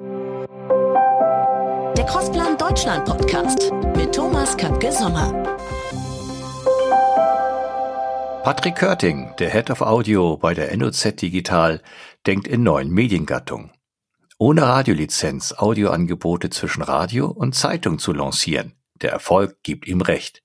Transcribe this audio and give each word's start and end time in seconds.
Der 0.00 0.46
Crossplan 2.06 2.56
Deutschland 2.56 3.04
Podcast 3.04 3.72
mit 3.96 4.14
Thomas 4.14 4.56
Köpke 4.56 4.92
Sommer. 4.92 5.32
Patrick 8.44 8.76
Körting, 8.76 9.34
der 9.40 9.50
Head 9.50 9.72
of 9.72 9.80
Audio 9.80 10.36
bei 10.36 10.54
der 10.54 10.76
NOZ 10.76 11.16
Digital, 11.16 11.82
denkt 12.28 12.46
in 12.46 12.62
neuen 12.62 12.90
Mediengattungen. 12.90 13.72
Ohne 14.38 14.62
Radiolizenz 14.62 15.52
Audioangebote 15.58 16.50
zwischen 16.50 16.82
Radio 16.82 17.26
und 17.26 17.56
Zeitung 17.56 17.98
zu 17.98 18.12
lancieren. 18.12 18.74
Der 19.02 19.10
Erfolg 19.10 19.64
gibt 19.64 19.88
ihm 19.88 20.00
recht. 20.00 20.44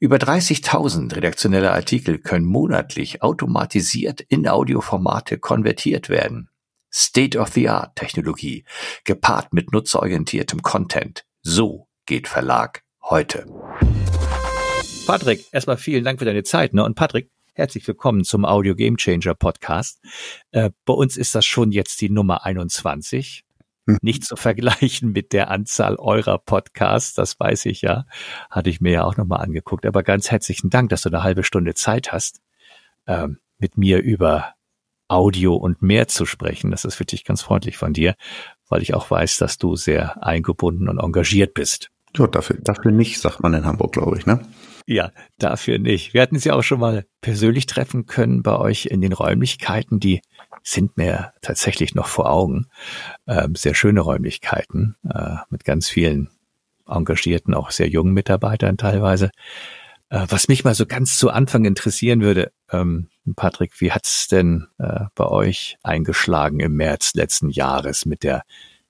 Über 0.00 0.16
30.000 0.16 1.14
redaktionelle 1.14 1.70
Artikel 1.70 2.18
können 2.18 2.46
monatlich 2.46 3.22
automatisiert 3.22 4.22
in 4.22 4.48
Audioformate 4.48 5.38
konvertiert 5.38 6.08
werden. 6.08 6.48
State-of-the-Art-Technologie, 6.92 8.64
gepaart 9.04 9.52
mit 9.52 9.72
nutzerorientiertem 9.72 10.62
Content. 10.62 11.24
So 11.42 11.88
geht 12.06 12.28
Verlag 12.28 12.82
heute. 13.02 13.46
Patrick, 15.06 15.44
erstmal 15.52 15.78
vielen 15.78 16.04
Dank 16.04 16.18
für 16.18 16.24
deine 16.24 16.42
Zeit. 16.42 16.74
Ne? 16.74 16.84
Und 16.84 16.94
Patrick, 16.94 17.30
herzlich 17.54 17.86
willkommen 17.88 18.24
zum 18.24 18.44
Audio 18.44 18.74
Game 18.74 18.96
Changer 18.96 19.34
Podcast. 19.34 20.00
Äh, 20.50 20.70
bei 20.84 20.92
uns 20.92 21.16
ist 21.16 21.34
das 21.34 21.44
schon 21.46 21.72
jetzt 21.72 22.00
die 22.00 22.10
Nummer 22.10 22.44
21. 22.44 23.44
Hm. 23.86 23.98
Nicht 24.00 24.24
zu 24.24 24.36
vergleichen 24.36 25.12
mit 25.12 25.32
der 25.32 25.50
Anzahl 25.50 25.96
eurer 25.96 26.38
Podcasts, 26.38 27.14
das 27.14 27.40
weiß 27.40 27.66
ich 27.66 27.82
ja. 27.82 28.04
Hatte 28.50 28.70
ich 28.70 28.80
mir 28.80 28.92
ja 28.92 29.04
auch 29.04 29.16
nochmal 29.16 29.40
angeguckt. 29.40 29.86
Aber 29.86 30.02
ganz 30.02 30.30
herzlichen 30.30 30.70
Dank, 30.70 30.90
dass 30.90 31.02
du 31.02 31.08
eine 31.08 31.22
halbe 31.22 31.42
Stunde 31.42 31.74
Zeit 31.74 32.12
hast, 32.12 32.40
ähm, 33.06 33.38
mit 33.58 33.76
mir 33.76 33.98
über 34.00 34.54
Audio 35.12 35.54
und 35.54 35.82
mehr 35.82 36.08
zu 36.08 36.26
sprechen. 36.26 36.70
Das 36.70 36.84
ist 36.84 36.98
wirklich 36.98 37.24
ganz 37.24 37.42
freundlich 37.42 37.76
von 37.76 37.92
dir, 37.92 38.14
weil 38.68 38.82
ich 38.82 38.94
auch 38.94 39.10
weiß, 39.10 39.36
dass 39.36 39.58
du 39.58 39.76
sehr 39.76 40.24
eingebunden 40.24 40.88
und 40.88 40.98
engagiert 40.98 41.54
bist. 41.54 41.90
Ja, 42.16 42.26
dafür, 42.26 42.58
dafür 42.60 42.92
nicht, 42.92 43.20
sagt 43.20 43.40
man 43.40 43.54
in 43.54 43.64
Hamburg, 43.64 43.92
glaube 43.92 44.18
ich, 44.18 44.26
ne? 44.26 44.40
Ja, 44.86 45.12
dafür 45.38 45.78
nicht. 45.78 46.12
Wir 46.12 46.22
hatten 46.22 46.38
sie 46.38 46.50
auch 46.50 46.62
schon 46.62 46.80
mal 46.80 47.06
persönlich 47.20 47.66
treffen 47.66 48.06
können 48.06 48.42
bei 48.42 48.56
euch 48.56 48.86
in 48.86 49.00
den 49.00 49.12
Räumlichkeiten, 49.12 50.00
die 50.00 50.20
sind 50.62 50.96
mir 50.96 51.32
tatsächlich 51.40 51.94
noch 51.94 52.06
vor 52.06 52.30
Augen. 52.30 52.66
Ähm, 53.26 53.54
sehr 53.54 53.74
schöne 53.74 54.00
Räumlichkeiten 54.00 54.96
äh, 55.08 55.36
mit 55.50 55.64
ganz 55.64 55.88
vielen 55.88 56.30
engagierten, 56.86 57.54
auch 57.54 57.70
sehr 57.70 57.88
jungen 57.88 58.12
Mitarbeitern 58.12 58.76
teilweise. 58.76 59.30
Äh, 60.08 60.26
was 60.28 60.48
mich 60.48 60.64
mal 60.64 60.74
so 60.74 60.84
ganz 60.84 61.16
zu 61.16 61.30
Anfang 61.30 61.64
interessieren 61.64 62.20
würde, 62.20 62.52
ähm, 62.72 63.08
Patrick, 63.36 63.80
wie 63.80 63.92
hat's 63.92 64.28
denn 64.28 64.66
äh, 64.78 65.04
bei 65.14 65.26
euch 65.26 65.78
eingeschlagen 65.82 66.60
im 66.60 66.74
März 66.74 67.14
letzten 67.14 67.50
Jahres 67.50 68.06
mit 68.06 68.22
der 68.22 68.42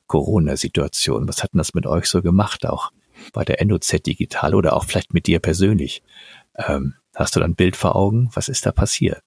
Corona-Situation? 0.06 1.28
Was 1.28 1.42
hat 1.42 1.52
denn 1.52 1.58
das 1.58 1.74
mit 1.74 1.86
euch 1.86 2.06
so 2.06 2.22
gemacht, 2.22 2.66
auch 2.66 2.92
bei 3.32 3.44
der 3.44 3.64
NOZ 3.64 4.02
Digital 4.02 4.54
oder 4.54 4.74
auch 4.74 4.84
vielleicht 4.84 5.12
mit 5.12 5.26
dir 5.26 5.38
persönlich? 5.38 6.02
Ähm, 6.56 6.94
hast 7.14 7.36
du 7.36 7.40
dann 7.40 7.52
ein 7.52 7.56
Bild 7.56 7.76
vor 7.76 7.96
Augen? 7.96 8.30
Was 8.34 8.48
ist 8.48 8.64
da 8.66 8.72
passiert? 8.72 9.22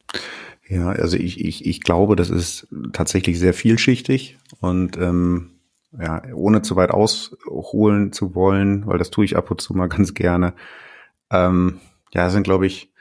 Ja, 0.68 0.90
also 0.90 1.18
ich, 1.18 1.44
ich, 1.44 1.66
ich 1.66 1.82
glaube, 1.82 2.16
das 2.16 2.30
ist 2.30 2.68
tatsächlich 2.92 3.38
sehr 3.38 3.54
vielschichtig 3.54 4.38
und 4.62 4.98
ähm, 4.98 5.52
ja, 6.00 6.22
ohne 6.34 6.62
zu 6.62 6.76
weit 6.76 6.92
ausholen 6.92 8.12
zu 8.12 8.36
wollen, 8.36 8.88
weil 8.88 8.98
das 8.98 9.12
tue 9.12 9.26
ich 9.26 9.38
ab 9.38 9.52
und 9.52 9.62
zu 9.62 9.74
mal 9.74 9.88
ganz 9.90 10.14
gerne. 10.14 10.54
Ähm, 11.30 11.80
ja, 12.14 12.30
sind, 12.30 12.44
glaube 12.44 12.66
ich, 12.66 12.92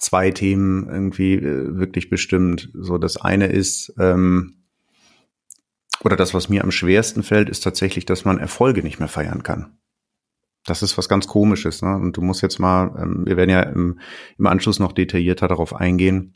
zwei 0.00 0.30
Themen 0.30 0.88
irgendwie 0.88 1.34
äh, 1.34 1.76
wirklich 1.76 2.10
bestimmt. 2.10 2.70
So, 2.74 2.98
das 2.98 3.16
eine 3.16 3.46
ist, 3.46 3.94
ähm, 3.98 4.56
oder 6.02 6.16
das, 6.16 6.32
was 6.34 6.48
mir 6.48 6.64
am 6.64 6.70
schwersten 6.70 7.22
fällt, 7.22 7.50
ist 7.50 7.62
tatsächlich, 7.62 8.06
dass 8.06 8.24
man 8.24 8.38
Erfolge 8.38 8.82
nicht 8.82 8.98
mehr 8.98 9.08
feiern 9.08 9.42
kann. 9.42 9.76
Das 10.64 10.82
ist 10.82 10.96
was 10.98 11.08
ganz 11.08 11.26
Komisches, 11.26 11.82
ne? 11.82 11.94
Und 11.94 12.16
du 12.16 12.22
musst 12.22 12.42
jetzt 12.42 12.58
mal, 12.58 12.94
ähm, 12.98 13.26
wir 13.26 13.36
werden 13.36 13.50
ja 13.50 13.62
im, 13.62 14.00
im 14.38 14.46
Anschluss 14.46 14.78
noch 14.78 14.92
detaillierter 14.92 15.48
darauf 15.48 15.74
eingehen, 15.74 16.34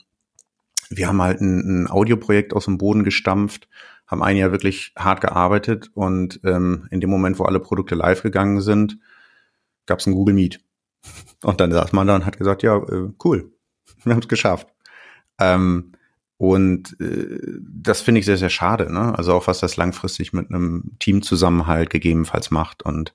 wir 0.89 1.07
haben 1.07 1.21
halt 1.21 1.41
ein, 1.41 1.83
ein 1.83 1.89
Audioprojekt 1.89 2.53
aus 2.53 2.65
dem 2.65 2.77
Boden 2.77 3.03
gestampft, 3.03 3.67
haben 4.05 4.21
ein 4.21 4.37
Jahr 4.37 4.51
wirklich 4.51 4.93
hart 4.95 5.21
gearbeitet 5.21 5.89
und 5.95 6.39
ähm, 6.43 6.87
in 6.91 7.01
dem 7.01 7.09
Moment, 7.09 7.39
wo 7.39 7.43
alle 7.43 7.59
Produkte 7.59 7.95
live 7.95 8.21
gegangen 8.21 8.61
sind, 8.61 8.99
gab 9.87 9.99
es 9.99 10.05
ein 10.05 10.13
Google 10.13 10.35
Meet. 10.35 10.63
Und 11.43 11.59
dann 11.59 11.71
saß 11.71 11.91
man 11.91 12.07
da 12.07 12.15
und 12.15 12.25
hat 12.25 12.37
gesagt, 12.37 12.63
ja, 12.63 12.77
äh, 12.77 13.09
cool, 13.23 13.51
wir 14.05 14.13
haben 14.13 14.21
es 14.21 14.27
geschafft. 14.27 14.67
Ähm, 15.39 15.93
und 16.37 16.99
äh, 16.99 17.39
das 17.61 18.01
finde 18.01 18.19
ich 18.19 18.25
sehr, 18.25 18.37
sehr 18.37 18.49
schade. 18.49 18.91
Ne? 18.91 19.17
Also 19.17 19.33
auch 19.33 19.47
was 19.47 19.59
das 19.59 19.77
langfristig 19.77 20.33
mit 20.33 20.49
einem 20.49 20.91
Teamzusammenhalt 20.99 21.89
gegebenenfalls 21.89 22.51
macht. 22.51 22.83
Und 22.83 23.13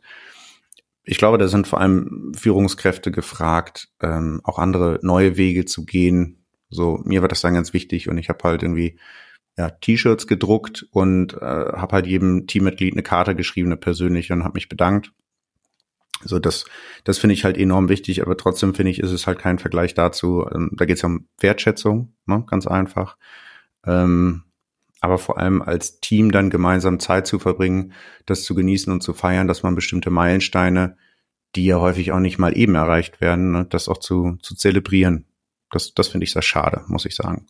ich 1.04 1.18
glaube, 1.18 1.38
da 1.38 1.48
sind 1.48 1.66
vor 1.66 1.80
allem 1.80 2.32
Führungskräfte 2.36 3.10
gefragt, 3.10 3.88
ähm, 4.00 4.40
auch 4.44 4.58
andere 4.58 5.00
neue 5.02 5.36
Wege 5.36 5.64
zu 5.64 5.84
gehen, 5.84 6.40
so, 6.70 7.00
mir 7.04 7.20
war 7.20 7.28
das 7.28 7.40
dann 7.40 7.54
ganz 7.54 7.72
wichtig 7.72 8.08
und 8.08 8.16
ich 8.16 8.28
habe 8.28 8.38
halt 8.44 8.62
irgendwie 8.62 8.96
ja, 9.58 9.70
T-Shirts 9.70 10.26
gedruckt 10.26 10.86
und 10.92 11.34
äh, 11.34 11.40
habe 11.40 11.96
halt 11.96 12.06
jedem 12.06 12.46
Teammitglied 12.46 12.94
eine 12.94 13.02
Karte 13.02 13.34
geschrieben, 13.34 13.68
eine 13.68 13.76
persönliche 13.76 14.32
und 14.32 14.44
habe 14.44 14.54
mich 14.54 14.68
bedankt. 14.68 15.12
So, 16.22 16.38
das, 16.38 16.66
das 17.04 17.18
finde 17.18 17.34
ich 17.34 17.44
halt 17.44 17.56
enorm 17.56 17.88
wichtig, 17.88 18.22
aber 18.22 18.36
trotzdem 18.36 18.74
finde 18.74 18.90
ich, 18.90 19.00
ist 19.00 19.10
es 19.10 19.26
halt 19.26 19.38
kein 19.38 19.58
Vergleich 19.58 19.94
dazu. 19.94 20.46
Ähm, 20.52 20.70
da 20.74 20.84
geht 20.84 20.96
es 20.96 21.02
ja 21.02 21.08
um 21.08 21.26
Wertschätzung, 21.38 22.12
ne, 22.26 22.44
ganz 22.46 22.66
einfach. 22.66 23.16
Ähm, 23.86 24.42
aber 25.00 25.16
vor 25.16 25.38
allem 25.38 25.62
als 25.62 26.00
Team 26.00 26.30
dann 26.30 26.50
gemeinsam 26.50 27.00
Zeit 27.00 27.26
zu 27.26 27.38
verbringen, 27.38 27.92
das 28.26 28.44
zu 28.44 28.54
genießen 28.54 28.92
und 28.92 29.02
zu 29.02 29.14
feiern, 29.14 29.48
dass 29.48 29.62
man 29.62 29.74
bestimmte 29.74 30.10
Meilensteine, 30.10 30.96
die 31.56 31.64
ja 31.64 31.80
häufig 31.80 32.12
auch 32.12 32.20
nicht 32.20 32.38
mal 32.38 32.56
eben 32.56 32.74
erreicht 32.74 33.20
werden, 33.20 33.52
ne, 33.52 33.66
das 33.68 33.88
auch 33.88 33.98
zu, 33.98 34.36
zu 34.42 34.54
zelebrieren. 34.54 35.24
Das, 35.70 35.94
das 35.94 36.08
finde 36.08 36.24
ich 36.24 36.32
sehr 36.32 36.42
schade, 36.42 36.82
muss 36.86 37.06
ich 37.06 37.16
sagen. 37.16 37.46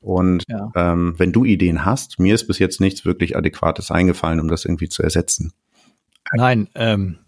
Und 0.00 0.44
ja. 0.48 0.70
ähm, 0.74 1.14
wenn 1.18 1.32
du 1.32 1.44
Ideen 1.44 1.84
hast, 1.84 2.18
mir 2.18 2.34
ist 2.34 2.46
bis 2.46 2.58
jetzt 2.58 2.80
nichts 2.80 3.04
wirklich 3.04 3.36
Adäquates 3.36 3.90
eingefallen, 3.90 4.40
um 4.40 4.48
das 4.48 4.64
irgendwie 4.64 4.88
zu 4.88 5.02
ersetzen. 5.02 5.52
Nein, 6.34 6.68
ähm, 6.74 7.18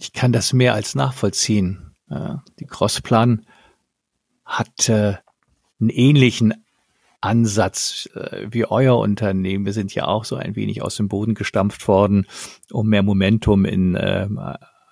ich 0.00 0.12
kann 0.12 0.32
das 0.32 0.52
mehr 0.52 0.74
als 0.74 0.94
nachvollziehen. 0.94 1.94
Äh, 2.08 2.36
die 2.58 2.66
Crossplan 2.66 3.46
hat 4.44 4.90
einen 4.90 5.90
ähnlichen 5.90 6.54
Ansatz 7.20 8.08
äh, 8.14 8.46
wie 8.50 8.64
euer 8.64 8.98
Unternehmen. 8.98 9.66
Wir 9.66 9.74
sind 9.74 9.94
ja 9.94 10.06
auch 10.06 10.24
so 10.24 10.36
ein 10.36 10.56
wenig 10.56 10.82
aus 10.82 10.96
dem 10.96 11.08
Boden 11.08 11.34
gestampft 11.34 11.86
worden, 11.86 12.26
um 12.70 12.88
mehr 12.88 13.02
Momentum 13.02 13.66
in 13.66 13.94
äh, 13.94 14.26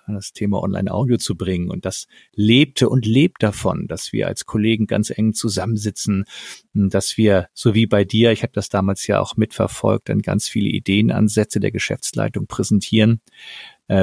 das 0.07 0.31
Thema 0.31 0.61
Online-Audio 0.61 1.17
zu 1.17 1.35
bringen. 1.35 1.69
Und 1.69 1.85
das 1.85 2.07
lebte 2.33 2.87
und 2.87 3.05
lebt 3.05 3.41
davon, 3.43 3.87
dass 3.87 4.13
wir 4.13 4.27
als 4.27 4.45
Kollegen 4.45 4.87
ganz 4.87 5.09
eng 5.11 5.33
zusammensitzen, 5.33 6.25
dass 6.73 7.17
wir, 7.17 7.47
so 7.53 7.75
wie 7.75 7.85
bei 7.85 8.05
dir, 8.05 8.31
ich 8.31 8.41
habe 8.41 8.53
das 8.53 8.69
damals 8.69 9.05
ja 9.05 9.19
auch 9.19 9.37
mitverfolgt, 9.37 10.09
dann 10.09 10.21
ganz 10.21 10.47
viele 10.47 10.69
Ideenansätze 10.69 11.59
der 11.59 11.71
Geschäftsleitung 11.71 12.47
präsentieren, 12.47 13.21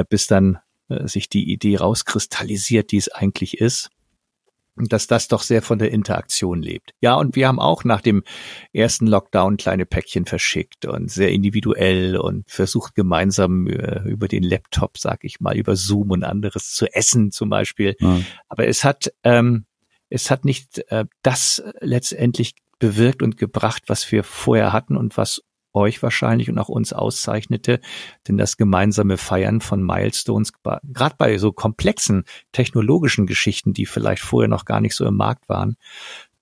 bis 0.09 0.27
dann 0.27 0.59
äh, 0.89 1.07
sich 1.07 1.29
die 1.29 1.51
Idee 1.51 1.77
rauskristallisiert, 1.77 2.91
die 2.91 2.97
es 2.97 3.09
eigentlich 3.09 3.59
ist 3.59 3.89
dass 4.85 5.07
das 5.07 5.27
doch 5.27 5.41
sehr 5.41 5.61
von 5.61 5.79
der 5.79 5.91
Interaktion 5.91 6.61
lebt. 6.61 6.93
Ja, 7.01 7.15
und 7.15 7.35
wir 7.35 7.47
haben 7.47 7.59
auch 7.59 7.83
nach 7.83 8.01
dem 8.01 8.23
ersten 8.73 9.07
Lockdown 9.07 9.57
kleine 9.57 9.85
Päckchen 9.85 10.25
verschickt 10.25 10.85
und 10.85 11.09
sehr 11.09 11.31
individuell 11.31 12.17
und 12.17 12.49
versucht 12.49 12.95
gemeinsam 12.95 13.67
äh, 13.67 14.01
über 14.07 14.27
den 14.27 14.43
Laptop, 14.43 14.97
sag 14.97 15.23
ich 15.23 15.39
mal, 15.39 15.57
über 15.57 15.75
Zoom 15.75 16.11
und 16.11 16.23
anderes 16.23 16.73
zu 16.73 16.85
essen 16.93 17.31
zum 17.31 17.49
Beispiel. 17.49 17.95
Ja. 17.99 18.21
Aber 18.47 18.67
es 18.67 18.83
hat, 18.83 19.11
ähm, 19.23 19.65
es 20.09 20.29
hat 20.29 20.45
nicht 20.45 20.79
äh, 20.89 21.05
das 21.23 21.63
letztendlich 21.81 22.55
bewirkt 22.79 23.23
und 23.23 23.37
gebracht, 23.37 23.83
was 23.87 24.11
wir 24.11 24.23
vorher 24.23 24.71
hatten 24.71 24.95
und 24.95 25.17
was 25.17 25.41
euch 25.77 26.03
wahrscheinlich 26.03 26.49
und 26.49 26.57
auch 26.59 26.69
uns 26.69 26.93
auszeichnete, 26.93 27.79
denn 28.27 28.37
das 28.37 28.57
gemeinsame 28.57 29.17
Feiern 29.17 29.61
von 29.61 29.83
Milestones, 29.83 30.53
gerade 30.61 31.15
bei 31.17 31.37
so 31.37 31.51
komplexen 31.51 32.23
technologischen 32.51 33.27
Geschichten, 33.27 33.73
die 33.73 33.85
vielleicht 33.85 34.21
vorher 34.21 34.49
noch 34.49 34.65
gar 34.65 34.81
nicht 34.81 34.95
so 34.95 35.05
im 35.05 35.15
Markt 35.15 35.49
waren, 35.49 35.77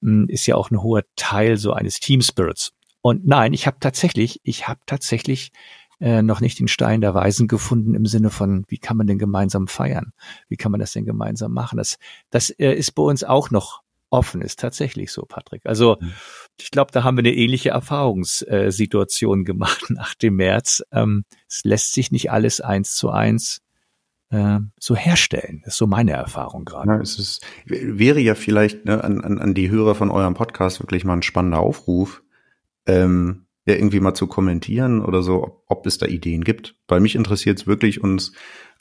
hm, 0.02 0.28
ist 0.28 0.46
ja 0.48 0.56
auch 0.56 0.72
ein 0.72 0.82
hoher 0.82 1.04
Teil 1.16 1.58
so 1.58 1.74
eines 1.74 2.00
Team 2.00 2.22
Spirits. 2.22 2.72
Und 3.02 3.28
nein, 3.28 3.54
ich 3.54 3.68
habe 3.68 3.78
tatsächlich, 3.80 4.40
ich 4.44 4.68
habe 4.68 4.80
tatsächlich 4.88 5.52
äh, 6.00 6.22
noch 6.22 6.42
nicht 6.42 6.60
den 6.60 6.68
Stein 6.68 7.02
der 7.02 7.14
Weisen 7.14 7.48
gefunden 7.48 7.94
im 7.94 8.06
Sinne 8.06 8.30
von, 8.30 8.66
wie 8.68 8.78
kann 8.78 8.98
man 8.98 9.08
denn 9.08 9.20
gemeinsam 9.20 9.68
feiern? 9.68 10.12
Wie 10.50 10.58
kann 10.58 10.72
man 10.72 10.80
das 10.80 10.92
denn 10.92 11.06
gemeinsam 11.06 11.54
machen? 11.54 11.78
Das, 11.78 11.98
das 12.32 12.50
äh, 12.50 12.74
ist 12.74 12.94
bei 12.94 13.04
uns 13.04 13.24
auch 13.24 13.52
noch 13.52 13.82
offen 14.16 14.42
ist. 14.42 14.60
Tatsächlich 14.60 15.12
so, 15.12 15.24
Patrick. 15.24 15.66
Also 15.66 15.98
mhm. 16.00 16.14
ich 16.60 16.72
glaube, 16.72 16.92
da 16.92 17.04
haben 17.04 17.18
wir 17.18 17.22
eine 17.22 17.34
ähnliche 17.34 17.70
Erfahrungssituation 17.70 19.44
gemacht 19.46 19.90
nach 19.90 20.16
dem 20.16 20.36
März. 20.38 20.84
Ähm, 20.92 21.26
es 21.48 21.62
lässt 21.64 21.94
sich 21.94 22.12
nicht 22.12 22.32
alles 22.32 22.62
eins 22.62 22.96
zu 22.96 23.10
eins 23.10 23.62
äh, 24.30 24.60
so 24.80 24.96
herstellen. 24.96 25.62
Das 25.64 25.76
ist 25.76 25.78
so 25.78 25.88
meine 25.88 26.14
Erfahrung 26.14 26.66
gerade. 26.66 26.90
Ja, 26.90 27.00
es 27.00 27.20
ist, 27.20 27.46
wäre 27.66 28.20
ja 28.20 28.36
vielleicht 28.36 28.86
ne, 28.86 29.04
an, 29.04 29.22
an, 29.22 29.40
an 29.40 29.54
die 29.54 29.70
Hörer 29.70 29.96
von 29.96 30.12
eurem 30.12 30.34
Podcast 30.34 30.80
wirklich 30.80 31.06
mal 31.06 31.14
ein 31.14 31.24
spannender 31.24 31.60
Aufruf. 31.60 32.24
Ähm, 32.86 33.46
ja, 33.68 33.74
irgendwie 33.74 34.00
mal 34.00 34.14
zu 34.14 34.28
kommentieren 34.28 35.04
oder 35.04 35.24
so, 35.24 35.44
ob, 35.44 35.64
ob 35.68 35.86
es 35.88 35.98
da 35.98 36.06
Ideen 36.06 36.44
gibt. 36.44 36.76
Weil 36.88 37.00
mich 37.00 37.16
interessiert 37.16 37.60
es 37.60 37.68
wirklich 37.68 38.04
uns 38.04 38.34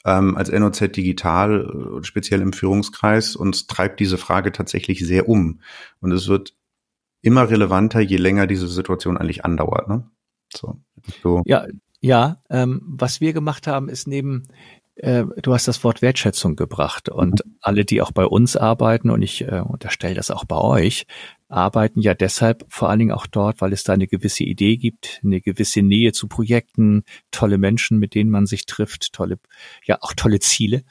ähm, 0.04 0.36
als 0.36 0.50
NOZ 0.50 0.80
Digital, 0.92 2.00
äh, 2.00 2.04
speziell 2.04 2.40
im 2.42 2.52
Führungskreis, 2.52 3.36
uns 3.36 3.66
treibt 3.66 4.00
diese 4.00 4.18
Frage 4.18 4.52
tatsächlich 4.52 5.04
sehr 5.06 5.28
um. 5.28 5.60
Und 6.00 6.12
es 6.12 6.28
wird 6.28 6.54
immer 7.22 7.48
relevanter, 7.48 8.00
je 8.00 8.18
länger 8.18 8.46
diese 8.46 8.68
Situation 8.68 9.16
eigentlich 9.16 9.44
andauert. 9.44 9.88
Ne? 9.88 10.10
So, 10.54 10.80
so. 11.22 11.42
Ja, 11.46 11.66
ja. 12.00 12.42
Ähm, 12.50 12.82
was 12.84 13.20
wir 13.20 13.32
gemacht 13.32 13.66
haben, 13.66 13.88
ist 13.88 14.06
neben 14.06 14.44
äh, 14.96 15.24
du 15.42 15.52
hast 15.52 15.66
das 15.66 15.82
Wort 15.82 16.02
Wertschätzung 16.02 16.56
gebracht 16.56 17.08
und 17.08 17.42
alle, 17.60 17.84
die 17.84 18.00
auch 18.00 18.12
bei 18.12 18.26
uns 18.26 18.56
arbeiten, 18.56 19.10
und 19.10 19.22
ich 19.22 19.42
äh, 19.42 19.62
unterstelle 19.66 20.14
das 20.14 20.30
auch 20.30 20.44
bei 20.44 20.56
euch, 20.56 21.06
arbeiten 21.48 22.00
ja 22.00 22.14
deshalb 22.14 22.64
vor 22.68 22.90
allen 22.90 22.98
Dingen 22.98 23.12
auch 23.12 23.26
dort, 23.26 23.60
weil 23.60 23.72
es 23.72 23.84
da 23.84 23.92
eine 23.92 24.06
gewisse 24.06 24.44
Idee 24.44 24.76
gibt, 24.76 25.20
eine 25.22 25.40
gewisse 25.40 25.82
Nähe 25.82 26.12
zu 26.12 26.28
Projekten, 26.28 27.04
tolle 27.30 27.58
Menschen, 27.58 27.98
mit 27.98 28.14
denen 28.14 28.30
man 28.30 28.46
sich 28.46 28.66
trifft, 28.66 29.12
tolle, 29.12 29.38
ja 29.84 29.98
auch 30.00 30.14
tolle 30.14 30.40
Ziele. 30.40 30.82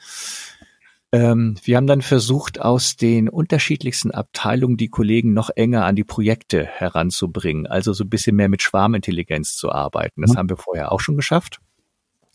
Ähm, 1.12 1.56
wir 1.62 1.76
haben 1.76 1.86
dann 1.86 2.02
versucht, 2.02 2.60
aus 2.60 2.96
den 2.96 3.28
unterschiedlichsten 3.28 4.10
Abteilungen 4.10 4.76
die 4.76 4.88
Kollegen 4.88 5.32
noch 5.32 5.50
enger 5.54 5.84
an 5.84 5.96
die 5.96 6.02
Projekte 6.02 6.64
heranzubringen, 6.64 7.66
also 7.66 7.92
so 7.92 8.04
ein 8.04 8.10
bisschen 8.10 8.34
mehr 8.34 8.48
mit 8.48 8.62
Schwarmintelligenz 8.62 9.56
zu 9.56 9.70
arbeiten. 9.70 10.22
Das 10.22 10.32
mhm. 10.32 10.38
haben 10.38 10.48
wir 10.48 10.56
vorher 10.56 10.92
auch 10.92 11.00
schon 11.00 11.16
geschafft. 11.16 11.60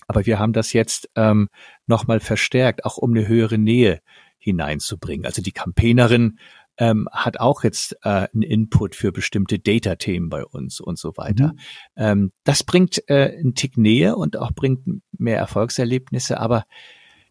Aber 0.08 0.26
wir 0.26 0.40
haben 0.40 0.54
das 0.54 0.74
jetzt 0.74 1.10
ähm, 1.16 1.50
nochmal 1.86 2.20
verstärkt, 2.20 2.86
auch 2.86 2.98
um 2.98 3.12
eine 3.12 3.28
höhere 3.28 3.58
Nähe 3.58 4.00
hineinzubringen. 4.38 5.26
Also 5.26 5.42
die 5.42 5.52
Campaignerin 5.52 6.40
ähm, 6.80 7.08
hat 7.12 7.40
auch 7.40 7.64
jetzt 7.64 7.98
äh, 8.04 8.28
einen 8.34 8.42
Input 8.42 8.96
für 8.96 9.12
bestimmte 9.12 9.60
Data-Themen 9.60 10.30
bei 10.30 10.44
uns 10.46 10.80
und 10.80 10.98
so 10.98 11.16
weiter. 11.18 11.50
Mhm. 11.50 11.60
Ähm, 11.98 12.32
das 12.46 12.64
bringt 12.64 13.04
äh, 13.10 13.38
einen 13.38 13.54
Tick 13.54 13.78
Nähe 13.78 14.16
und 14.16 14.38
auch 14.38 14.52
bringt 14.54 15.02
mehr 15.18 15.38
Erfolgserlebnisse, 15.38 16.40
aber 16.40 16.64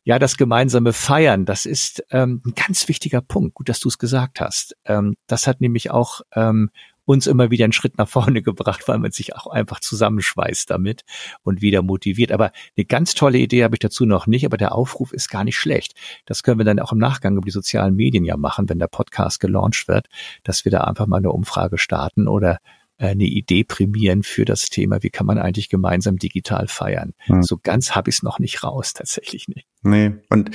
ja, 0.04 0.18
das 0.18 0.36
gemeinsame 0.36 0.92
Feiern, 0.92 1.44
das 1.44 1.66
ist 1.66 2.04
ähm, 2.10 2.40
ein 2.46 2.54
ganz 2.54 2.88
wichtiger 2.88 3.20
Punkt. 3.20 3.54
Gut, 3.54 3.68
dass 3.68 3.80
du 3.80 3.88
es 3.88 3.98
gesagt 3.98 4.40
hast. 4.40 4.74
Ähm, 4.86 5.16
das 5.26 5.46
hat 5.46 5.60
nämlich 5.60 5.90
auch 5.90 6.22
ähm, 6.34 6.70
uns 7.08 7.26
immer 7.26 7.50
wieder 7.50 7.64
einen 7.64 7.72
Schritt 7.72 7.96
nach 7.96 8.08
vorne 8.08 8.42
gebracht, 8.42 8.86
weil 8.86 8.98
man 8.98 9.12
sich 9.12 9.34
auch 9.34 9.46
einfach 9.46 9.80
zusammenschweißt 9.80 10.68
damit 10.68 11.04
und 11.42 11.62
wieder 11.62 11.80
motiviert. 11.80 12.32
Aber 12.32 12.52
eine 12.76 12.84
ganz 12.84 13.14
tolle 13.14 13.38
Idee 13.38 13.64
habe 13.64 13.76
ich 13.76 13.80
dazu 13.80 14.04
noch 14.04 14.26
nicht, 14.26 14.44
aber 14.44 14.58
der 14.58 14.74
Aufruf 14.74 15.14
ist 15.14 15.30
gar 15.30 15.42
nicht 15.42 15.56
schlecht. 15.56 15.94
Das 16.26 16.42
können 16.42 16.58
wir 16.58 16.66
dann 16.66 16.78
auch 16.78 16.92
im 16.92 16.98
Nachgang 16.98 17.36
über 17.36 17.46
die 17.46 17.50
sozialen 17.50 17.96
Medien 17.96 18.26
ja 18.26 18.36
machen, 18.36 18.68
wenn 18.68 18.78
der 18.78 18.88
Podcast 18.88 19.40
gelauncht 19.40 19.88
wird, 19.88 20.08
dass 20.44 20.66
wir 20.66 20.72
da 20.72 20.82
einfach 20.82 21.06
mal 21.06 21.16
eine 21.16 21.32
Umfrage 21.32 21.78
starten 21.78 22.28
oder 22.28 22.58
äh, 22.98 23.08
eine 23.08 23.24
Idee 23.24 23.64
prämieren 23.64 24.22
für 24.22 24.44
das 24.44 24.68
Thema, 24.68 25.02
wie 25.02 25.10
kann 25.10 25.26
man 25.26 25.38
eigentlich 25.38 25.70
gemeinsam 25.70 26.18
digital 26.18 26.68
feiern. 26.68 27.14
Hm. 27.20 27.42
So 27.42 27.56
ganz 27.56 27.92
habe 27.92 28.10
ich 28.10 28.16
es 28.16 28.22
noch 28.22 28.38
nicht 28.38 28.62
raus, 28.62 28.92
tatsächlich 28.92 29.48
nicht. 29.48 29.66
Nee, 29.80 30.12
und 30.28 30.50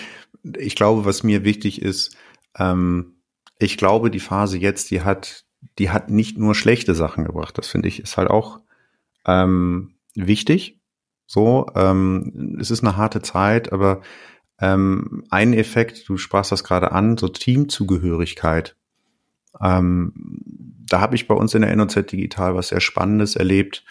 ich 0.56 0.76
glaube, 0.76 1.06
was 1.06 1.24
mir 1.24 1.44
wichtig 1.44 1.82
ist, 1.82 2.16
ähm, 2.60 3.16
ich 3.58 3.78
glaube, 3.78 4.12
die 4.12 4.20
Phase 4.20 4.60
jetzt, 4.60 4.92
die 4.92 5.02
hat 5.02 5.43
die 5.80 5.90
hat 5.90 6.10
nicht 6.10 6.38
nur 6.38 6.56
schlechte 6.56 6.96
Sachen 6.96 7.26
gebracht. 7.26 7.58
Das 7.58 7.68
finde 7.68 7.88
ich 7.88 8.00
ist 8.00 8.18
halt 8.18 8.30
auch 8.30 8.60
ähm, 9.26 9.96
wichtig. 10.16 10.80
So, 11.26 11.68
ähm, 11.76 12.58
es 12.60 12.70
ist 12.70 12.84
eine 12.84 12.98
harte 12.98 13.22
Zeit, 13.22 13.72
aber 13.72 14.02
ähm, 14.60 15.24
ein 15.30 15.54
Effekt, 15.54 16.08
du 16.08 16.18
sprachst 16.18 16.52
das 16.52 16.64
gerade 16.64 16.92
an, 16.92 17.18
so 17.18 17.28
Teamzugehörigkeit. 17.28 18.76
Ähm, 19.60 20.14
da 20.88 21.00
habe 21.00 21.16
ich 21.16 21.28
bei 21.28 21.36
uns 21.36 21.54
in 21.54 21.62
der 21.62 21.76
NOZ 21.76 21.96
Digital 22.12 22.56
was 22.56 22.68
sehr 22.70 22.82
Spannendes 22.82 23.36
erlebt, 23.36 23.84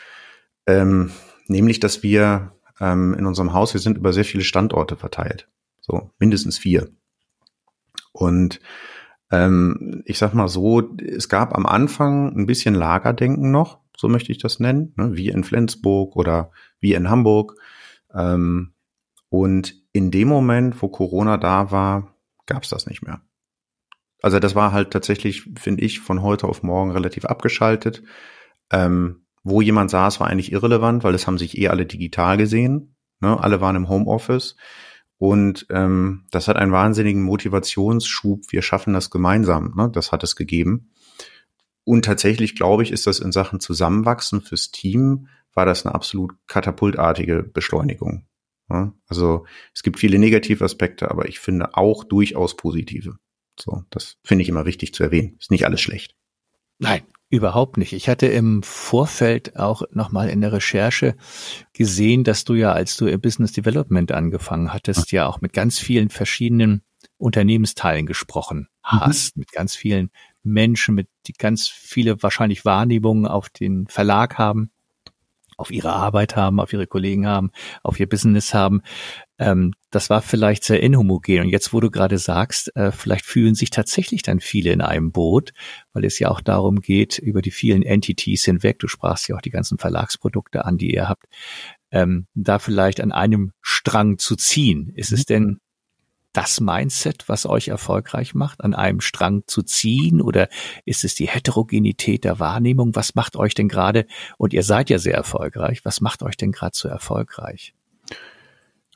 ähm, 0.67 1.11
nämlich, 1.49 1.81
dass 1.81 2.02
wir 2.02 2.52
ähm, 2.81 3.14
in 3.14 3.26
unserem 3.26 3.52
Haus, 3.52 3.75
wir 3.75 3.81
sind 3.81 3.96
über 3.96 4.12
sehr 4.12 4.25
viele 4.25 4.44
Standorte 4.44 4.96
verteilt, 4.96 5.49
so 5.81 6.11
mindestens 6.19 6.58
vier. 6.58 6.90
Und 8.12 8.61
ähm, 9.32 10.02
ich 10.05 10.19
sag 10.19 10.34
mal 10.34 10.49
so, 10.49 10.94
es 10.99 11.29
gab 11.29 11.56
am 11.56 11.67
Anfang 11.67 12.37
ein 12.37 12.46
bisschen 12.46 12.75
Lagerdenken 12.75 13.50
noch, 13.50 13.81
so 13.96 14.08
möchte 14.08 14.31
ich 14.31 14.38
das 14.38 14.61
nennen, 14.61 14.93
ne, 14.96 15.17
wie 15.17 15.29
in 15.29 15.43
Flensburg 15.43 16.14
oder 16.17 16.52
wie 16.79 16.93
in 16.93 17.08
Hamburg. 17.08 17.55
Ähm, 18.14 18.75
und 19.31 19.75
in 19.93 20.11
dem 20.11 20.29
Moment, 20.29 20.82
wo 20.82 20.88
Corona 20.88 21.38
da 21.38 21.70
war, 21.70 22.14
gab 22.46 22.62
es 22.62 22.69
das 22.69 22.87
nicht 22.87 23.02
mehr. 23.02 23.23
Also 24.20 24.38
das 24.38 24.55
war 24.55 24.73
halt 24.73 24.90
tatsächlich, 24.90 25.49
finde 25.58 25.82
ich, 25.82 26.00
von 26.00 26.23
heute 26.23 26.46
auf 26.46 26.62
morgen 26.62 26.93
relativ 26.93 27.25
abgeschaltet. 27.25 28.02
Ähm, 28.70 29.25
wo 29.43 29.61
jemand 29.61 29.90
saß, 29.90 30.20
war 30.20 30.29
eigentlich 30.29 30.52
irrelevant, 30.52 31.02
weil 31.02 31.14
es 31.14 31.26
haben 31.26 31.38
sich 31.38 31.58
eh 31.58 31.69
alle 31.69 31.87
digital 31.87 32.37
gesehen. 32.37 32.96
Ne? 33.20 33.38
Alle 33.40 33.61
waren 33.61 33.76
im 33.76 33.88
Homeoffice. 33.88 34.56
Und 35.22 35.66
ähm, 35.70 36.24
das 36.32 36.48
hat 36.48 36.56
einen 36.56 36.72
wahnsinnigen 36.72 37.22
Motivationsschub. 37.22 38.50
Wir 38.50 38.60
schaffen 38.60 38.92
das 38.92 39.08
gemeinsam. 39.08 39.72
Ne? 39.76 39.88
Das 39.88 40.10
hat 40.10 40.24
es 40.24 40.34
gegeben. 40.34 40.90
Und 41.84 42.04
tatsächlich, 42.04 42.56
glaube 42.56 42.82
ich, 42.82 42.90
ist 42.90 43.06
das 43.06 43.20
in 43.20 43.30
Sachen 43.30 43.60
Zusammenwachsen 43.60 44.40
fürs 44.40 44.72
Team, 44.72 45.28
war 45.54 45.64
das 45.64 45.86
eine 45.86 45.94
absolut 45.94 46.32
katapultartige 46.48 47.44
Beschleunigung. 47.44 48.26
Ja? 48.69 48.94
Also 49.06 49.46
es 49.72 49.84
gibt 49.84 50.00
viele 50.00 50.19
negative 50.19 50.64
Aspekte, 50.64 51.08
aber 51.08 51.28
ich 51.28 51.38
finde 51.38 51.76
auch 51.76 52.02
durchaus 52.02 52.56
positive. 52.56 53.14
So, 53.56 53.84
das 53.90 54.16
finde 54.24 54.42
ich 54.42 54.48
immer 54.48 54.66
wichtig 54.66 54.92
zu 54.92 55.04
erwähnen. 55.04 55.36
Ist 55.38 55.52
nicht 55.52 55.66
alles 55.66 55.80
schlecht. 55.80 56.16
Nein, 56.80 57.02
Überhaupt 57.32 57.79
nicht. 57.79 57.94
Ich 57.94 58.11
hatte 58.11 58.26
im 58.26 58.62
Vorfeld 58.62 59.56
auch 59.56 59.84
nochmal 59.90 60.29
in 60.29 60.43
der 60.43 60.52
Recherche 60.52 61.17
gesehen, 61.73 62.25
dass 62.25 62.44
du 62.44 62.52
ja, 62.52 62.73
als 62.73 62.99
du 62.99 63.06
im 63.06 63.23
Business 63.23 63.52
Development 63.52 64.12
angefangen 64.12 64.75
hattest, 64.75 65.12
ja 65.12 65.26
auch 65.26 65.40
mit 65.40 65.55
ganz 65.55 65.79
vielen 65.79 66.11
verschiedenen 66.11 66.82
Unternehmensteilen 67.17 68.05
gesprochen 68.05 68.69
mhm. 68.84 69.00
hast, 69.00 69.34
mhm. 69.34 69.40
mit 69.40 69.52
ganz 69.52 69.75
vielen 69.75 70.11
Menschen, 70.43 70.94
mit 70.94 71.08
die 71.26 71.32
ganz 71.32 71.69
viele 71.69 72.23
wahrscheinlich 72.23 72.67
Wahrnehmungen 72.67 73.25
auf 73.26 73.49
den 73.49 73.87
Verlag 73.87 74.37
haben 74.37 74.70
auf 75.62 75.70
ihre 75.70 75.93
Arbeit 75.93 76.35
haben, 76.35 76.59
auf 76.59 76.73
ihre 76.73 76.88
Kollegen 76.88 77.26
haben, 77.26 77.53
auf 77.85 78.00
ihr 78.00 78.09
Business 78.09 78.53
haben. 78.53 78.82
Ähm, 79.38 79.75
das 79.91 80.11
war 80.11 80.20
vielleicht 80.20 80.64
sehr 80.64 80.82
inhomogen. 80.82 81.43
Und 81.43 81.49
jetzt, 81.49 81.73
wo 81.73 81.79
du 81.79 81.88
gerade 81.88 82.19
sagst, 82.19 82.75
äh, 82.76 82.91
vielleicht 82.91 83.25
fühlen 83.25 83.55
sich 83.55 83.70
tatsächlich 83.70 84.23
dann 84.23 84.41
viele 84.41 84.73
in 84.73 84.81
einem 84.81 85.12
Boot, 85.12 85.53
weil 85.93 86.05
es 86.05 86.19
ja 86.19 86.31
auch 86.31 86.41
darum 86.41 86.81
geht, 86.81 87.19
über 87.19 87.43
die 87.43 87.53
vielen 87.53 87.82
Entities 87.82 88.44
hinweg, 88.44 88.81
du 88.81 88.88
sprachst 88.88 89.29
ja 89.29 89.37
auch 89.37 89.41
die 89.41 89.50
ganzen 89.50 89.79
Verlagsprodukte 89.79 90.64
an, 90.64 90.79
die 90.79 90.93
ihr 90.93 91.09
habt, 91.09 91.26
ähm, 91.93 92.26
da 92.35 92.58
vielleicht 92.58 93.00
an 93.00 93.12
einem 93.12 93.53
Strang 93.61 94.19
zu 94.19 94.34
ziehen. 94.34 94.93
Ist 94.96 95.13
es 95.13 95.20
mhm. 95.20 95.32
denn 95.32 95.58
das 96.32 96.60
Mindset, 96.60 97.29
was 97.29 97.46
euch 97.46 97.69
erfolgreich 97.69 98.34
macht, 98.34 98.62
an 98.62 98.74
einem 98.74 99.01
Strang 99.01 99.44
zu 99.46 99.62
ziehen? 99.62 100.20
Oder 100.20 100.48
ist 100.84 101.05
es 101.05 101.15
die 101.15 101.29
Heterogenität 101.29 102.24
der 102.24 102.39
Wahrnehmung? 102.39 102.94
Was 102.94 103.15
macht 103.15 103.36
euch 103.36 103.55
denn 103.55 103.69
gerade, 103.69 104.06
und 104.39 104.53
ihr 104.53 104.62
seid 104.62 104.91
ja 104.91 104.98
sehr 104.98 105.15
erfolgreich, 105.15 105.84
was 105.84 106.01
macht 106.01 106.22
euch 106.22 106.36
denn 106.36 106.53
gerade 106.53 106.77
so 106.77 106.89
erfolgreich? 106.89 107.74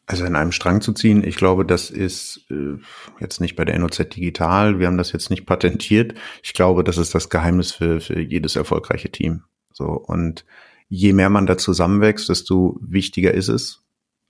Also 0.09 0.25
in 0.25 0.37
einem 0.37 0.53
Strang 0.53 0.81
zu 0.81 0.93
ziehen, 0.93 1.25
ich 1.25 1.35
glaube, 1.35 1.67
das 1.67 1.91
ist 1.91 2.47
äh, 2.49 2.79
jetzt 3.19 3.41
nicht 3.41 3.57
bei 3.57 3.65
der 3.65 3.77
NOZ 3.77 3.97
digital. 4.11 4.79
Wir 4.79 4.87
haben 4.87 4.99
das 4.99 5.11
jetzt 5.11 5.31
nicht 5.31 5.47
patentiert. 5.47 6.15
Ich 6.45 6.55
glaube, 6.55 6.85
das 6.85 6.97
ist 6.97 7.13
das 7.13 7.29
Geheimnis 7.29 7.73
für, 7.73 8.01
für 8.01 8.21
jedes 8.21 8.55
erfolgreiche 8.55 9.11
Team. 9.11 9.43
So 9.73 9.87
und 9.87 10.45
je 10.89 11.13
mehr 11.13 11.29
man 11.29 11.47
da 11.47 11.59
zusammenwächst, 11.59 12.29
desto 12.29 12.79
wichtiger 12.81 13.35
ist 13.35 13.49
es 13.49 13.83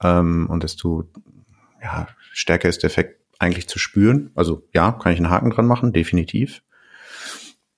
ähm, 0.03 0.49
und 0.49 0.63
desto 0.63 1.11
ja, 1.83 2.09
stärker 2.37 2.69
ist 2.69 2.83
der 2.83 2.91
Effekt 2.91 3.21
eigentlich 3.39 3.67
zu 3.67 3.79
spüren. 3.79 4.31
Also 4.35 4.69
ja, 4.75 4.93
kann 4.93 5.13
ich 5.13 5.19
einen 5.19 5.31
Haken 5.31 5.51
dran 5.51 5.67
machen, 5.67 5.93
definitiv. 5.93 6.63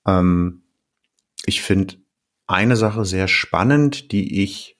Ähm, 0.05 0.63
ich 1.45 1.61
finde 1.61 1.95
eine 2.45 2.75
Sache 2.75 3.05
sehr 3.05 3.29
spannend, 3.29 4.11
die 4.11 4.43
ich, 4.43 4.77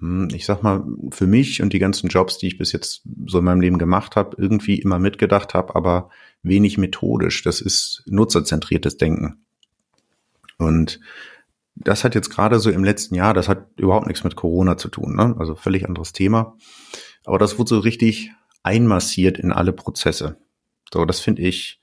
hm, 0.00 0.28
ich 0.34 0.44
sag 0.44 0.62
mal, 0.64 0.84
für 1.10 1.28
mich 1.28 1.62
und 1.62 1.72
die 1.72 1.78
ganzen 1.78 2.08
Jobs, 2.08 2.38
die 2.38 2.48
ich 2.48 2.58
bis 2.58 2.72
jetzt 2.72 3.02
so 3.26 3.38
in 3.38 3.44
meinem 3.44 3.60
Leben 3.60 3.78
gemacht 3.78 4.16
habe, 4.16 4.36
irgendwie 4.38 4.80
immer 4.80 4.98
mitgedacht 4.98 5.54
habe, 5.54 5.76
aber 5.76 6.10
wenig 6.42 6.76
methodisch. 6.76 7.42
Das 7.44 7.60
ist 7.60 8.02
nutzerzentriertes 8.06 8.96
Denken. 8.96 9.44
Und 10.58 10.98
das 11.76 12.02
hat 12.02 12.16
jetzt 12.16 12.30
gerade 12.30 12.58
so 12.58 12.70
im 12.70 12.82
letzten 12.82 13.14
Jahr, 13.14 13.34
das 13.34 13.48
hat 13.48 13.68
überhaupt 13.76 14.08
nichts 14.08 14.24
mit 14.24 14.34
Corona 14.34 14.76
zu 14.76 14.88
tun, 14.88 15.14
ne? 15.14 15.36
also 15.38 15.54
völlig 15.54 15.86
anderes 15.86 16.12
Thema. 16.12 16.56
Aber 17.24 17.38
das 17.38 17.58
wurde 17.58 17.68
so 17.68 17.78
richtig 17.78 18.32
einmassiert 18.66 19.38
in 19.38 19.52
alle 19.52 19.72
Prozesse. 19.72 20.36
So, 20.92 21.04
das 21.04 21.20
finde 21.20 21.42
ich 21.42 21.80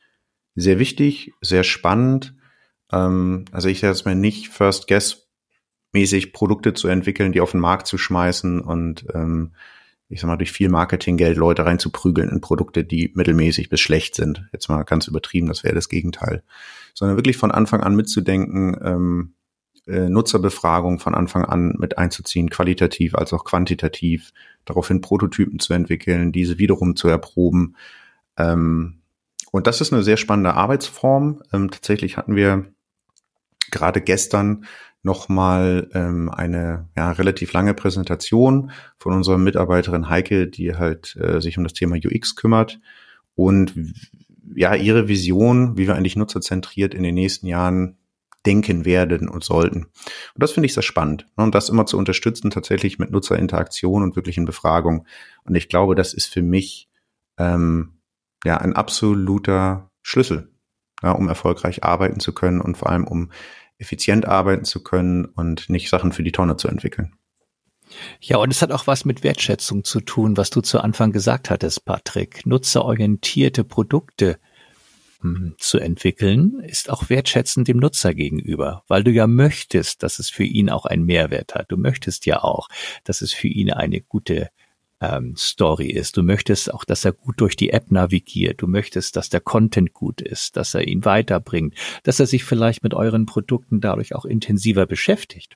sehr 0.55 0.79
wichtig, 0.79 1.33
sehr 1.41 1.63
spannend. 1.63 2.35
Ähm, 2.91 3.45
also 3.51 3.69
ich 3.69 3.81
es 3.83 4.05
mir 4.05 4.15
nicht 4.15 4.49
First 4.49 4.87
Guess 4.87 5.29
mäßig 5.93 6.33
Produkte 6.33 6.73
zu 6.73 6.87
entwickeln, 6.87 7.31
die 7.31 7.41
auf 7.41 7.51
den 7.51 7.61
Markt 7.61 7.87
zu 7.87 7.97
schmeißen 7.97 8.59
und 8.59 9.05
ähm, 9.13 9.53
ich 10.09 10.21
sag 10.21 10.27
mal, 10.27 10.37
durch 10.37 10.51
viel 10.51 10.69
Marketinggeld 10.69 11.37
Leute 11.37 11.65
reinzuprügeln 11.65 12.29
in 12.29 12.41
Produkte, 12.41 12.83
die 12.83 13.11
mittelmäßig 13.15 13.69
bis 13.69 13.79
schlecht 13.79 14.15
sind. 14.15 14.47
Jetzt 14.51 14.69
mal 14.69 14.83
ganz 14.83 15.07
übertrieben, 15.07 15.47
das 15.47 15.63
wäre 15.63 15.73
das 15.73 15.89
Gegenteil. 15.89 16.43
Sondern 16.93 17.17
wirklich 17.17 17.37
von 17.37 17.51
Anfang 17.51 17.81
an 17.81 17.95
mitzudenken, 17.95 18.77
ähm, 18.83 19.33
äh, 19.87 20.09
Nutzerbefragung 20.09 20.99
von 20.99 21.15
Anfang 21.15 21.45
an 21.45 21.75
mit 21.79 21.97
einzuziehen, 21.97 22.49
qualitativ 22.49 23.15
als 23.15 23.33
auch 23.33 23.43
quantitativ, 23.43 24.33
daraufhin 24.65 25.01
Prototypen 25.01 25.60
zu 25.60 25.74
entwickeln, 25.74 26.32
diese 26.32 26.58
wiederum 26.58 26.96
zu 26.96 27.08
erproben. 27.08 27.75
Ähm, 28.38 29.01
und 29.51 29.67
das 29.67 29.82
ist 29.82 29.93
eine 29.93 30.03
sehr 30.03 30.17
spannende 30.17 30.53
Arbeitsform. 30.55 31.43
Ähm, 31.51 31.70
tatsächlich 31.70 32.17
hatten 32.17 32.36
wir 32.36 32.65
gerade 33.72 34.01
gestern 34.01 34.65
nochmal 35.03 35.89
ähm, 35.93 36.29
eine 36.29 36.88
ja, 36.96 37.12
relativ 37.12 37.51
lange 37.53 37.74
Präsentation 37.74 38.72
von 38.98 39.13
unserer 39.13 39.38
Mitarbeiterin 39.38 40.10
Heike, 40.10 40.48
die 40.48 40.75
halt 40.75 41.15
äh, 41.17 41.41
sich 41.41 41.58
um 41.58 41.63
das 41.63 41.74
Thema 41.74 41.98
UX 41.98 42.36
kümmert 42.36 42.79
und 43.36 43.74
ja, 44.55 44.75
ihre 44.75 45.08
Vision, 45.08 45.77
wie 45.77 45.88
wir 45.88 45.96
eigentlich 45.96 46.15
nutzerzentriert 46.15 46.93
in 46.93 47.03
den 47.03 47.15
nächsten 47.15 47.48
Jahren 47.48 47.98
denken 48.45 48.85
werden 48.85 49.29
und 49.29 49.43
sollten. 49.43 49.83
Und 49.85 49.91
das 50.35 50.51
finde 50.51 50.65
ich 50.65 50.73
sehr 50.73 50.83
spannend. 50.83 51.27
Ne? 51.38 51.43
Und 51.43 51.55
das 51.55 51.69
immer 51.69 51.85
zu 51.85 51.97
unterstützen, 51.97 52.51
tatsächlich 52.51 53.00
mit 53.00 53.12
Nutzerinteraktion 53.12 54.03
und 54.03 54.15
wirklichen 54.15 54.45
Befragung. 54.45 55.05
Und 55.43 55.55
ich 55.55 55.69
glaube, 55.69 55.95
das 55.95 56.13
ist 56.13 56.31
für 56.31 56.41
mich 56.41 56.89
ähm, 57.38 58.00
ja 58.43 58.57
ein 58.57 58.75
absoluter 58.75 59.91
Schlüssel, 60.01 60.51
ja, 61.01 61.12
um 61.12 61.27
erfolgreich 61.27 61.83
arbeiten 61.83 62.19
zu 62.19 62.33
können 62.33 62.62
und 62.62 62.77
vor 62.77 62.89
allem 62.89 63.07
um 63.07 63.31
effizient 63.77 64.25
arbeiten 64.25 64.65
zu 64.65 64.83
können 64.83 65.25
und 65.25 65.69
nicht 65.69 65.89
Sachen 65.89 66.12
für 66.12 66.23
die 66.23 66.31
Tonne 66.31 66.57
zu 66.57 66.67
entwickeln. 66.67 67.15
Ja, 68.19 68.38
und 68.38 68.51
es 68.51 68.62
hat 68.62 68.71
auch 68.71 68.88
was 68.88 69.05
mit 69.05 69.23
Wertschätzung 69.23 69.83
zu 69.83 70.00
tun, 70.00 70.38
was 70.38 70.50
du 70.50 70.62
zu 70.62 70.79
Anfang 70.79 71.12
gesagt 71.12 71.50
hattest, 71.50 71.85
Patrick. 71.85 72.45
Nutzerorientierte 72.45 73.63
Produkte 73.63 74.39
zu 75.57 75.79
entwickeln, 75.79 76.59
ist 76.61 76.89
auch 76.89 77.09
wertschätzend 77.09 77.67
dem 77.67 77.77
Nutzer 77.77 78.13
gegenüber, 78.13 78.83
weil 78.87 79.03
du 79.03 79.11
ja 79.11 79.27
möchtest, 79.27 80.03
dass 80.03 80.19
es 80.19 80.29
für 80.29 80.43
ihn 80.43 80.69
auch 80.69 80.85
einen 80.85 81.05
Mehrwert 81.05 81.55
hat. 81.55 81.71
Du 81.71 81.77
möchtest 81.77 82.25
ja 82.25 82.43
auch, 82.43 82.67
dass 83.03 83.21
es 83.21 83.33
für 83.33 83.47
ihn 83.47 83.71
eine 83.71 84.01
gute 84.01 84.49
ähm, 85.03 85.35
Story 85.35 85.87
ist. 85.87 86.17
Du 86.17 86.23
möchtest 86.23 86.73
auch, 86.73 86.85
dass 86.85 87.05
er 87.05 87.11
gut 87.11 87.41
durch 87.41 87.55
die 87.55 87.71
App 87.71 87.91
navigiert. 87.91 88.61
Du 88.61 88.67
möchtest, 88.67 89.15
dass 89.15 89.29
der 89.29 89.41
Content 89.41 89.93
gut 89.93 90.21
ist, 90.21 90.55
dass 90.55 90.73
er 90.73 90.87
ihn 90.87 91.05
weiterbringt, 91.05 91.75
dass 92.03 92.19
er 92.19 92.25
sich 92.25 92.43
vielleicht 92.43 92.83
mit 92.83 92.93
euren 92.93 93.25
Produkten 93.25 93.81
dadurch 93.81 94.15
auch 94.15 94.25
intensiver 94.25 94.85
beschäftigt. 94.85 95.55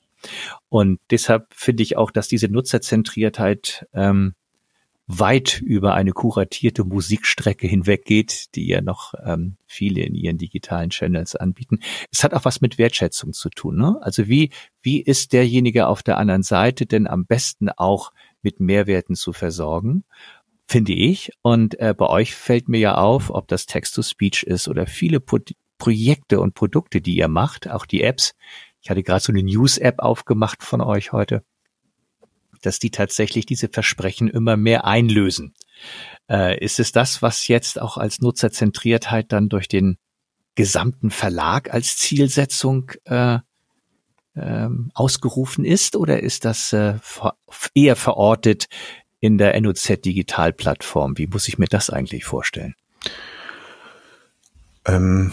Und 0.68 1.00
deshalb 1.10 1.54
finde 1.54 1.82
ich 1.82 1.96
auch, 1.96 2.10
dass 2.10 2.28
diese 2.28 2.48
Nutzerzentriertheit 2.48 3.86
ähm, 3.94 4.34
weit 5.08 5.62
über 5.62 5.94
eine 5.94 6.12
kuratierte 6.12 6.84
Musikstrecke 6.84 7.66
hinweggeht, 7.66 8.54
die 8.54 8.68
ja 8.68 8.82
noch 8.82 9.14
ähm, 9.24 9.56
viele 9.66 10.02
in 10.02 10.14
ihren 10.14 10.36
digitalen 10.36 10.90
Channels 10.90 11.34
anbieten. 11.34 11.78
Es 12.12 12.22
hat 12.22 12.34
auch 12.34 12.44
was 12.44 12.60
mit 12.60 12.76
Wertschätzung 12.76 13.32
zu 13.32 13.48
tun. 13.48 13.76
Ne? 13.76 13.98
Also 14.02 14.28
wie, 14.28 14.50
wie 14.82 15.00
ist 15.00 15.32
derjenige 15.32 15.86
auf 15.86 16.02
der 16.02 16.18
anderen 16.18 16.42
Seite 16.42 16.84
denn 16.84 17.06
am 17.06 17.24
besten 17.24 17.70
auch 17.70 18.12
mit 18.42 18.60
Mehrwerten 18.60 19.16
zu 19.16 19.32
versorgen? 19.32 20.04
Finde 20.66 20.92
ich. 20.92 21.32
Und 21.40 21.80
äh, 21.80 21.94
bei 21.96 22.06
euch 22.06 22.34
fällt 22.34 22.68
mir 22.68 22.78
ja 22.78 22.94
auf, 22.96 23.30
ob 23.30 23.48
das 23.48 23.64
Text-to-Speech 23.64 24.42
ist 24.42 24.68
oder 24.68 24.86
viele 24.86 25.20
Pro 25.20 25.38
Projekte 25.78 26.40
und 26.40 26.54
Produkte, 26.54 27.00
die 27.00 27.16
ihr 27.16 27.28
macht, 27.28 27.70
auch 27.70 27.86
die 27.86 28.02
Apps. 28.02 28.34
Ich 28.82 28.90
hatte 28.90 29.04
gerade 29.04 29.20
so 29.20 29.30
eine 29.32 29.44
News-App 29.44 30.00
aufgemacht 30.00 30.64
von 30.64 30.80
euch 30.80 31.12
heute 31.12 31.44
dass 32.62 32.78
die 32.78 32.90
tatsächlich 32.90 33.46
diese 33.46 33.68
Versprechen 33.68 34.28
immer 34.28 34.56
mehr 34.56 34.84
einlösen. 34.84 35.54
Äh, 36.28 36.62
ist 36.62 36.80
es 36.80 36.92
das, 36.92 37.22
was 37.22 37.48
jetzt 37.48 37.80
auch 37.80 37.96
als 37.96 38.20
Nutzerzentriertheit 38.20 39.32
dann 39.32 39.48
durch 39.48 39.68
den 39.68 39.98
gesamten 40.54 41.10
Verlag 41.10 41.72
als 41.72 41.96
Zielsetzung 41.96 42.90
äh, 43.04 43.38
ähm, 44.36 44.90
ausgerufen 44.94 45.64
ist 45.64 45.96
oder 45.96 46.22
ist 46.22 46.44
das 46.44 46.72
äh, 46.72 46.94
eher 47.74 47.96
verortet 47.96 48.66
in 49.20 49.38
der 49.38 49.60
NOZ 49.60 50.00
Digital 50.04 50.52
Plattform? 50.52 51.18
Wie 51.18 51.26
muss 51.26 51.48
ich 51.48 51.58
mir 51.58 51.66
das 51.66 51.90
eigentlich 51.90 52.24
vorstellen? 52.24 52.74
Ähm, 54.84 55.32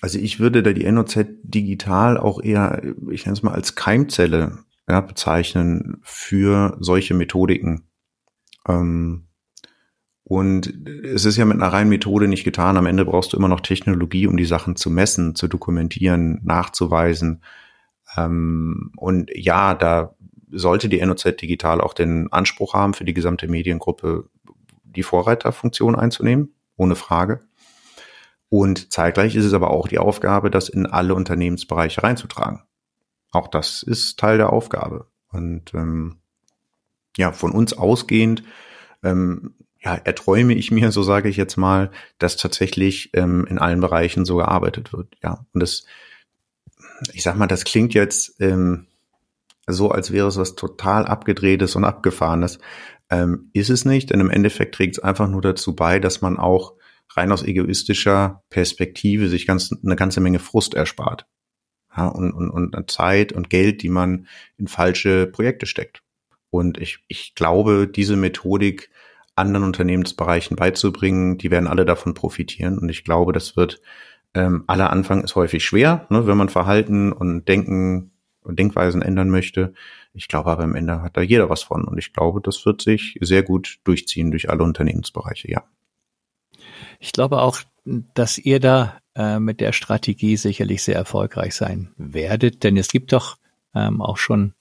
also 0.00 0.18
ich 0.18 0.40
würde 0.40 0.62
da 0.62 0.72
die 0.72 0.90
NOZ 0.90 1.18
Digital 1.42 2.18
auch 2.18 2.42
eher, 2.42 2.82
ich 3.10 3.24
nenne 3.26 3.36
es 3.36 3.42
mal 3.42 3.54
als 3.54 3.74
Keimzelle 3.74 4.58
ja, 4.88 5.00
bezeichnen 5.00 5.98
für 6.02 6.76
solche 6.80 7.14
Methodiken. 7.14 7.88
Ähm, 8.68 9.28
und 10.24 10.88
es 11.04 11.26
ist 11.26 11.36
ja 11.36 11.44
mit 11.44 11.58
einer 11.58 11.72
reinen 11.72 11.90
Methode 11.90 12.28
nicht 12.28 12.44
getan. 12.44 12.78
Am 12.78 12.86
Ende 12.86 13.04
brauchst 13.04 13.32
du 13.32 13.36
immer 13.36 13.48
noch 13.48 13.60
Technologie, 13.60 14.26
um 14.26 14.38
die 14.38 14.46
Sachen 14.46 14.74
zu 14.74 14.90
messen, 14.90 15.34
zu 15.34 15.48
dokumentieren, 15.48 16.40
nachzuweisen. 16.44 17.42
Ähm, 18.16 18.90
und 18.96 19.30
ja, 19.34 19.74
da 19.74 20.14
sollte 20.50 20.88
die 20.88 21.04
NOZ 21.04 21.36
Digital 21.36 21.80
auch 21.80 21.92
den 21.92 22.32
Anspruch 22.32 22.74
haben, 22.74 22.94
für 22.94 23.04
die 23.04 23.14
gesamte 23.14 23.48
Mediengruppe 23.48 24.30
die 24.82 25.02
Vorreiterfunktion 25.02 25.94
einzunehmen, 25.94 26.54
ohne 26.76 26.94
Frage. 26.94 27.42
Und 28.48 28.92
zeitgleich 28.92 29.34
ist 29.34 29.44
es 29.44 29.52
aber 29.52 29.70
auch 29.70 29.88
die 29.88 29.98
Aufgabe, 29.98 30.50
das 30.50 30.68
in 30.68 30.86
alle 30.86 31.14
Unternehmensbereiche 31.14 32.02
reinzutragen. 32.02 32.62
Auch 33.34 33.48
das 33.48 33.82
ist 33.82 34.18
Teil 34.18 34.38
der 34.38 34.52
Aufgabe. 34.52 35.06
Und 35.30 35.74
ähm, 35.74 36.18
ja, 37.16 37.32
von 37.32 37.50
uns 37.50 37.72
ausgehend, 37.72 38.44
ähm, 39.02 39.54
ja, 39.82 39.96
erträume 39.96 40.54
ich 40.54 40.70
mir, 40.70 40.92
so 40.92 41.02
sage 41.02 41.28
ich 41.28 41.36
jetzt 41.36 41.56
mal, 41.56 41.90
dass 42.18 42.36
tatsächlich 42.36 43.10
ähm, 43.14 43.44
in 43.46 43.58
allen 43.58 43.80
Bereichen 43.80 44.24
so 44.24 44.36
gearbeitet 44.36 44.92
wird. 44.92 45.16
Ja, 45.22 45.44
und 45.52 45.60
das, 45.60 45.84
ich 47.12 47.22
sag 47.22 47.36
mal, 47.36 47.48
das 47.48 47.64
klingt 47.64 47.92
jetzt 47.92 48.40
ähm, 48.40 48.86
so, 49.66 49.90
als 49.90 50.12
wäre 50.12 50.28
es 50.28 50.36
was 50.36 50.54
total 50.54 51.06
abgedrehtes 51.06 51.74
und 51.74 51.84
abgefahrenes. 51.84 52.60
Ähm, 53.10 53.50
ist 53.52 53.70
es 53.70 53.84
nicht, 53.84 54.10
denn 54.10 54.20
im 54.20 54.30
Endeffekt 54.30 54.76
trägt 54.76 54.98
es 54.98 55.02
einfach 55.02 55.28
nur 55.28 55.42
dazu 55.42 55.74
bei, 55.74 55.98
dass 55.98 56.22
man 56.22 56.38
auch 56.38 56.74
rein 57.10 57.32
aus 57.32 57.42
egoistischer 57.42 58.42
Perspektive 58.48 59.28
sich 59.28 59.46
ganz 59.46 59.70
eine 59.84 59.96
ganze 59.96 60.20
Menge 60.20 60.38
Frust 60.38 60.74
erspart 60.74 61.26
ja, 61.96 62.08
und, 62.08 62.32
und, 62.32 62.50
und 62.50 62.90
Zeit 62.90 63.32
und 63.32 63.50
Geld, 63.50 63.82
die 63.82 63.88
man 63.88 64.26
in 64.56 64.68
falsche 64.68 65.26
Projekte 65.26 65.66
steckt. 65.66 66.02
Und 66.50 66.78
ich, 66.78 67.00
ich 67.08 67.34
glaube, 67.34 67.88
diese 67.88 68.16
Methodik 68.16 68.90
anderen 69.36 69.64
Unternehmensbereichen 69.64 70.56
beizubringen, 70.56 71.38
die 71.38 71.50
werden 71.50 71.66
alle 71.66 71.84
davon 71.84 72.14
profitieren. 72.14 72.78
Und 72.78 72.88
ich 72.88 73.04
glaube, 73.04 73.32
das 73.32 73.56
wird 73.56 73.80
ähm, 74.34 74.64
aller 74.66 74.90
Anfang 74.90 75.22
ist 75.22 75.36
häufig 75.36 75.64
schwer, 75.64 76.06
ne, 76.10 76.26
wenn 76.26 76.36
man 76.36 76.48
Verhalten 76.48 77.12
und 77.12 77.48
Denken 77.48 78.12
und 78.42 78.58
Denkweisen 78.58 79.02
ändern 79.02 79.30
möchte. 79.30 79.72
Ich 80.12 80.28
glaube 80.28 80.50
aber 80.50 80.64
am 80.64 80.74
Ende 80.74 81.02
hat 81.02 81.16
da 81.16 81.22
jeder 81.22 81.50
was 81.50 81.62
von. 81.62 81.84
Und 81.84 81.98
ich 81.98 82.12
glaube, 82.12 82.40
das 82.40 82.64
wird 82.66 82.82
sich 82.82 83.18
sehr 83.20 83.42
gut 83.42 83.78
durchziehen 83.84 84.30
durch 84.30 84.50
alle 84.50 84.62
Unternehmensbereiche, 84.62 85.50
ja. 85.50 85.64
Ich 87.00 87.12
glaube 87.12 87.40
auch, 87.40 87.58
dass 87.84 88.38
ihr 88.38 88.60
da 88.60 88.98
äh, 89.14 89.38
mit 89.38 89.60
der 89.60 89.72
Strategie 89.72 90.36
sicherlich 90.36 90.82
sehr 90.82 90.96
erfolgreich 90.96 91.54
sein 91.54 91.92
werdet, 91.96 92.64
denn 92.64 92.76
es 92.76 92.88
gibt 92.88 93.12
doch 93.12 93.36
ähm, 93.74 94.00
auch 94.00 94.16
schon 94.16 94.54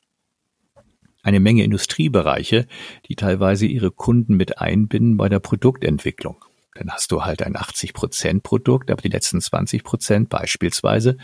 eine 1.23 1.39
Menge 1.39 1.63
Industriebereiche, 1.63 2.67
die 3.07 3.15
teilweise 3.15 3.65
ihre 3.65 3.91
Kunden 3.91 4.35
mit 4.35 4.59
einbinden 4.59 5.15
bei 5.15 5.29
der 5.29 5.39
Produktentwicklung. 5.39 6.43
Dann 6.75 6.91
hast 6.91 7.11
du 7.11 7.23
halt 7.23 7.43
ein 7.43 7.55
80 7.55 7.93
Prozent 7.93 8.43
Produkt, 8.43 8.91
aber 8.91 9.01
die 9.01 9.09
letzten 9.09 9.39
20 9.39 9.83
Prozent 9.83 10.29
beispielsweise 10.29 11.17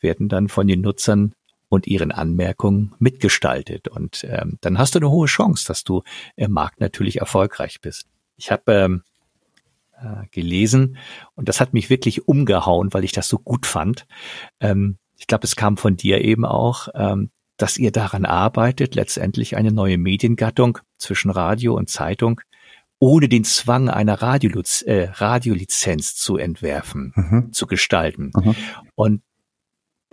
werden 0.00 0.28
dann 0.28 0.48
von 0.48 0.66
den 0.66 0.80
Nutzern 0.80 1.34
und 1.68 1.86
ihren 1.86 2.10
Anmerkungen 2.10 2.94
mitgestaltet. 2.98 3.88
Und 3.88 4.24
ähm, 4.28 4.58
dann 4.60 4.78
hast 4.78 4.94
du 4.94 4.98
eine 4.98 5.10
hohe 5.10 5.26
Chance, 5.26 5.66
dass 5.66 5.84
du 5.84 6.02
im 6.36 6.52
Markt 6.52 6.80
natürlich 6.80 7.20
erfolgreich 7.20 7.80
bist. 7.80 8.06
Ich 8.36 8.50
habe 8.50 8.72
ähm, 8.72 9.02
äh, 10.00 10.26
gelesen 10.30 10.96
und 11.34 11.48
das 11.48 11.60
hat 11.60 11.72
mich 11.72 11.90
wirklich 11.90 12.28
umgehauen, 12.28 12.92
weil 12.92 13.04
ich 13.04 13.12
das 13.12 13.28
so 13.28 13.38
gut 13.38 13.66
fand. 13.66 14.06
Ähm, 14.60 14.98
ich 15.16 15.26
glaube, 15.26 15.44
es 15.44 15.56
kam 15.56 15.76
von 15.76 15.96
dir 15.96 16.22
eben 16.22 16.44
auch, 16.44 16.88
ähm, 16.94 17.30
dass 17.56 17.78
ihr 17.78 17.92
daran 17.92 18.24
arbeitet, 18.24 18.94
letztendlich 18.94 19.56
eine 19.56 19.70
neue 19.70 19.96
Mediengattung 19.96 20.78
zwischen 20.98 21.30
Radio 21.30 21.76
und 21.76 21.88
Zeitung 21.88 22.40
ohne 22.98 23.28
den 23.28 23.44
Zwang 23.44 23.90
einer 23.90 24.22
Radioliz 24.22 24.82
äh, 24.82 25.10
Radiolizenz 25.12 26.14
zu 26.16 26.36
entwerfen, 26.36 27.12
mhm. 27.14 27.52
zu 27.52 27.66
gestalten. 27.66 28.32
Mhm. 28.34 28.54
Und 28.94 29.22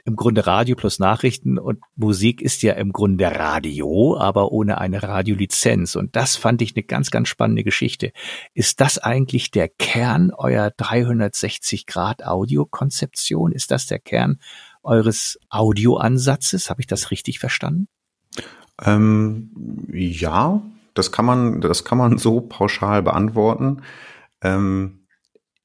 im 0.05 0.15
Grunde 0.15 0.45
Radio 0.47 0.75
plus 0.75 0.99
Nachrichten 0.99 1.57
und 1.57 1.79
Musik 1.95 2.41
ist 2.41 2.63
ja 2.63 2.73
im 2.73 2.91
Grunde 2.91 3.25
Radio, 3.25 4.17
aber 4.17 4.51
ohne 4.51 4.79
eine 4.79 5.03
Radiolizenz. 5.03 5.95
Und 5.95 6.15
das 6.15 6.35
fand 6.35 6.61
ich 6.61 6.75
eine 6.75 6.83
ganz, 6.83 7.11
ganz 7.11 7.27
spannende 7.27 7.63
Geschichte. 7.63 8.11
Ist 8.53 8.81
das 8.81 8.97
eigentlich 8.97 9.51
der 9.51 9.69
Kern 9.69 10.31
eurer 10.31 10.71
360 10.71 11.85
Grad 11.85 12.25
Audiokonzeption? 12.25 13.51
Ist 13.51 13.71
das 13.71 13.87
der 13.87 13.99
Kern 13.99 14.39
eures 14.83 15.39
Audioansatzes? 15.49 16.69
Habe 16.69 16.81
ich 16.81 16.87
das 16.87 17.11
richtig 17.11 17.39
verstanden? 17.39 17.87
Ähm, 18.83 19.51
ja, 19.91 20.61
das 20.93 21.11
kann 21.11 21.25
man, 21.25 21.61
das 21.61 21.83
kann 21.83 21.97
man 21.97 22.17
so 22.17 22.41
pauschal 22.41 23.03
beantworten. 23.03 23.81
Ähm, 24.41 25.00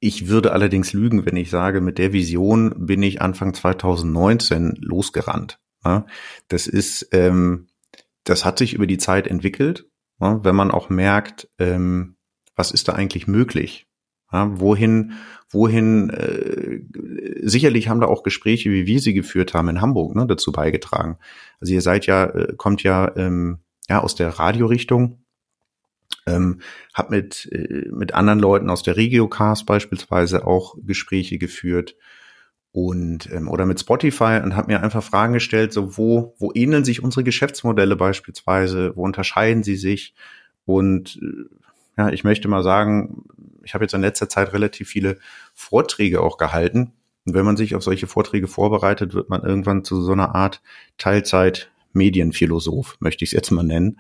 ich 0.01 0.29
würde 0.29 0.53
allerdings 0.53 0.93
lügen, 0.93 1.27
wenn 1.27 1.37
ich 1.37 1.51
sage, 1.51 1.81
mit 1.81 1.99
der 1.99 2.13
Vision 2.13 2.87
bin 2.87 3.03
ich 3.03 3.23
Anfang 3.23 3.55
2019 3.55 4.77
losgerannt. 4.81 5.59
Ja, 5.85 6.07
das 6.49 6.67
ist, 6.67 7.09
ähm, 7.13 7.69
das 8.25 8.45
hat 8.45 8.59
sich 8.59 8.75
über 8.75 8.87
die 8.87 8.99
Zeit 8.99 9.27
entwickelt, 9.27 9.89
ja, 10.21 10.43
wenn 10.45 10.57
man 10.57 10.71
auch 10.71 10.91
merkt, 10.91 11.49
ähm, 11.59 12.17
was 12.57 12.71
ist 12.71 12.89
da 12.89 12.93
eigentlich 12.95 13.27
möglich? 13.27 13.87
Wohin, 14.33 15.13
wohin, 15.51 16.11
äh, 16.11 16.81
sicherlich 17.43 17.89
haben 17.89 18.01
da 18.01 18.07
auch 18.07 18.23
Gespräche, 18.23 18.71
wie 18.71 18.87
wir 18.87 19.01
sie 19.01 19.15
geführt 19.15 19.55
haben 19.55 19.69
in 19.69 19.81
Hamburg, 19.81 20.15
ne, 20.15 20.27
dazu 20.27 20.53
beigetragen. 20.53 21.19
Also 21.61 21.73
ihr 21.73 21.81
seid 21.81 22.07
ja, 22.07 22.25
äh, 22.25 22.55
kommt 22.57 22.83
ja, 22.83 23.17
ähm, 23.17 23.61
ja 23.89 24.03
aus 24.03 24.15
der 24.15 24.29
Radiorichtung, 24.29 25.25
ähm, 26.27 26.61
habe 26.95 27.17
mit, 27.17 27.49
äh, 27.53 27.89
mit 27.91 28.15
anderen 28.15 28.39
Leuten 28.39 28.71
aus 28.71 28.83
der 28.83 28.97
Regiocast 28.97 29.67
beispielsweise 29.67 30.47
auch 30.47 30.77
Gespräche 30.85 31.39
geführt 31.39 31.97
und 32.73 33.31
ähm, 33.33 33.49
oder 33.49 33.65
mit 33.65 33.81
Spotify 33.81 34.41
und 34.43 34.55
habe 34.55 34.73
mir 34.73 34.83
einfach 34.83 35.03
Fragen 35.03 35.33
gestellt, 35.33 35.73
so 35.73 35.97
wo 35.97 36.35
wo 36.39 36.53
ähneln 36.55 36.85
sich 36.85 37.03
unsere 37.03 37.25
Geschäftsmodelle 37.25 37.97
beispielsweise, 37.97 38.95
wo 38.97 39.03
unterscheiden 39.05 39.63
sie 39.63 39.77
sich 39.77 40.15
und 40.65 41.19
äh, 41.23 41.57
ja, 41.99 42.11
ich 42.11 42.25
möchte 42.25 42.49
mal 42.49 42.63
sagen, 42.63 43.25
ich 43.63 43.73
habe 43.73 43.85
jetzt 43.85 43.95
in 43.95 44.03
letzter 44.03 44.29
Zeit 44.29 44.53
relativ 44.53 44.89
viele 44.89 45.19
Vorträge 45.55 46.21
auch 46.21 46.37
gehalten 46.37 46.93
und 47.25 47.35
wenn 47.35 47.45
man 47.45 47.57
sich 47.57 47.75
auf 47.75 47.83
solche 47.83 48.07
Vorträge 48.07 48.47
vorbereitet, 48.47 49.15
wird 49.15 49.31
man 49.31 49.43
irgendwann 49.43 49.83
zu 49.83 50.03
so 50.03 50.13
einer 50.13 50.35
Art 50.35 50.63
Teilzeit 50.99 51.71
Medienphilosoph, 51.93 52.97
möchte 53.01 53.25
ich 53.25 53.31
es 53.31 53.33
jetzt 53.33 53.51
mal 53.51 53.65
nennen. 53.65 53.99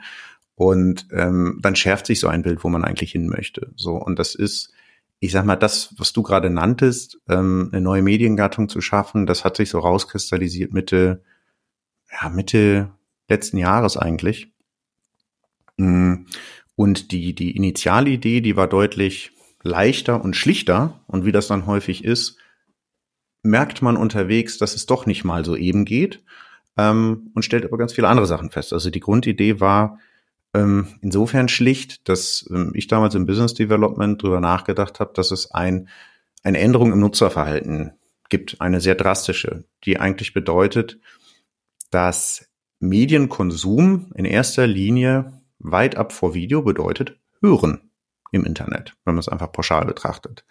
Und 0.57 1.07
ähm, 1.13 1.61
dann 1.63 1.77
schärft 1.77 2.07
sich 2.07 2.19
so 2.19 2.29
ein 2.29 2.43
Bild, 2.43 2.65
wo 2.65 2.69
man 2.69 2.85
eigentlich 2.85 3.13
hin 3.13 3.29
möchte. 3.29 3.73
So 3.77 3.95
und 3.95 4.19
das 4.19 4.35
ist 4.35 4.73
ich 5.19 5.33
sag 5.33 5.45
mal, 5.45 5.57
das, 5.57 5.95
was 5.99 6.13
du 6.13 6.23
gerade 6.23 6.51
nanntest, 6.51 7.19
ähm, 7.29 7.71
eine 7.73 7.81
neue 7.81 8.03
Mediengattung 8.03 8.69
zu 8.69 8.81
schaffen, 8.81 9.27
das 9.27 9.45
hat 9.45 9.57
sich 9.57 9.71
so 9.71 9.79
rauskristallisiert 9.79 10.73
Mitte, 10.73 11.23
ja, 12.13 12.29
Mitte 12.29 12.91
letzten 13.29 13.57
Jahres 13.57 13.97
eigentlich. 13.97 14.53
Mm, 15.79 16.25
und 16.75 17.13
die, 17.13 17.35
die 17.35 17.57
Initialidee, 17.57 18.41
die 18.43 18.57
war 18.57 18.69
deutlich 18.69 19.33
leichter 19.63 20.23
und 20.23 20.37
schlichter. 20.37 21.01
Und 21.07 21.25
wie 21.25 21.33
das 21.33 21.49
dann 21.49 21.67
häufig 21.67 22.05
ist, 22.05 22.37
merkt 23.43 23.81
man 23.81 23.97
unterwegs, 23.97 24.59
dass 24.59 24.75
es 24.75 24.87
doch 24.87 25.07
nicht 25.07 25.25
mal 25.25 25.45
so 25.45 25.57
eben 25.57 25.87
geht. 25.87 26.23
Ähm, 26.77 27.31
und 27.35 27.43
stellt 27.43 27.65
aber 27.65 27.79
ganz 27.79 27.95
viele 27.95 28.09
andere 28.09 28.27
Sachen 28.27 28.51
fest. 28.51 28.75
Also 28.75 28.91
die 28.91 29.01
Grundidee 29.01 29.61
war, 29.61 29.99
ähm, 30.57 30.89
insofern 31.03 31.49
schlicht, 31.49 32.09
dass 32.09 32.49
ähm, 32.51 32.73
ich 32.75 32.87
damals 32.87 33.15
im 33.15 33.27
Business 33.27 33.53
Development 33.53 34.21
drüber 34.21 34.41
nachgedacht 34.41 35.01
habe, 35.01 35.13
dass 35.15 35.31
es 35.31 35.51
ein, 35.51 35.89
eine 36.43 36.59
Änderung 36.59 36.93
im 36.93 37.01
Nutzerverhalten 37.01 37.93
gibt, 38.31 38.61
eine 38.61 38.81
sehr 38.81 38.95
drastische, 38.95 39.65
die 39.85 40.01
eigentlich 40.01 40.33
bedeutet, 40.33 40.99
dass 41.91 42.49
Medienkonsum 42.81 44.13
in 44.15 44.25
erster 44.25 44.67
Linie 44.67 45.43
weit 45.59 45.97
ab 45.97 46.13
vor 46.13 46.35
Video 46.35 46.63
bedeutet 46.63 47.19
hören 47.43 47.91
im 48.33 48.45
Internet, 48.45 48.97
wenn 49.05 49.15
man 49.15 49.21
es 49.21 49.29
einfach 49.29 49.53
pauschal 49.53 49.85
betrachtet. 49.85 50.47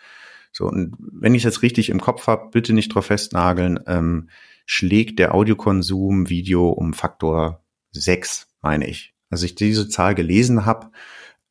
So, 0.52 0.66
und 0.68 0.96
wenn 1.00 1.34
ich 1.34 1.42
es 1.42 1.56
jetzt 1.56 1.64
richtig 1.64 1.90
im 1.90 2.00
Kopf 2.00 2.28
habe, 2.28 2.50
bitte 2.52 2.74
nicht 2.74 2.94
drauf 2.94 3.08
festnageln, 3.08 3.80
ähm, 3.88 4.30
schlägt 4.66 5.18
der 5.20 5.34
Audiokonsum 5.34 6.30
Video 6.30 6.70
um 6.70 6.94
Faktor 6.94 7.66
6, 7.92 8.48
meine 8.62 8.88
ich, 8.88 9.15
als 9.29 9.44
ich 9.44 9.55
diese 9.55 9.89
Zahl 9.89 10.15
gelesen 10.15 10.65
habe, 10.65 10.91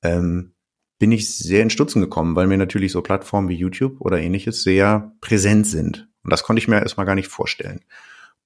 ähm, 0.02 0.52
bin 0.98 1.12
ich 1.12 1.36
sehr 1.36 1.62
in 1.62 1.70
Stutzen 1.70 2.00
gekommen, 2.00 2.36
weil 2.36 2.46
mir 2.46 2.58
natürlich 2.58 2.92
so 2.92 3.02
Plattformen 3.02 3.48
wie 3.48 3.56
YouTube 3.56 4.00
oder 4.00 4.18
ähnliches 4.18 4.62
sehr 4.62 5.12
präsent 5.20 5.66
sind. 5.66 6.08
Und 6.22 6.32
das 6.32 6.42
konnte 6.44 6.60
ich 6.60 6.68
mir 6.68 6.80
erstmal 6.80 7.06
gar 7.06 7.14
nicht 7.14 7.28
vorstellen. 7.28 7.80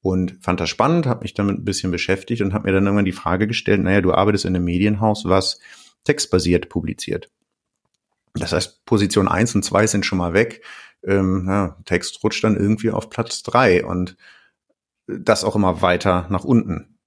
Und 0.00 0.38
fand 0.40 0.60
das 0.60 0.70
spannend, 0.70 1.06
habe 1.06 1.22
mich 1.22 1.34
damit 1.34 1.58
ein 1.58 1.64
bisschen 1.64 1.90
beschäftigt 1.90 2.42
und 2.42 2.54
habe 2.54 2.68
mir 2.68 2.72
dann 2.72 2.84
irgendwann 2.84 3.04
die 3.04 3.12
Frage 3.12 3.46
gestellt, 3.46 3.82
naja, 3.82 4.00
du 4.00 4.12
arbeitest 4.12 4.44
in 4.44 4.54
einem 4.54 4.64
Medienhaus, 4.64 5.24
was 5.24 5.60
textbasiert 6.04 6.68
publiziert. 6.68 7.30
Das 8.34 8.52
heißt, 8.52 8.84
Position 8.84 9.28
eins 9.28 9.54
und 9.54 9.64
zwei 9.64 9.86
sind 9.86 10.06
schon 10.06 10.18
mal 10.18 10.32
weg. 10.32 10.64
Ähm, 11.04 11.46
ja, 11.48 11.76
Text 11.84 12.22
rutscht 12.22 12.44
dann 12.44 12.56
irgendwie 12.56 12.90
auf 12.90 13.10
Platz 13.10 13.42
drei 13.42 13.84
und 13.84 14.16
das 15.06 15.44
auch 15.44 15.56
immer 15.56 15.82
weiter 15.82 16.26
nach 16.30 16.44
unten. 16.44 16.97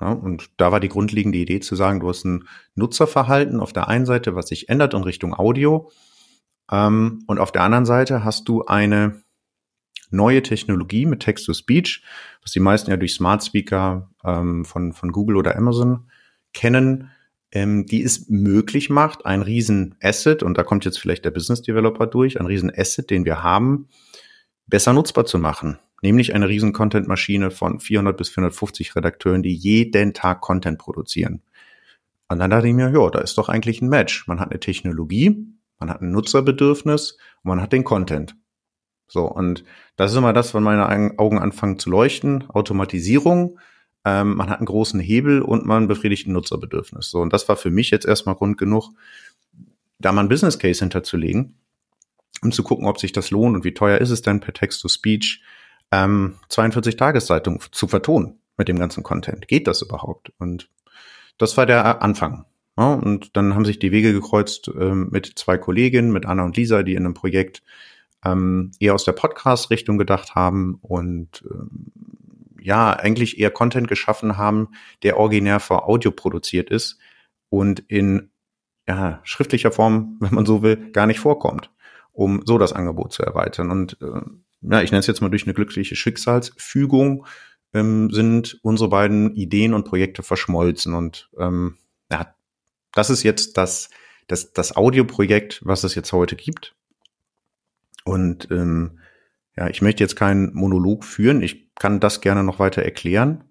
Ja, 0.00 0.12
und 0.12 0.50
da 0.56 0.72
war 0.72 0.80
die 0.80 0.88
grundlegende 0.88 1.38
Idee 1.38 1.60
zu 1.60 1.76
sagen, 1.76 2.00
du 2.00 2.08
hast 2.08 2.24
ein 2.24 2.48
Nutzerverhalten 2.74 3.60
auf 3.60 3.72
der 3.72 3.88
einen 3.88 4.06
Seite, 4.06 4.34
was 4.34 4.48
sich 4.48 4.68
ändert 4.68 4.94
in 4.94 5.02
Richtung 5.02 5.34
Audio. 5.34 5.90
Ähm, 6.70 7.22
und 7.26 7.38
auf 7.38 7.52
der 7.52 7.62
anderen 7.62 7.84
Seite 7.84 8.24
hast 8.24 8.48
du 8.48 8.64
eine 8.64 9.22
neue 10.10 10.42
Technologie 10.42 11.06
mit 11.06 11.20
Text-to-Speech, 11.20 12.02
was 12.42 12.52
die 12.52 12.60
meisten 12.60 12.90
ja 12.90 12.96
durch 12.96 13.14
Smart 13.14 13.44
Speaker 13.44 14.10
ähm, 14.24 14.64
von, 14.64 14.92
von 14.92 15.12
Google 15.12 15.36
oder 15.36 15.56
Amazon 15.56 16.10
kennen, 16.52 17.10
ähm, 17.52 17.86
die 17.86 18.02
es 18.02 18.28
möglich 18.28 18.90
macht, 18.90 19.26
ein 19.26 19.42
riesen 19.42 19.96
Asset, 20.00 20.42
und 20.42 20.56
da 20.56 20.62
kommt 20.62 20.84
jetzt 20.84 20.98
vielleicht 20.98 21.24
der 21.24 21.30
Business 21.30 21.62
Developer 21.62 22.06
durch, 22.06 22.40
ein 22.40 22.46
riesen 22.46 22.72
Asset, 22.74 23.10
den 23.10 23.24
wir 23.24 23.42
haben, 23.42 23.88
besser 24.66 24.92
nutzbar 24.92 25.26
zu 25.26 25.38
machen 25.38 25.78
nämlich 26.02 26.34
eine 26.34 26.48
riesen 26.48 26.72
Content-Maschine 26.72 27.50
von 27.50 27.80
400 27.80 28.16
bis 28.16 28.28
450 28.30 28.96
Redakteuren, 28.96 29.42
die 29.42 29.54
jeden 29.54 30.14
Tag 30.14 30.40
Content 30.40 30.78
produzieren. 30.78 31.42
Und 32.28 32.38
dann 32.38 32.50
dachte 32.50 32.68
ich 32.68 32.74
mir, 32.74 32.90
ja, 32.90 33.10
da 33.10 33.18
ist 33.20 33.38
doch 33.38 33.48
eigentlich 33.48 33.82
ein 33.82 33.88
Match. 33.88 34.26
Man 34.28 34.38
hat 34.38 34.50
eine 34.50 34.60
Technologie, 34.60 35.46
man 35.78 35.90
hat 35.90 36.00
ein 36.00 36.12
Nutzerbedürfnis 36.12 37.12
und 37.42 37.48
man 37.48 37.60
hat 37.60 37.72
den 37.72 37.84
Content. 37.84 38.36
So, 39.08 39.24
und 39.24 39.64
das 39.96 40.12
ist 40.12 40.16
immer 40.16 40.32
das, 40.32 40.54
wenn 40.54 40.62
meine 40.62 41.18
Augen 41.18 41.38
anfangen 41.40 41.80
zu 41.80 41.90
leuchten. 41.90 42.48
Automatisierung, 42.48 43.58
ähm, 44.04 44.36
man 44.36 44.48
hat 44.48 44.58
einen 44.58 44.66
großen 44.66 45.00
Hebel 45.00 45.42
und 45.42 45.66
man 45.66 45.88
befriedigt 45.88 46.28
ein 46.28 46.32
Nutzerbedürfnis. 46.32 47.10
So, 47.10 47.20
und 47.20 47.32
das 47.32 47.48
war 47.48 47.56
für 47.56 47.70
mich 47.70 47.90
jetzt 47.90 48.06
erstmal 48.06 48.36
Grund 48.36 48.56
genug, 48.56 48.90
da 49.98 50.12
mal 50.12 50.22
ein 50.22 50.28
Business 50.28 50.58
Case 50.58 50.80
hinterzulegen, 50.80 51.58
um 52.42 52.52
zu 52.52 52.62
gucken, 52.62 52.86
ob 52.86 52.98
sich 52.98 53.12
das 53.12 53.30
lohnt 53.30 53.56
und 53.56 53.64
wie 53.64 53.74
teuer 53.74 53.98
ist 53.98 54.10
es 54.10 54.22
denn 54.22 54.40
per 54.40 54.54
Text-to-Speech 54.54 55.42
ähm, 55.92 56.36
42 56.48 56.96
Tageszeitung 56.96 57.62
zu 57.72 57.88
vertonen 57.88 58.38
mit 58.56 58.68
dem 58.68 58.78
ganzen 58.78 59.02
Content. 59.02 59.48
Geht 59.48 59.66
das 59.66 59.82
überhaupt? 59.82 60.32
Und 60.38 60.68
das 61.38 61.56
war 61.56 61.66
der 61.66 62.02
Anfang. 62.02 62.44
Ja, 62.78 62.94
und 62.94 63.36
dann 63.36 63.54
haben 63.54 63.64
sich 63.64 63.78
die 63.78 63.92
Wege 63.92 64.12
gekreuzt 64.12 64.70
ähm, 64.78 65.08
mit 65.10 65.32
zwei 65.36 65.58
Kolleginnen, 65.58 66.12
mit 66.12 66.26
Anna 66.26 66.44
und 66.44 66.56
Lisa, 66.56 66.82
die 66.82 66.94
in 66.94 67.04
einem 67.04 67.14
Projekt 67.14 67.62
ähm, 68.24 68.72
eher 68.78 68.94
aus 68.94 69.04
der 69.04 69.12
Podcast-Richtung 69.12 69.98
gedacht 69.98 70.34
haben 70.34 70.78
und 70.82 71.44
ähm, 71.50 71.92
ja, 72.60 72.92
eigentlich 72.92 73.38
eher 73.38 73.50
Content 73.50 73.88
geschaffen 73.88 74.36
haben, 74.36 74.68
der 75.02 75.16
originär 75.16 75.60
für 75.60 75.84
Audio 75.84 76.10
produziert 76.10 76.70
ist 76.70 76.98
und 77.48 77.80
in 77.88 78.30
ja, 78.86 79.20
schriftlicher 79.24 79.72
Form, 79.72 80.16
wenn 80.20 80.34
man 80.34 80.46
so 80.46 80.62
will, 80.62 80.90
gar 80.92 81.06
nicht 81.06 81.20
vorkommt, 81.20 81.70
um 82.12 82.42
so 82.44 82.58
das 82.58 82.72
Angebot 82.72 83.12
zu 83.12 83.22
erweitern. 83.22 83.70
Und 83.70 83.98
äh, 84.02 84.20
ja, 84.62 84.82
ich 84.82 84.90
nenne 84.90 85.00
es 85.00 85.06
jetzt 85.06 85.20
mal 85.20 85.30
durch 85.30 85.44
eine 85.44 85.54
glückliche 85.54 85.96
Schicksalsfügung, 85.96 87.26
ähm, 87.72 88.10
sind 88.10 88.58
unsere 88.62 88.88
beiden 88.88 89.34
Ideen 89.34 89.74
und 89.74 89.84
Projekte 89.84 90.22
verschmolzen. 90.22 90.94
Und 90.94 91.30
ähm, 91.38 91.78
ja, 92.10 92.34
das 92.92 93.10
ist 93.10 93.22
jetzt 93.22 93.56
das, 93.56 93.90
das, 94.26 94.52
das 94.52 94.76
Audioprojekt, 94.76 95.60
was 95.64 95.84
es 95.84 95.94
jetzt 95.94 96.12
heute 96.12 96.36
gibt. 96.36 96.74
Und 98.04 98.50
ähm, 98.50 98.98
ja, 99.56 99.68
ich 99.68 99.82
möchte 99.82 100.02
jetzt 100.02 100.16
keinen 100.16 100.52
Monolog 100.54 101.04
führen. 101.04 101.42
Ich 101.42 101.74
kann 101.74 102.00
das 102.00 102.20
gerne 102.20 102.44
noch 102.44 102.58
weiter 102.58 102.82
erklären. 102.82 103.44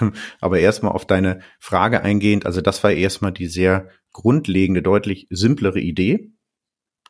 Aber 0.40 0.58
erstmal 0.58 0.92
auf 0.92 1.06
deine 1.06 1.40
Frage 1.60 2.02
eingehend. 2.02 2.46
Also 2.46 2.60
das 2.60 2.82
war 2.82 2.90
erstmal 2.90 3.32
die 3.32 3.46
sehr 3.46 3.88
grundlegende, 4.12 4.82
deutlich 4.82 5.26
simplere 5.30 5.80
Idee 5.80 6.32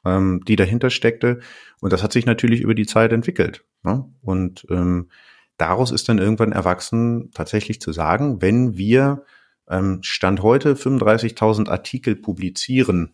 ähm, 0.07 0.41
die 0.47 0.57
dahinter 0.57 0.91
steckte. 0.91 1.41
Und 1.81 1.93
das 1.93 2.03
hat 2.03 2.13
sich 2.13 2.25
natürlich 2.25 2.61
über 2.61 2.75
die 2.75 2.87
Zeit 2.87 3.13
entwickelt. 3.13 3.65
Ne? 3.83 4.09
Und 4.23 4.67
ähm, 4.71 5.11
daraus 5.59 5.91
ist 5.91 6.09
dann 6.09 6.19
irgendwann 6.19 6.53
erwachsen, 6.53 7.31
tatsächlich 7.35 7.81
zu 7.81 7.93
sagen, 7.93 8.41
wenn 8.41 8.77
wir 8.77 9.25
ähm, 9.69 9.99
Stand 10.03 10.43
heute 10.43 10.75
35.000 10.75 11.69
Artikel 11.69 12.15
publizieren 12.17 13.13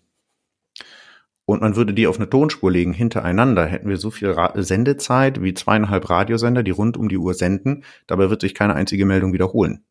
und 1.44 1.60
man 1.60 1.74
würde 1.74 1.92
die 1.92 2.06
auf 2.06 2.16
eine 2.16 2.30
Tonspur 2.30 2.70
legen 2.70 2.92
hintereinander, 2.92 3.66
hätten 3.66 3.88
wir 3.88 3.96
so 3.96 4.10
viel 4.10 4.30
Ra 4.30 4.52
Sendezeit 4.54 5.42
wie 5.42 5.54
zweieinhalb 5.54 6.08
Radiosender, 6.08 6.62
die 6.62 6.70
rund 6.70 6.96
um 6.96 7.08
die 7.08 7.18
Uhr 7.18 7.34
senden. 7.34 7.84
Dabei 8.06 8.30
wird 8.30 8.42
sich 8.42 8.54
keine 8.54 8.74
einzige 8.74 9.06
Meldung 9.06 9.32
wiederholen. 9.32 9.84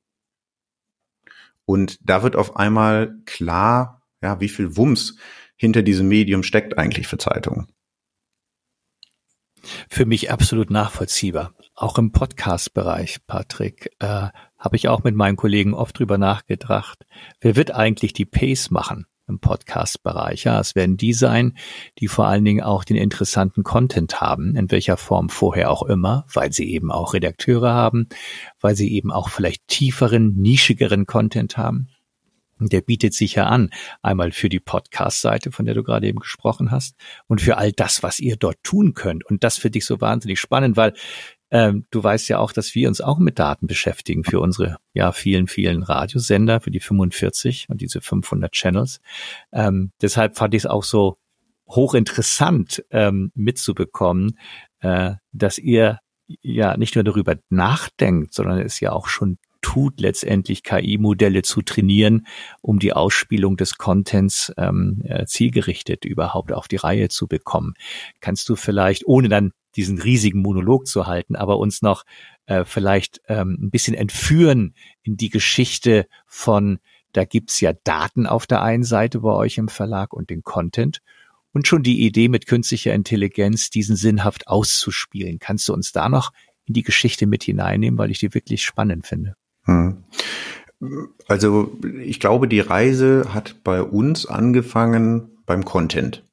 Und 1.66 2.00
da 2.08 2.24
wird 2.24 2.36
auf 2.36 2.56
einmal 2.56 3.16
klar, 3.26 4.02
ja, 4.22 4.40
wie 4.40 4.50
viel 4.50 4.78
Wumms 4.78 5.18
hinter 5.62 5.84
diesem 5.84 6.08
Medium 6.08 6.42
steckt 6.42 6.80
eigentlich 6.80 7.06
für 7.06 7.20
Zeitungen. 7.20 7.68
Für 9.88 10.08
mich 10.08 10.32
absolut 10.32 10.72
nachvollziehbar. 10.72 11.54
Auch 11.76 12.00
im 12.00 12.12
Podcast-Bereich, 12.12 13.20
Patrick, 13.28 13.92
äh, 14.00 14.30
habe 14.58 14.76
ich 14.76 14.88
auch 14.88 15.04
mit 15.04 15.14
meinen 15.16 15.38
Kollegen 15.38 15.76
oft 15.76 16.00
drüber 16.00 16.18
nachgedacht. 16.18 17.06
Wer 17.42 17.56
wird 17.56 17.76
eigentlich 17.76 18.12
die 18.12 18.26
Pace 18.26 18.72
machen? 18.72 19.06
im 19.28 19.40
Podcast-Bereich. 19.40 20.44
Ja, 20.44 20.60
es 20.60 20.76
werden 20.76 20.98
die 20.98 21.14
sein, 21.14 21.56
die 22.00 22.08
vor 22.08 22.26
allen 22.26 22.44
Dingen 22.44 22.62
auch 22.62 22.84
den 22.84 22.98
interessanten 22.98 23.64
Content 23.64 24.20
haben, 24.20 24.56
in 24.58 24.72
welcher 24.72 24.98
Form 24.98 25.30
vorher 25.30 25.70
auch 25.70 25.84
immer, 25.84 26.26
weil 26.34 26.52
sie 26.52 26.70
eben 26.70 26.92
auch 26.92 27.14
Redakteure 27.14 27.72
haben, 27.72 28.10
weil 28.60 28.76
sie 28.76 28.92
eben 28.92 29.12
auch 29.12 29.30
vielleicht 29.30 29.68
tieferen, 29.68 30.36
nischigeren 30.36 31.06
Content 31.06 31.56
haben. 31.56 31.88
Der 32.70 32.82
bietet 32.82 33.14
sich 33.14 33.36
ja 33.36 33.48
an, 33.48 33.70
einmal 34.02 34.32
für 34.32 34.50
die 34.50 34.60
Podcast-Seite, 34.60 35.52
von 35.52 35.66
der 35.66 35.76
du 35.76 35.84
gerade 35.84 36.08
eben 36.08 36.20
gesprochen 36.20 36.72
hast, 36.72 36.96
und 37.28 37.42
für 37.42 37.58
all 37.58 37.72
das, 37.72 38.04
was 38.04 38.20
ihr 38.20 38.36
dort 38.36 38.58
tun 38.64 38.94
könnt. 38.94 39.26
Und 39.26 39.44
das 39.44 39.58
finde 39.58 39.80
ich 39.80 39.86
so 39.86 40.02
wahnsinnig 40.02 40.40
spannend, 40.40 40.78
weil 40.78 40.94
ähm, 41.52 41.86
du 41.92 42.02
weißt 42.02 42.30
ja 42.30 42.40
auch, 42.40 42.54
dass 42.54 42.74
wir 42.76 42.88
uns 42.88 43.02
auch 43.02 43.20
mit 43.20 43.38
Daten 43.38 43.68
beschäftigen 43.68 44.24
für 44.24 44.40
unsere 44.40 44.78
ja 44.94 45.12
vielen, 45.12 45.48
vielen 45.48 45.84
Radiosender, 45.84 46.62
für 46.62 46.72
die 46.72 46.80
45 46.80 47.68
und 47.70 47.82
diese 47.82 48.00
500 48.00 48.52
Channels. 48.54 49.02
Ähm, 49.52 49.92
deshalb 50.02 50.38
fand 50.38 50.54
ich 50.54 50.64
es 50.64 50.66
auch 50.66 50.84
so 50.84 51.18
hochinteressant 51.68 52.84
ähm, 52.92 53.32
mitzubekommen, 53.36 54.38
äh, 54.80 55.16
dass 55.34 55.58
ihr 55.58 56.00
ja 56.42 56.78
nicht 56.78 56.96
nur 56.96 57.04
darüber 57.04 57.36
nachdenkt, 57.50 58.34
sondern 58.34 58.60
es 58.60 58.80
ja 58.80 58.94
auch 58.94 59.08
schon 59.08 59.38
tut, 59.62 60.00
letztendlich 60.00 60.64
KI-Modelle 60.64 61.42
zu 61.44 61.62
trainieren, 61.62 62.28
um 62.62 62.80
die 62.80 62.94
Ausspielung 62.94 63.58
des 63.58 63.78
Contents 63.78 64.52
ähm, 64.58 65.02
äh, 65.04 65.26
zielgerichtet 65.26 66.06
überhaupt 66.06 66.52
auf 66.52 66.68
die 66.68 66.78
Reihe 66.78 67.10
zu 67.10 67.28
bekommen. 67.28 67.74
Kannst 68.20 68.50
du 68.50 68.56
vielleicht, 68.56 69.06
ohne 69.06 69.30
dann 69.30 69.52
diesen 69.76 70.00
riesigen 70.00 70.42
Monolog 70.42 70.88
zu 70.88 71.08
halten, 71.08 71.36
aber 71.36 71.58
uns 71.58 71.82
noch 71.82 72.04
äh, 72.46 72.66
vielleicht 72.66 73.22
ähm, 73.28 73.58
ein 73.62 73.72
bisschen 73.72 73.94
entführen 73.94 74.76
in 75.04 75.18
die 75.18 75.30
Geschichte 75.30 76.08
von, 76.28 76.80
da 77.14 77.24
gibt's 77.24 77.62
ja 77.62 77.74
Daten 77.84 78.28
auf 78.28 78.48
der 78.48 78.62
einen 78.62 78.84
Seite 78.84 79.20
bei 79.20 79.34
euch 79.34 79.58
im 79.58 79.70
Verlag 79.70 80.14
und 80.14 80.30
den 80.30 80.44
Content 80.44 81.02
und 81.54 81.68
schon 81.68 81.84
die 81.84 82.06
Idee 82.06 82.28
mit 82.28 82.48
künstlicher 82.48 82.94
Intelligenz, 82.94 83.70
diesen 83.70 83.96
sinnhaft 83.96 84.48
auszuspielen. 84.48 85.40
Kannst 85.40 85.68
du 85.68 85.74
uns 85.74 85.92
da 85.92 86.10
noch 86.10 86.32
in 86.66 86.74
die 86.74 86.84
Geschichte 86.84 87.28
mit 87.28 87.44
hineinnehmen, 87.44 87.98
weil 87.98 88.12
ich 88.12 88.20
die 88.20 88.34
wirklich 88.34 88.64
spannend 88.64 89.06
finde? 89.06 89.36
Hm. 89.66 90.04
Also 91.28 91.78
ich 92.04 92.20
glaube, 92.20 92.48
die 92.48 92.60
Reise 92.60 93.34
hat 93.34 93.64
bei 93.64 93.84
uns 93.84 94.26
angefangen 94.26 95.30
beim 95.46 95.64
Content. 95.64 96.24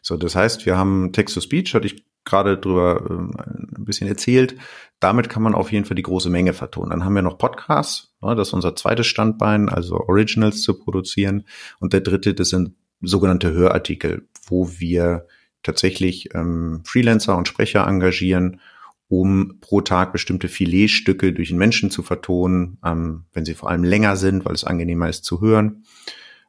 So, 0.00 0.16
das 0.16 0.34
heißt, 0.34 0.64
wir 0.64 0.76
haben 0.76 1.12
Text-to-Speech, 1.12 1.74
hatte 1.74 1.86
ich 1.86 2.04
gerade 2.24 2.56
drüber 2.56 3.02
äh, 3.08 3.76
ein 3.76 3.84
bisschen 3.84 4.08
erzählt. 4.08 4.56
Damit 5.00 5.28
kann 5.28 5.42
man 5.42 5.54
auf 5.54 5.72
jeden 5.72 5.84
Fall 5.84 5.94
die 5.94 6.02
große 6.02 6.30
Menge 6.30 6.52
vertonen. 6.52 6.90
Dann 6.90 7.04
haben 7.04 7.14
wir 7.14 7.22
noch 7.22 7.38
Podcasts, 7.38 8.14
ne, 8.20 8.34
das 8.34 8.48
ist 8.48 8.54
unser 8.54 8.76
zweites 8.76 9.06
Standbein, 9.06 9.68
also 9.68 9.96
Originals 9.96 10.62
zu 10.62 10.78
produzieren. 10.78 11.44
Und 11.78 11.92
der 11.92 12.00
dritte, 12.00 12.34
das 12.34 12.50
sind 12.50 12.74
sogenannte 13.00 13.52
Hörartikel, 13.52 14.28
wo 14.46 14.68
wir 14.78 15.26
tatsächlich 15.62 16.34
ähm, 16.34 16.82
Freelancer 16.84 17.36
und 17.36 17.48
Sprecher 17.48 17.86
engagieren, 17.86 18.60
um 19.08 19.58
pro 19.60 19.80
Tag 19.80 20.12
bestimmte 20.12 20.48
Filetstücke 20.48 21.32
durch 21.32 21.48
den 21.48 21.58
Menschen 21.58 21.90
zu 21.90 22.02
vertonen, 22.02 22.78
ähm, 22.84 23.24
wenn 23.32 23.44
sie 23.44 23.54
vor 23.54 23.70
allem 23.70 23.84
länger 23.84 24.16
sind, 24.16 24.44
weil 24.44 24.54
es 24.54 24.64
angenehmer 24.64 25.08
ist 25.08 25.24
zu 25.24 25.40
hören. 25.40 25.84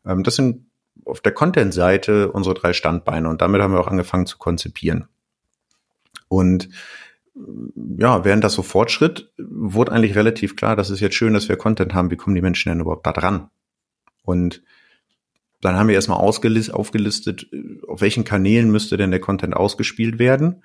Ähm, 0.05 0.23
das 0.23 0.35
sind 0.35 0.65
auf 1.05 1.21
der 1.21 1.31
Content-Seite 1.31 2.31
unsere 2.31 2.55
drei 2.55 2.73
Standbeine 2.73 3.29
und 3.29 3.41
damit 3.41 3.61
haben 3.61 3.73
wir 3.73 3.79
auch 3.79 3.87
angefangen 3.87 4.25
zu 4.25 4.37
konzipieren. 4.37 5.07
Und 6.27 6.69
ja, 7.97 8.25
während 8.25 8.43
das 8.43 8.53
so 8.53 8.63
fortschritt, 8.63 9.31
wurde 9.37 9.91
eigentlich 9.91 10.15
relativ 10.15 10.55
klar, 10.55 10.75
dass 10.75 10.89
es 10.89 10.99
jetzt 10.99 11.15
schön, 11.15 11.33
dass 11.33 11.47
wir 11.47 11.55
Content 11.55 11.93
haben. 11.93 12.11
Wie 12.11 12.17
kommen 12.17 12.35
die 12.35 12.41
Menschen 12.41 12.69
denn 12.69 12.81
überhaupt 12.81 13.07
da 13.07 13.13
dran? 13.13 13.49
Und 14.23 14.61
dann 15.61 15.75
haben 15.75 15.87
wir 15.87 15.95
erstmal 15.95 16.19
aufgelistet, 16.19 17.47
auf 17.87 18.01
welchen 18.01 18.23
Kanälen 18.23 18.71
müsste 18.71 18.97
denn 18.97 19.11
der 19.11 19.19
Content 19.19 19.55
ausgespielt 19.55 20.19
werden. 20.19 20.63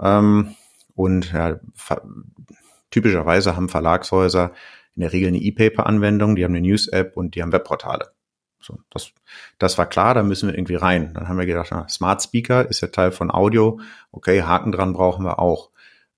Ähm, 0.00 0.54
und 1.00 1.32
ja, 1.32 1.58
typischerweise 2.90 3.56
haben 3.56 3.70
Verlagshäuser 3.70 4.52
in 4.94 5.00
der 5.00 5.12
Regel 5.14 5.28
eine 5.28 5.38
E-Paper-Anwendung, 5.38 6.36
die 6.36 6.44
haben 6.44 6.54
eine 6.54 6.66
News-App 6.66 7.16
und 7.16 7.34
die 7.34 7.42
haben 7.42 7.52
Webportale. 7.52 8.10
So, 8.60 8.78
das, 8.90 9.12
das 9.58 9.78
war 9.78 9.86
klar, 9.86 10.12
da 10.12 10.22
müssen 10.22 10.48
wir 10.48 10.54
irgendwie 10.54 10.74
rein. 10.74 11.14
Dann 11.14 11.26
haben 11.26 11.38
wir 11.38 11.46
gedacht, 11.46 11.68
na, 11.70 11.88
Smart 11.88 12.22
Speaker 12.22 12.68
ist 12.68 12.82
ja 12.82 12.88
Teil 12.88 13.12
von 13.12 13.30
Audio. 13.30 13.80
Okay, 14.12 14.42
Haken 14.42 14.72
dran 14.72 14.92
brauchen 14.92 15.24
wir 15.24 15.38
auch. 15.38 15.70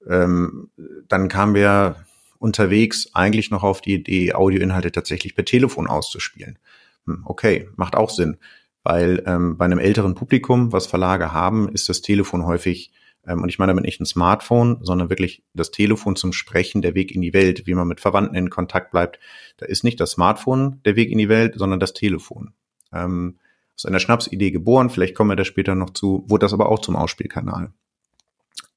Ähm, 0.08 0.70
dann 1.06 1.28
kamen 1.28 1.54
wir 1.54 1.94
unterwegs 2.38 3.10
eigentlich 3.14 3.52
noch 3.52 3.62
auf 3.62 3.80
die 3.80 3.94
Idee, 3.94 4.34
Audioinhalte 4.34 4.90
tatsächlich 4.90 5.36
per 5.36 5.44
Telefon 5.44 5.86
auszuspielen. 5.86 6.58
Hm, 7.06 7.22
okay, 7.24 7.68
macht 7.76 7.94
auch 7.94 8.10
Sinn, 8.10 8.38
weil 8.82 9.22
ähm, 9.26 9.56
bei 9.56 9.64
einem 9.66 9.78
älteren 9.78 10.16
Publikum, 10.16 10.72
was 10.72 10.88
Verlage 10.88 11.32
haben, 11.32 11.68
ist 11.68 11.88
das 11.88 12.02
Telefon 12.02 12.44
häufig 12.44 12.90
und 13.24 13.48
ich 13.48 13.58
meine 13.58 13.70
damit 13.70 13.84
nicht 13.84 14.00
ein 14.00 14.06
Smartphone, 14.06 14.78
sondern 14.82 15.08
wirklich 15.08 15.44
das 15.54 15.70
Telefon 15.70 16.16
zum 16.16 16.32
Sprechen, 16.32 16.82
der 16.82 16.94
Weg 16.94 17.12
in 17.12 17.22
die 17.22 17.32
Welt, 17.32 17.66
wie 17.66 17.74
man 17.74 17.86
mit 17.86 18.00
Verwandten 18.00 18.34
in 18.34 18.50
Kontakt 18.50 18.90
bleibt. 18.90 19.20
Da 19.58 19.66
ist 19.66 19.84
nicht 19.84 20.00
das 20.00 20.12
Smartphone 20.12 20.80
der 20.84 20.96
Weg 20.96 21.10
in 21.10 21.18
die 21.18 21.28
Welt, 21.28 21.54
sondern 21.56 21.78
das 21.78 21.92
Telefon. 21.92 22.52
Ähm, 22.92 23.38
aus 23.76 23.86
einer 23.86 24.00
Schnapsidee 24.00 24.50
geboren, 24.50 24.90
vielleicht 24.90 25.14
kommen 25.14 25.30
wir 25.30 25.36
da 25.36 25.44
später 25.44 25.74
noch 25.74 25.90
zu, 25.90 26.24
wurde 26.28 26.44
das 26.44 26.52
aber 26.52 26.68
auch 26.68 26.80
zum 26.80 26.96
Ausspielkanal. 26.96 27.72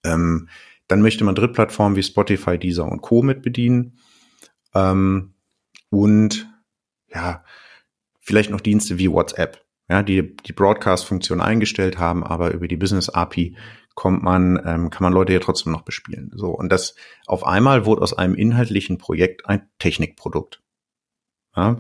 Ähm, 0.04 0.48
dann 0.88 1.02
möchte 1.02 1.24
man 1.24 1.36
Drittplattformen 1.36 1.96
wie 1.96 2.04
Spotify, 2.04 2.58
Deezer 2.58 2.86
und 2.86 3.02
Co. 3.02 3.24
mit 3.24 3.42
bedienen. 3.42 3.98
Ähm, 4.74 5.34
und 5.90 6.48
ja, 7.08 7.44
vielleicht 8.20 8.52
noch 8.52 8.62
Dienste 8.62 9.00
wie 9.00 9.12
WhatsApp, 9.12 9.66
ja, 9.90 10.04
die 10.04 10.36
die 10.36 10.54
Broadcast-Funktion 10.54 11.42
eingestellt 11.42 11.98
haben, 11.98 12.24
aber 12.24 12.52
über 12.52 12.68
die 12.68 12.78
Business 12.78 13.10
API 13.10 13.56
kommt 13.96 14.22
man, 14.22 14.62
ähm, 14.66 14.90
kann 14.90 15.04
man 15.04 15.14
Leute 15.14 15.34
ja 15.34 15.40
trotzdem 15.40 15.72
noch 15.72 15.82
bespielen. 15.82 16.32
So 16.36 16.50
und 16.50 16.70
das 16.70 16.96
auf 17.26 17.46
einmal 17.46 17.86
wurde 17.86 18.02
aus 18.02 18.14
einem 18.14 18.36
inhaltlichen 18.36 18.98
Projekt 18.98 19.48
ein 19.48 19.68
Technikprodukt, 19.80 20.62
ja, 21.56 21.80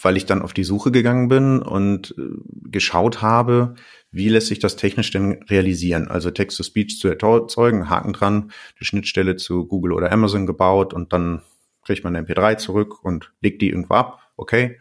weil 0.00 0.16
ich 0.16 0.26
dann 0.26 0.42
auf 0.42 0.52
die 0.52 0.64
Suche 0.64 0.92
gegangen 0.92 1.28
bin 1.28 1.60
und 1.60 2.14
äh, 2.16 2.22
geschaut 2.70 3.20
habe, 3.22 3.74
wie 4.10 4.28
lässt 4.28 4.46
sich 4.46 4.58
das 4.58 4.76
technisch 4.76 5.10
denn 5.10 5.42
realisieren? 5.48 6.08
Also 6.08 6.30
Text-to-Speech 6.30 6.98
zu 6.98 7.08
erzeugen, 7.08 7.90
Haken 7.90 8.12
dran, 8.12 8.52
die 8.78 8.84
Schnittstelle 8.84 9.36
zu 9.36 9.66
Google 9.66 9.92
oder 9.92 10.12
Amazon 10.12 10.46
gebaut 10.46 10.94
und 10.94 11.12
dann 11.12 11.42
kriegt 11.82 12.04
man 12.04 12.14
eine 12.14 12.26
MP3 12.26 12.58
zurück 12.58 13.02
und 13.02 13.32
legt 13.40 13.62
die 13.62 13.70
irgendwo 13.70 13.94
ab, 13.94 14.20
okay. 14.36 14.78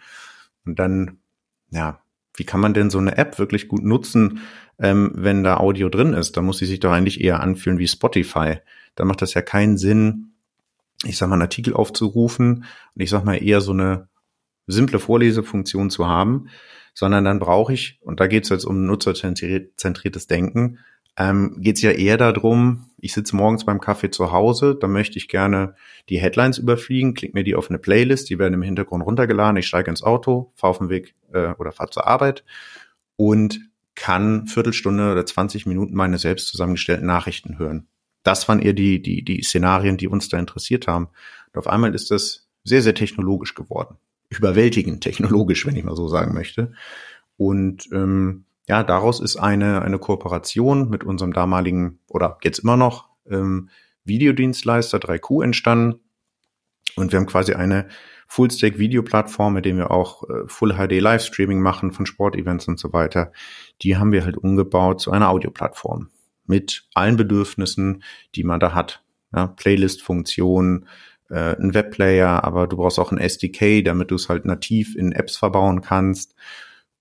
Und 0.66 0.78
dann, 0.78 1.20
ja, 1.72 2.02
wie 2.36 2.44
kann 2.44 2.60
man 2.60 2.74
denn 2.74 2.90
so 2.90 3.00
eine 3.00 3.18
App 3.18 3.40
wirklich 3.40 3.68
gut 3.68 3.84
nutzen, 3.84 4.42
ähm, 4.80 5.12
wenn 5.16 5.44
da 5.44 5.58
Audio 5.58 5.90
drin 5.90 6.13
ist? 6.13 6.38
Da 6.38 6.42
muss 6.42 6.58
sie 6.60 6.66
sich 6.66 6.80
doch 6.80 6.92
eigentlich 6.92 7.22
eher 7.22 7.42
anfühlen 7.42 7.80
wie 7.80 7.88
Spotify. 7.88 8.58
Da 8.96 9.06
macht 9.06 9.22
das 9.22 9.34
ja 9.34 9.42
keinen 9.42 9.78
Sinn, 9.78 10.34
ich 11.04 11.18
sag 11.18 11.28
mal, 11.28 11.36
einen 11.36 11.44
Artikel 11.44 11.74
aufzurufen 11.74 12.66
und 12.96 13.02
ich 13.02 13.10
sag 13.10 13.24
mal 13.24 13.42
eher 13.42 13.62
so 13.62 13.72
eine 13.72 14.08
simple 14.68 15.00
Vorlesefunktion 15.00 15.90
zu 15.90 16.08
haben, 16.08 16.50
sondern 16.94 17.24
dann 17.24 17.40
brauche 17.40 17.74
ich, 17.74 18.00
und 18.02 18.20
da 18.20 18.28
geht 18.28 18.44
es 18.44 18.50
jetzt 18.50 18.66
um 18.66 18.86
nutzerzentriertes 18.86 20.28
Denken, 20.28 20.80
ähm, 21.18 21.56
geht 21.60 21.78
es 21.78 21.82
ja 21.82 21.92
eher 21.92 22.18
darum, 22.18 22.90
ich 23.00 23.13
sitze 23.13 23.36
morgens 23.36 23.66
beim 23.66 23.80
Kaffee 23.80 24.12
zu 24.12 24.32
Hause, 24.32 24.76
da 24.80 24.88
möchte 24.88 25.18
ich 25.18 25.28
gerne 25.28 25.76
die 26.10 26.20
Headlines 26.20 26.58
überfliegen, 26.58 27.13
klick 27.13 27.34
mir 27.34 27.44
die 27.44 27.56
auf 27.56 27.70
eine 27.70 27.80
Playlist, 27.80 28.30
die 28.30 28.38
werden 28.38 28.54
im 28.54 28.62
Hintergrund 28.62 29.06
runtergeladen, 29.06 29.58
ich 29.58 29.68
steige 29.68 29.90
ins 29.90 30.04
Auto, 30.04 30.52
fahre 30.56 30.72
auf 30.72 30.78
den 30.78 30.90
Weg 30.90 31.16
äh, 31.34 31.54
oder 31.58 31.72
fahre 31.72 31.90
zur 31.90 32.08
Arbeit 32.08 32.44
und 33.16 33.62
kann 33.98 34.46
Viertelstunde 34.46 35.12
oder 35.12 35.26
20 35.26 35.66
Minuten 35.66 35.96
meine 35.96 36.20
selbst 36.20 36.48
zusammengestellten 36.48 37.08
Nachrichten 37.08 37.58
hören. 37.58 37.88
Das 38.22 38.48
waren 38.48 38.60
eher 38.60 38.74
die, 38.74 39.02
die, 39.02 39.26
die 39.26 39.42
Szenarien, 39.42 39.98
die 39.98 40.08
uns 40.08 40.30
da 40.30 40.38
interessiert 40.38 40.88
haben. 40.88 41.10
Und 41.52 41.60
auf 41.60 41.68
einmal 41.68 41.96
ist 41.96 42.12
das 42.12 42.48
sehr, 42.64 42.84
sehr 42.84 42.94
technologisch 42.94 43.56
geworden. 43.56 43.98
Überwältigend 44.30 45.02
technologisch, 45.02 45.66
wenn 45.66 45.76
ich 45.76 45.84
mal 45.84 45.96
so 45.96 46.08
sagen 46.08 46.34
möchte. 46.36 46.74
Und 47.38 47.90
ähm, 47.92 48.46
ja, 48.68 48.84
daraus 48.84 49.20
ist 49.20 49.38
eine, 49.38 49.82
eine 49.82 49.98
Kooperation 49.98 50.90
mit 50.90 51.04
unserem 51.04 51.34
damaligen 51.34 52.00
oder 52.08 52.38
jetzt 52.44 52.60
immer 52.60 52.78
noch 52.78 53.10
ähm, 53.28 53.70
Videodienstleister 54.04 55.00
3Q 55.00 55.44
entstanden. 55.44 56.02
Und 56.96 57.12
wir 57.12 57.20
haben 57.20 57.26
quasi 57.26 57.54
eine 57.54 57.88
Full-Stack-Video-Plattform, 58.28 59.54
mit 59.54 59.66
dem 59.66 59.78
wir 59.78 59.92
auch 59.92 60.24
äh, 60.30 60.48
Full-HD 60.48 61.00
Livestreaming 61.00 61.62
machen 61.62 61.92
von 61.92 62.06
Sportevents 62.06 62.68
und 62.68 62.80
so 62.80 62.94
weiter. 62.94 63.32
Die 63.82 63.98
haben 63.98 64.12
wir 64.12 64.26
halt 64.26 64.38
umgebaut 64.38 65.02
zu 65.02 65.12
einer 65.12 65.30
Audioplattform 65.30 66.10
mit 66.46 66.88
allen 66.94 67.18
Bedürfnissen, 67.18 68.04
die 68.36 68.44
man 68.44 68.60
da 68.60 68.74
hat. 68.74 69.04
Ja, 69.34 69.48
Playlist-Funktion, 69.48 70.88
äh, 71.30 71.56
ein 71.58 71.74
Webplayer, 71.74 72.44
aber 72.44 72.68
du 72.68 72.78
brauchst 72.78 73.00
auch 73.00 73.12
ein 73.12 73.18
SDK, 73.18 73.84
damit 73.84 74.12
du 74.12 74.16
es 74.16 74.30
halt 74.30 74.46
nativ 74.46 74.96
in 74.96 75.12
Apps 75.12 75.38
verbauen 75.38 75.82
kannst. 75.82 76.36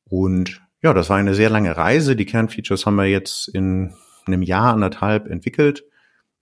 Und 0.05 0.61
ja, 0.83 0.93
das 0.93 1.11
war 1.11 1.17
eine 1.17 1.35
sehr 1.35 1.51
lange 1.51 1.77
Reise. 1.77 2.17
Die 2.17 2.27
Kernfeatures 2.27 2.87
haben 2.87 2.97
wir 2.97 3.07
jetzt 3.07 3.49
in 3.49 3.95
einem 4.27 4.43
Jahr, 4.43 4.73
anderthalb 4.73 5.29
entwickelt. 5.29 5.85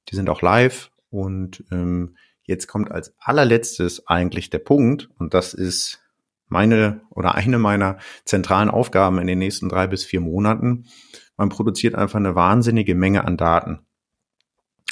Die 0.08 0.16
sind 0.16 0.28
auch 0.28 0.42
live 0.42 0.90
und 1.10 1.64
ähm, 1.70 2.16
jetzt 2.44 2.66
kommt 2.66 2.90
als 2.90 3.14
allerletztes 3.18 4.06
eigentlich 4.06 4.50
der 4.50 4.58
Punkt 4.58 5.10
und 5.18 5.34
das 5.34 5.54
ist 5.54 6.00
meine 6.48 7.00
oder 7.10 7.34
eine 7.34 7.58
meiner 7.58 7.98
zentralen 8.24 8.70
Aufgaben 8.70 9.18
in 9.18 9.26
den 9.26 9.38
nächsten 9.38 9.68
drei 9.68 9.86
bis 9.86 10.04
vier 10.04 10.20
Monaten. 10.20 10.86
Man 11.36 11.48
produziert 11.48 11.94
einfach 11.94 12.18
eine 12.18 12.34
wahnsinnige 12.34 12.94
Menge 12.94 13.24
an 13.24 13.36
Daten. 13.36 13.80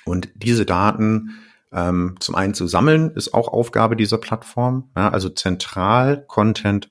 Und 0.05 0.31
diese 0.35 0.67
Daten 0.67 1.39
ähm, 1.73 2.17
zum 2.21 2.35
einen 2.35 2.55
zu 2.55 2.67
sammeln, 2.67 3.13
ist 3.13 3.33
auch 3.33 3.49
Aufgabe 3.49 3.97
dieser 3.97 4.19
Plattform. 4.19 4.91
Ja, 4.97 5.11
also 5.11 5.29
zentral 5.29 6.25
Content 6.27 6.91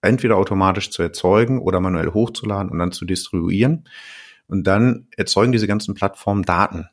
entweder 0.00 0.36
automatisch 0.36 0.90
zu 0.90 1.02
erzeugen 1.02 1.60
oder 1.60 1.80
manuell 1.80 2.12
hochzuladen 2.12 2.70
und 2.70 2.78
dann 2.78 2.92
zu 2.92 3.04
distribuieren. 3.04 3.88
Und 4.46 4.66
dann 4.66 5.08
erzeugen 5.16 5.52
diese 5.52 5.66
ganzen 5.66 5.94
Plattformen 5.94 6.42
Daten. 6.42 6.88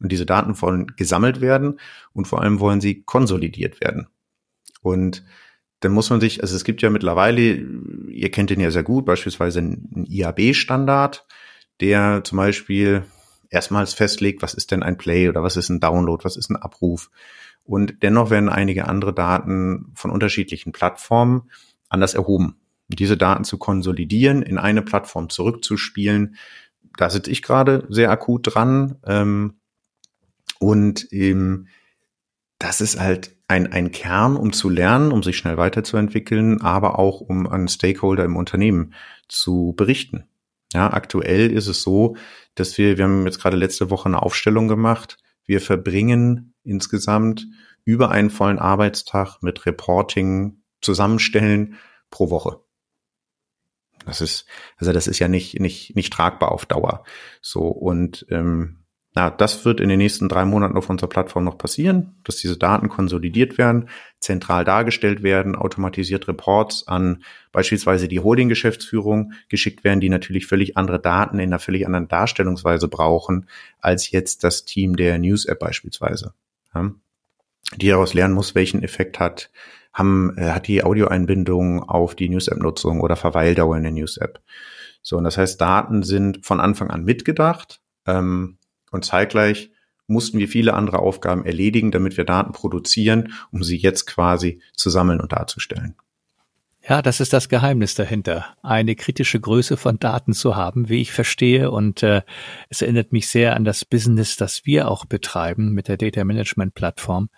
Und 0.00 0.12
diese 0.12 0.26
Daten 0.26 0.60
wollen 0.60 0.88
gesammelt 0.96 1.40
werden 1.40 1.80
und 2.12 2.26
vor 2.26 2.42
allem 2.42 2.60
wollen 2.60 2.80
sie 2.80 3.02
konsolidiert 3.02 3.80
werden. 3.80 4.08
Und 4.82 5.24
dann 5.80 5.92
muss 5.92 6.10
man 6.10 6.20
sich, 6.20 6.42
also 6.42 6.56
es 6.56 6.64
gibt 6.64 6.82
ja 6.82 6.90
mittlerweile, 6.90 7.40
ihr 7.40 8.30
kennt 8.30 8.50
den 8.50 8.60
ja 8.60 8.70
sehr 8.70 8.82
gut, 8.82 9.04
beispielsweise 9.04 9.60
einen 9.60 10.06
IAB-Standard, 10.08 11.26
der 11.80 12.22
zum 12.24 12.38
Beispiel 12.38 13.04
erstmals 13.50 13.94
festlegt, 13.94 14.42
was 14.42 14.54
ist 14.54 14.70
denn 14.70 14.82
ein 14.82 14.96
Play 14.96 15.28
oder 15.28 15.42
was 15.42 15.56
ist 15.56 15.68
ein 15.68 15.80
Download, 15.80 16.24
was 16.24 16.36
ist 16.36 16.50
ein 16.50 16.56
Abruf. 16.56 17.10
Und 17.64 18.02
dennoch 18.02 18.30
werden 18.30 18.48
einige 18.48 18.88
andere 18.88 19.14
Daten 19.14 19.92
von 19.94 20.10
unterschiedlichen 20.10 20.72
Plattformen 20.72 21.50
anders 21.88 22.14
erhoben. 22.14 22.56
Diese 22.88 23.16
Daten 23.16 23.44
zu 23.44 23.56
konsolidieren, 23.58 24.42
in 24.42 24.58
eine 24.58 24.82
Plattform 24.82 25.30
zurückzuspielen, 25.30 26.36
da 26.96 27.10
sitze 27.10 27.30
ich 27.30 27.42
gerade 27.42 27.86
sehr 27.88 28.10
akut 28.10 28.54
dran. 28.54 28.96
Ähm, 29.06 29.54
und 30.64 31.12
ähm, 31.12 31.68
das 32.58 32.80
ist 32.80 32.98
halt 32.98 33.36
ein, 33.48 33.70
ein 33.72 33.92
Kern, 33.92 34.36
um 34.36 34.52
zu 34.54 34.70
lernen, 34.70 35.12
um 35.12 35.22
sich 35.22 35.36
schnell 35.36 35.58
weiterzuentwickeln, 35.58 36.62
aber 36.62 36.98
auch 36.98 37.20
um 37.20 37.46
an 37.46 37.68
Stakeholder 37.68 38.24
im 38.24 38.36
Unternehmen 38.36 38.94
zu 39.28 39.74
berichten. 39.76 40.24
Ja, 40.72 40.90
aktuell 40.92 41.52
ist 41.52 41.66
es 41.66 41.82
so, 41.82 42.16
dass 42.54 42.78
wir, 42.78 42.96
wir 42.96 43.04
haben 43.04 43.26
jetzt 43.26 43.40
gerade 43.40 43.58
letzte 43.58 43.90
Woche 43.90 44.06
eine 44.06 44.22
Aufstellung 44.22 44.66
gemacht. 44.66 45.18
Wir 45.44 45.60
verbringen 45.60 46.54
insgesamt 46.64 47.46
über 47.84 48.10
einen 48.10 48.30
vollen 48.30 48.58
Arbeitstag 48.58 49.42
mit 49.42 49.66
Reporting 49.66 50.62
zusammenstellen 50.80 51.76
pro 52.08 52.30
Woche. 52.30 52.60
Das 54.06 54.22
ist, 54.22 54.46
also 54.78 54.92
das 54.92 55.06
ist 55.06 55.18
ja 55.18 55.28
nicht, 55.28 55.60
nicht, 55.60 55.94
nicht 55.94 56.12
tragbar 56.12 56.52
auf 56.52 56.64
Dauer. 56.64 57.04
So, 57.42 57.68
und 57.68 58.26
ähm, 58.30 58.83
na, 59.16 59.30
das 59.30 59.64
wird 59.64 59.80
in 59.80 59.88
den 59.88 59.98
nächsten 59.98 60.28
drei 60.28 60.44
Monaten 60.44 60.76
auf 60.76 60.90
unserer 60.90 61.08
Plattform 61.08 61.44
noch 61.44 61.56
passieren, 61.56 62.16
dass 62.24 62.36
diese 62.36 62.58
Daten 62.58 62.88
konsolidiert 62.88 63.58
werden, 63.58 63.88
zentral 64.18 64.64
dargestellt 64.64 65.22
werden, 65.22 65.54
automatisiert 65.54 66.26
Reports 66.26 66.88
an 66.88 67.22
beispielsweise 67.52 68.08
die 68.08 68.18
Holding-Geschäftsführung 68.18 69.32
geschickt 69.48 69.84
werden, 69.84 70.00
die 70.00 70.08
natürlich 70.08 70.46
völlig 70.46 70.76
andere 70.76 70.98
Daten 70.98 71.38
in 71.38 71.50
einer 71.50 71.60
völlig 71.60 71.86
anderen 71.86 72.08
Darstellungsweise 72.08 72.88
brauchen, 72.88 73.46
als 73.80 74.10
jetzt 74.10 74.42
das 74.42 74.64
Team 74.64 74.96
der 74.96 75.18
News-App 75.20 75.60
beispielsweise. 75.60 76.34
Ja, 76.74 76.90
die 77.76 77.88
daraus 77.88 78.14
lernen 78.14 78.34
muss, 78.34 78.56
welchen 78.56 78.82
Effekt 78.82 79.20
hat, 79.20 79.50
haben, 79.92 80.36
äh, 80.36 80.50
hat 80.50 80.66
die 80.66 80.82
Audioeinbindung 80.82 81.82
auf 81.84 82.16
die 82.16 82.28
News-App-Nutzung 82.28 83.00
oder 83.00 83.14
Verweildauer 83.14 83.76
in 83.76 83.84
der 83.84 83.92
News-App. 83.92 84.40
So, 85.02 85.16
und 85.18 85.24
das 85.24 85.38
heißt, 85.38 85.60
Daten 85.60 86.02
sind 86.02 86.44
von 86.44 86.60
Anfang 86.60 86.90
an 86.90 87.04
mitgedacht. 87.04 87.80
Ähm, 88.06 88.58
und 88.94 89.04
zeitgleich 89.04 89.70
mussten 90.06 90.38
wir 90.38 90.48
viele 90.48 90.74
andere 90.74 90.98
Aufgaben 90.98 91.44
erledigen, 91.44 91.90
damit 91.90 92.16
wir 92.16 92.24
Daten 92.24 92.52
produzieren, 92.52 93.32
um 93.50 93.62
sie 93.62 93.76
jetzt 93.76 94.06
quasi 94.06 94.60
zu 94.74 94.90
sammeln 94.90 95.20
und 95.20 95.32
darzustellen. 95.32 95.96
Ja, 96.86 97.00
das 97.00 97.20
ist 97.20 97.32
das 97.32 97.48
Geheimnis 97.48 97.94
dahinter, 97.94 98.44
eine 98.62 98.94
kritische 98.94 99.40
Größe 99.40 99.78
von 99.78 99.98
Daten 99.98 100.34
zu 100.34 100.54
haben, 100.54 100.90
wie 100.90 101.00
ich 101.00 101.12
verstehe. 101.12 101.70
Und 101.70 102.02
äh, 102.02 102.20
es 102.68 102.82
erinnert 102.82 103.10
mich 103.10 103.28
sehr 103.28 103.56
an 103.56 103.64
das 103.64 103.86
Business, 103.86 104.36
das 104.36 104.66
wir 104.66 104.90
auch 104.90 105.06
betreiben 105.06 105.72
mit 105.72 105.88
der 105.88 105.96
Data 105.96 106.22
Management 106.24 106.74
Plattform. 106.74 107.30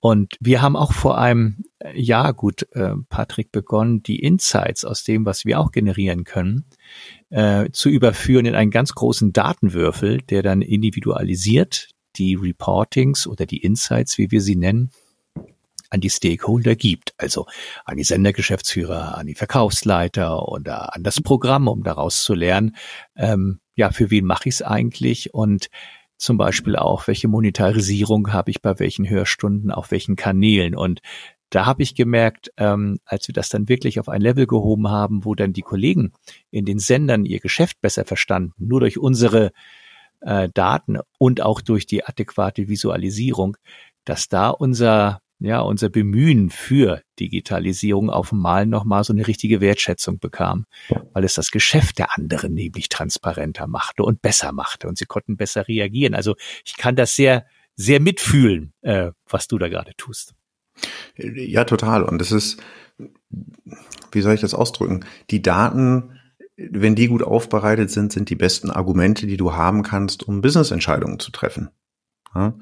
Und 0.00 0.36
wir 0.40 0.62
haben 0.62 0.76
auch 0.76 0.92
vor 0.92 1.18
einem 1.18 1.64
Jahr, 1.94 2.32
gut, 2.34 2.66
äh, 2.72 2.92
Patrick, 3.08 3.50
begonnen, 3.50 4.02
die 4.02 4.20
Insights 4.20 4.84
aus 4.84 5.04
dem, 5.04 5.24
was 5.24 5.44
wir 5.44 5.58
auch 5.58 5.72
generieren 5.72 6.24
können, 6.24 6.64
äh, 7.30 7.70
zu 7.70 7.88
überführen 7.88 8.46
in 8.46 8.54
einen 8.54 8.70
ganz 8.70 8.94
großen 8.94 9.32
Datenwürfel, 9.32 10.18
der 10.18 10.42
dann 10.42 10.62
individualisiert 10.62 11.88
die 12.16 12.34
Reportings 12.34 13.26
oder 13.26 13.46
die 13.46 13.58
Insights, 13.58 14.18
wie 14.18 14.30
wir 14.30 14.40
sie 14.40 14.56
nennen, 14.56 14.90
an 15.90 16.00
die 16.00 16.10
Stakeholder 16.10 16.74
gibt, 16.74 17.14
also 17.16 17.46
an 17.84 17.96
die 17.96 18.04
Sendergeschäftsführer, 18.04 19.16
an 19.16 19.26
die 19.26 19.34
Verkaufsleiter 19.34 20.48
oder 20.48 20.94
an 20.94 21.02
das 21.02 21.20
Programm, 21.20 21.68
um 21.68 21.82
daraus 21.82 22.22
zu 22.22 22.34
lernen, 22.34 22.76
ähm, 23.16 23.60
ja, 23.76 23.90
für 23.90 24.10
wen 24.10 24.24
mache 24.24 24.48
ich 24.48 24.56
es 24.56 24.62
eigentlich? 24.62 25.34
Und 25.34 25.68
zum 26.16 26.38
Beispiel 26.38 26.76
auch, 26.76 27.06
welche 27.06 27.28
Monetarisierung 27.28 28.32
habe 28.32 28.50
ich 28.50 28.62
bei 28.62 28.78
welchen 28.78 29.08
Hörstunden, 29.08 29.70
auf 29.70 29.90
welchen 29.90 30.16
Kanälen. 30.16 30.74
Und 30.74 31.00
da 31.50 31.66
habe 31.66 31.82
ich 31.82 31.94
gemerkt, 31.94 32.50
ähm, 32.56 32.98
als 33.04 33.28
wir 33.28 33.32
das 33.32 33.48
dann 33.48 33.68
wirklich 33.68 34.00
auf 34.00 34.08
ein 34.08 34.20
Level 34.20 34.46
gehoben 34.46 34.88
haben, 34.88 35.24
wo 35.24 35.34
dann 35.34 35.52
die 35.52 35.62
Kollegen 35.62 36.12
in 36.50 36.64
den 36.64 36.78
Sendern 36.78 37.24
ihr 37.24 37.40
Geschäft 37.40 37.80
besser 37.80 38.04
verstanden, 38.04 38.66
nur 38.66 38.80
durch 38.80 38.98
unsere 38.98 39.52
äh, 40.20 40.48
Daten 40.52 40.98
und 41.18 41.40
auch 41.40 41.60
durch 41.60 41.86
die 41.86 42.04
adäquate 42.04 42.68
Visualisierung, 42.68 43.56
dass 44.04 44.28
da 44.28 44.50
unser 44.50 45.20
ja, 45.38 45.60
unser 45.60 45.90
Bemühen 45.90 46.50
für 46.50 47.02
Digitalisierung 47.20 48.10
auf 48.10 48.32
einmal 48.32 48.66
nochmal 48.66 49.04
so 49.04 49.12
eine 49.12 49.26
richtige 49.26 49.60
Wertschätzung 49.60 50.18
bekam, 50.18 50.64
weil 51.12 51.24
es 51.24 51.34
das 51.34 51.50
Geschäft 51.50 51.98
der 51.98 52.16
anderen 52.16 52.54
nämlich 52.54 52.88
transparenter 52.88 53.66
machte 53.66 54.02
und 54.02 54.22
besser 54.22 54.52
machte 54.52 54.88
und 54.88 54.96
sie 54.96 55.04
konnten 55.04 55.36
besser 55.36 55.68
reagieren. 55.68 56.14
Also 56.14 56.36
ich 56.64 56.76
kann 56.76 56.96
das 56.96 57.16
sehr, 57.16 57.46
sehr 57.74 58.00
mitfühlen, 58.00 58.72
äh, 58.80 59.10
was 59.28 59.48
du 59.48 59.58
da 59.58 59.68
gerade 59.68 59.92
tust. 59.96 60.34
Ja, 61.16 61.64
total. 61.64 62.02
Und 62.02 62.20
es 62.20 62.32
ist, 62.32 62.62
wie 64.12 64.20
soll 64.20 64.34
ich 64.34 64.40
das 64.40 64.54
ausdrücken? 64.54 65.04
Die 65.30 65.42
Daten, 65.42 66.18
wenn 66.56 66.94
die 66.94 67.08
gut 67.08 67.22
aufbereitet 67.22 67.90
sind, 67.90 68.12
sind 68.12 68.30
die 68.30 68.36
besten 68.36 68.70
Argumente, 68.70 69.26
die 69.26 69.36
du 69.36 69.54
haben 69.54 69.82
kannst, 69.82 70.26
um 70.26 70.40
Business-Entscheidungen 70.40 71.18
zu 71.18 71.30
treffen. 71.30 71.70
Ja? 72.34 72.54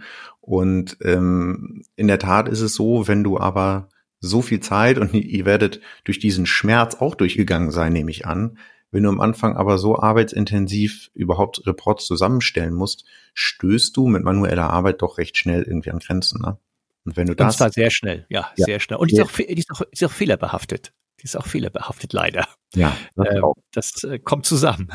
Und 0.47 0.99
ähm, 1.01 1.85
in 1.97 2.07
der 2.07 2.19
Tat 2.19 2.51
ist 2.51 2.61
es 2.61 2.75
so, 2.75 3.09
wenn 3.09 3.25
du 3.25 3.39
aber 3.39 3.89
so 4.21 4.43
viel 4.43 4.61
Zeit 4.61 4.99
und 4.99 5.15
ihr 5.15 5.47
werdet 5.47 5.81
durch 6.05 6.19
diesen 6.19 6.45
Schmerz 6.45 6.97
auch 6.97 7.15
durchgegangen 7.15 7.71
sein, 7.71 7.95
nehme 7.95 8.11
ich 8.11 8.27
an. 8.27 8.59
Wenn 8.91 9.05
du 9.05 9.09
am 9.09 9.23
Anfang 9.23 9.57
aber 9.57 9.79
so 9.79 9.99
arbeitsintensiv 9.99 11.11
überhaupt 11.15 11.67
Reports 11.67 12.05
zusammenstellen 12.05 12.75
musst, 12.75 13.07
stößt 13.33 13.97
du 13.97 14.07
mit 14.07 14.23
manueller 14.23 14.69
Arbeit 14.69 15.01
doch 15.01 15.17
recht 15.17 15.39
schnell 15.39 15.63
irgendwie 15.63 15.91
an 15.91 15.99
Grenzen. 15.99 16.43
Ne? 16.43 16.59
Und 17.07 17.17
wenn 17.17 17.27
du 17.27 17.35
das. 17.35 17.55
Und 17.55 17.59
zwar 17.59 17.73
sehr 17.73 17.91
schnell, 17.91 18.27
ja, 18.29 18.53
ja. 18.57 18.67
sehr 18.67 18.81
schnell. 18.81 18.99
Und 18.99 19.11
die 19.11 19.17
ist, 19.17 19.23
auch, 19.23 19.33
die, 19.33 19.45
ist 19.45 19.71
auch, 19.71 19.81
die 19.81 19.93
ist 19.93 20.05
auch 20.05 20.13
fehlerbehaftet. 20.13 20.93
Die 21.21 21.25
ist 21.25 21.37
auch 21.37 21.47
fehlerbehaftet, 21.47 22.13
leider. 22.13 22.47
Ja. 22.75 22.95
Das, 23.17 23.29
äh, 23.29 23.41
das 23.73 24.05
äh, 24.05 24.19
kommt 24.19 24.45
zusammen. 24.45 24.91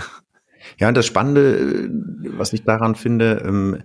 Ja, 0.78 0.90
und 0.90 0.96
das 0.96 1.08
Spannende, 1.08 1.90
was 2.38 2.54
ich 2.54 2.64
daran 2.64 2.96
finde, 2.96 3.42
ähm, 3.46 3.84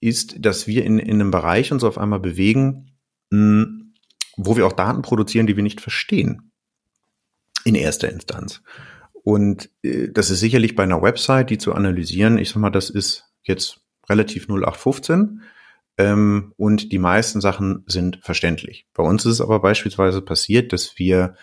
ist, 0.00 0.44
dass 0.44 0.66
wir 0.66 0.84
in, 0.84 0.98
in 0.98 1.20
einem 1.20 1.30
Bereich 1.30 1.72
uns 1.72 1.84
auf 1.84 1.98
einmal 1.98 2.20
bewegen, 2.20 2.92
mh, 3.30 3.66
wo 4.36 4.56
wir 4.56 4.66
auch 4.66 4.72
Daten 4.72 5.02
produzieren, 5.02 5.46
die 5.46 5.56
wir 5.56 5.62
nicht 5.62 5.80
verstehen. 5.80 6.52
In 7.64 7.74
erster 7.74 8.10
Instanz. 8.10 8.62
Und 9.24 9.70
äh, 9.82 10.08
das 10.10 10.30
ist 10.30 10.40
sicherlich 10.40 10.74
bei 10.74 10.84
einer 10.84 11.02
Website, 11.02 11.50
die 11.50 11.58
zu 11.58 11.74
analysieren, 11.74 12.38
ich 12.38 12.50
sag 12.50 12.56
mal, 12.58 12.70
das 12.70 12.88
ist 12.88 13.24
jetzt 13.42 13.80
relativ 14.08 14.48
0815 14.48 15.42
ähm, 15.98 16.54
und 16.56 16.92
die 16.92 16.98
meisten 16.98 17.40
Sachen 17.40 17.84
sind 17.86 18.20
verständlich. 18.22 18.86
Bei 18.94 19.02
uns 19.02 19.26
ist 19.26 19.34
es 19.34 19.40
aber 19.40 19.60
beispielsweise 19.60 20.22
passiert, 20.22 20.72
dass 20.72 20.98
wir 20.98 21.34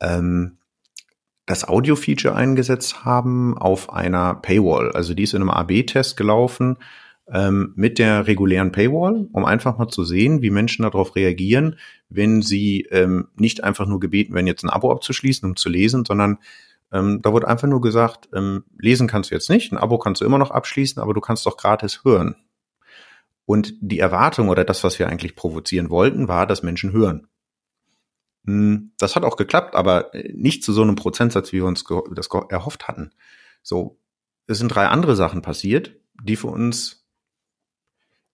ähm, 0.00 0.58
das 1.44 1.66
Audio-Feature 1.66 2.34
eingesetzt 2.34 3.04
haben 3.04 3.58
auf 3.58 3.92
einer 3.92 4.34
Paywall. 4.34 4.92
Also 4.92 5.14
die 5.14 5.24
ist 5.24 5.34
in 5.34 5.42
einem 5.42 5.50
AB-Test 5.50 6.16
gelaufen 6.16 6.76
ähm, 7.32 7.72
mit 7.76 7.98
der 7.98 8.26
regulären 8.26 8.72
Paywall, 8.72 9.28
um 9.32 9.44
einfach 9.44 9.78
mal 9.78 9.88
zu 9.88 10.04
sehen, 10.04 10.42
wie 10.42 10.50
Menschen 10.50 10.82
darauf 10.82 11.16
reagieren, 11.16 11.76
wenn 12.08 12.42
sie 12.42 12.86
ähm, 12.90 13.28
nicht 13.36 13.64
einfach 13.64 13.86
nur 13.86 14.00
gebeten 14.00 14.34
werden, 14.34 14.46
jetzt 14.46 14.64
ein 14.64 14.70
Abo 14.70 14.90
abzuschließen, 14.90 15.48
um 15.48 15.56
zu 15.56 15.68
lesen, 15.68 16.04
sondern 16.04 16.38
ähm, 16.90 17.20
da 17.22 17.32
wurde 17.32 17.48
einfach 17.48 17.68
nur 17.68 17.80
gesagt, 17.80 18.28
ähm, 18.34 18.64
lesen 18.78 19.08
kannst 19.08 19.30
du 19.30 19.34
jetzt 19.34 19.50
nicht, 19.50 19.72
ein 19.72 19.78
Abo 19.78 19.98
kannst 19.98 20.20
du 20.20 20.24
immer 20.24 20.38
noch 20.38 20.50
abschließen, 20.50 21.02
aber 21.02 21.12
du 21.12 21.20
kannst 21.20 21.44
doch 21.44 21.56
gratis 21.56 22.02
hören. 22.04 22.36
Und 23.44 23.74
die 23.80 23.98
Erwartung 23.98 24.48
oder 24.48 24.64
das, 24.64 24.84
was 24.84 24.98
wir 24.98 25.08
eigentlich 25.08 25.34
provozieren 25.34 25.90
wollten, 25.90 26.28
war, 26.28 26.46
dass 26.46 26.62
Menschen 26.62 26.92
hören. 26.92 27.28
Hm, 28.46 28.92
das 28.98 29.16
hat 29.16 29.24
auch 29.24 29.36
geklappt, 29.36 29.74
aber 29.74 30.10
nicht 30.32 30.64
zu 30.64 30.72
so 30.72 30.82
einem 30.82 30.96
Prozentsatz, 30.96 31.52
wie 31.52 31.58
wir 31.58 31.66
uns 31.66 31.84
das 32.14 32.28
erhofft 32.48 32.88
hatten. 32.88 33.10
So, 33.62 33.98
es 34.46 34.58
sind 34.58 34.68
drei 34.68 34.86
andere 34.88 35.16
Sachen 35.16 35.42
passiert, 35.42 35.96
die 36.22 36.36
für 36.36 36.48
uns 36.48 36.97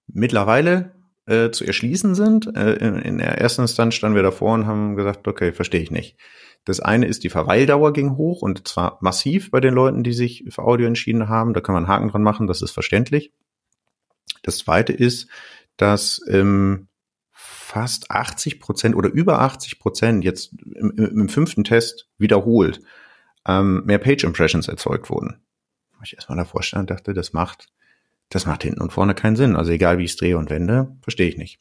mittlerweile 0.07 0.93
äh, 1.27 1.51
zu 1.51 1.65
erschließen 1.65 2.15
sind. 2.15 2.55
Äh, 2.57 2.75
in, 2.75 2.97
in 2.97 3.19
der 3.19 3.39
ersten 3.39 3.63
Instanz 3.63 3.95
standen 3.95 4.17
wir 4.17 4.23
davor 4.23 4.55
und 4.55 4.67
haben 4.67 4.97
gesagt, 4.97 5.27
okay, 5.27 5.53
verstehe 5.53 5.81
ich 5.81 5.91
nicht. 5.91 6.17
Das 6.65 6.81
eine 6.81 7.07
ist, 7.07 7.25
die 7.25 7.31
Verweildauer 7.31 7.93
ging 7.93 8.17
hoch 8.17 8.43
und 8.43 8.67
zwar 8.67 8.99
massiv 9.01 9.51
bei 9.51 9.61
den 9.61 9.75
Leuten, 9.75 10.03
die 10.03 10.15
sich 10.15 10.45
für 10.49 10.63
Audio 10.63 10.87
entschieden 10.87 11.29
haben. 11.29 11.53
Da 11.53 11.61
kann 11.61 11.75
man 11.75 11.85
einen 11.85 11.93
Haken 11.93 12.09
dran 12.09 12.23
machen, 12.23 12.47
das 12.47 12.63
ist 12.63 12.71
verständlich. 12.71 13.33
Das 14.43 14.59
zweite 14.59 14.93
ist, 14.93 15.29
dass 15.77 16.21
ähm, 16.29 16.89
fast 17.33 18.11
80 18.11 18.61
Prozent 18.61 18.95
oder 18.95 19.11
über 19.11 19.41
80 19.41 19.79
Prozent 19.79 20.25
jetzt 20.25 20.55
im, 20.75 20.93
im, 20.93 21.29
fünften 21.29 21.65
Test 21.65 22.09
wiederholt 22.19 22.81
ähm, 23.47 23.83
mehr 23.85 23.99
Page 23.99 24.25
Impressions 24.25 24.69
erzeugt 24.69 25.11
wurden. 25.11 25.43
Ich 26.03 26.15
erstmal 26.15 26.39
davor 26.39 26.63
stand 26.63 26.83
und 26.83 26.91
dachte, 26.91 27.15
das 27.15 27.33
macht, 27.33 27.69
das 28.29 28.47
macht 28.47 28.63
hinten 28.63 28.81
und 28.81 28.93
vorne 28.93 29.15
keinen 29.15 29.37
Sinn. 29.37 29.57
Also 29.57 29.71
egal 29.71 29.99
wie 29.99 30.05
ich 30.05 30.13
es 30.13 30.17
drehe 30.17 30.39
und 30.39 30.51
wende, 30.51 30.97
verstehe 31.03 31.29
ich 31.29 31.37
nicht. 31.37 31.61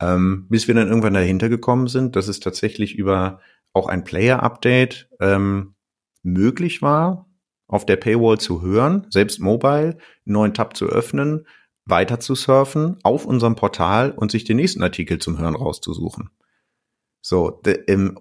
Ähm, 0.00 0.46
bis 0.48 0.68
wir 0.68 0.74
dann 0.74 0.88
irgendwann 0.88 1.14
dahinter 1.14 1.48
gekommen 1.48 1.88
sind, 1.88 2.16
dass 2.16 2.28
es 2.28 2.40
tatsächlich 2.40 2.96
über 2.96 3.40
auch 3.72 3.88
ein 3.88 4.04
Player-Update 4.04 5.08
ähm, 5.20 5.74
möglich 6.22 6.82
war, 6.82 7.26
auf 7.66 7.86
der 7.86 7.96
Paywall 7.96 8.38
zu 8.38 8.62
hören, 8.62 9.06
selbst 9.10 9.40
mobile, 9.40 9.96
einen 9.96 9.98
neuen 10.26 10.54
Tab 10.54 10.76
zu 10.76 10.86
öffnen, 10.86 11.46
weiter 11.86 12.20
zu 12.20 12.34
surfen 12.34 12.98
auf 13.02 13.26
unserem 13.26 13.56
Portal 13.56 14.10
und 14.12 14.30
sich 14.30 14.44
den 14.44 14.56
nächsten 14.56 14.82
Artikel 14.82 15.18
zum 15.18 15.38
Hören 15.38 15.56
rauszusuchen. 15.56 16.30
So, 17.20 17.62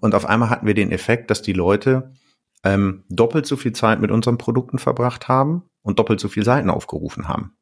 und 0.02 0.16
auf 0.16 0.26
einmal 0.26 0.50
hatten 0.50 0.66
wir 0.66 0.74
den 0.74 0.92
Effekt, 0.92 1.30
dass 1.30 1.42
die 1.42 1.54
Leute 1.54 2.14
ähm, 2.64 3.04
doppelt 3.10 3.46
so 3.46 3.58
viel 3.58 3.74
Zeit 3.74 4.00
mit 4.00 4.12
unseren 4.12 4.38
Produkten 4.38 4.80
verbracht 4.80 5.28
haben 5.28 5.64
und 5.84 6.00
doppelt 6.00 6.20
so 6.20 6.28
viel 6.28 6.44
Seiten 6.44 6.70
aufgerufen 6.70 7.28
haben. 7.28 7.56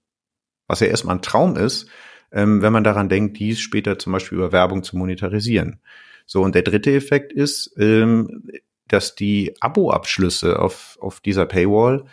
Was 0.68 0.80
ja 0.80 0.88
erstmal 0.88 1.18
ein 1.18 1.22
Traum 1.22 1.58
ist, 1.58 1.90
ähm, 2.32 2.62
wenn 2.62 2.72
man 2.72 2.84
daran 2.84 3.10
denkt, 3.10 3.38
dies 3.40 3.60
später 3.60 4.00
zum 4.00 4.14
Beispiel 4.14 4.38
über 4.38 4.52
Werbung 4.52 4.84
zu 4.84 4.96
monetarisieren. 4.98 5.82
So, 6.26 6.42
und 6.42 6.56
der 6.56 6.62
dritte 6.62 6.94
Effekt 6.94 7.34
ist, 7.34 7.76
ähm, 7.78 8.48
dass 8.88 9.16
die 9.16 9.56
Abo-Abschlüsse 9.60 10.60
auf, 10.60 10.98
auf 11.02 11.20
dieser 11.20 11.46
Paywall, 11.46 12.06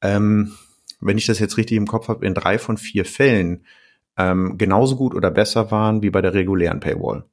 ähm, 0.00 0.56
wenn 1.00 1.18
ich 1.18 1.26
das 1.26 1.38
jetzt 1.38 1.56
richtig 1.56 1.76
im 1.76 1.86
Kopf 1.86 2.08
habe, 2.08 2.26
in 2.26 2.34
drei 2.34 2.58
von 2.58 2.76
vier 2.76 3.04
Fällen 3.04 3.64
ähm, 4.16 4.58
genauso 4.58 4.96
gut 4.96 5.14
oder 5.14 5.30
besser 5.30 5.70
waren 5.70 6.02
wie 6.02 6.10
bei 6.10 6.20
der 6.20 6.34
regulären 6.34 6.80
Paywall. 6.80 7.24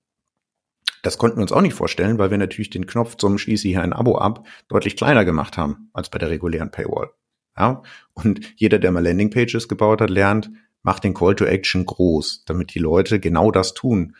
Das 1.03 1.17
konnten 1.17 1.37
wir 1.37 1.43
uns 1.43 1.51
auch 1.51 1.61
nicht 1.61 1.73
vorstellen, 1.73 2.17
weil 2.17 2.31
wir 2.31 2.37
natürlich 2.37 2.69
den 2.69 2.87
Knopf 2.87 3.15
zum 3.15 3.37
Schließe 3.37 3.67
hier 3.67 3.81
ein 3.81 3.93
Abo 3.93 4.17
ab 4.17 4.45
deutlich 4.67 4.95
kleiner 4.95 5.25
gemacht 5.25 5.57
haben 5.57 5.89
als 5.93 6.09
bei 6.09 6.17
der 6.17 6.29
regulären 6.29 6.71
Paywall. 6.71 7.11
Ja? 7.57 7.83
Und 8.13 8.41
jeder, 8.55 8.79
der 8.79 8.91
mal 8.91 9.03
Landingpages 9.03 9.67
gebaut 9.67 10.01
hat, 10.01 10.09
lernt, 10.09 10.51
macht 10.83 11.03
den 11.03 11.13
Call 11.13 11.35
to 11.35 11.45
Action 11.45 11.85
groß, 11.85 12.43
damit 12.45 12.73
die 12.73 12.79
Leute 12.79 13.19
genau 13.19 13.51
das 13.51 13.73
tun. 13.73 14.15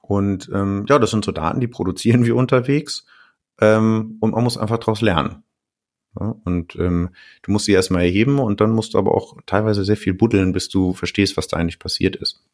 Und 0.00 0.50
ähm, 0.52 0.84
ja, 0.88 0.98
das 0.98 1.10
sind 1.10 1.24
so 1.24 1.32
Daten, 1.32 1.60
die 1.60 1.68
produzieren 1.68 2.24
wir 2.24 2.36
unterwegs 2.36 3.06
ähm, 3.60 4.16
und 4.20 4.32
man 4.32 4.44
muss 4.44 4.58
einfach 4.58 4.78
daraus 4.78 5.00
lernen. 5.00 5.44
Ja, 6.18 6.34
und 6.44 6.76
ähm, 6.76 7.10
du 7.42 7.52
musst 7.52 7.64
sie 7.64 7.72
erstmal 7.72 8.02
erheben 8.02 8.38
und 8.38 8.60
dann 8.60 8.72
musst 8.72 8.94
du 8.94 8.98
aber 8.98 9.14
auch 9.14 9.38
teilweise 9.46 9.84
sehr 9.84 9.96
viel 9.96 10.12
buddeln, 10.12 10.52
bis 10.52 10.68
du 10.68 10.92
verstehst, 10.92 11.36
was 11.36 11.48
da 11.48 11.56
eigentlich 11.56 11.78
passiert 11.78 12.16
ist. 12.16 12.44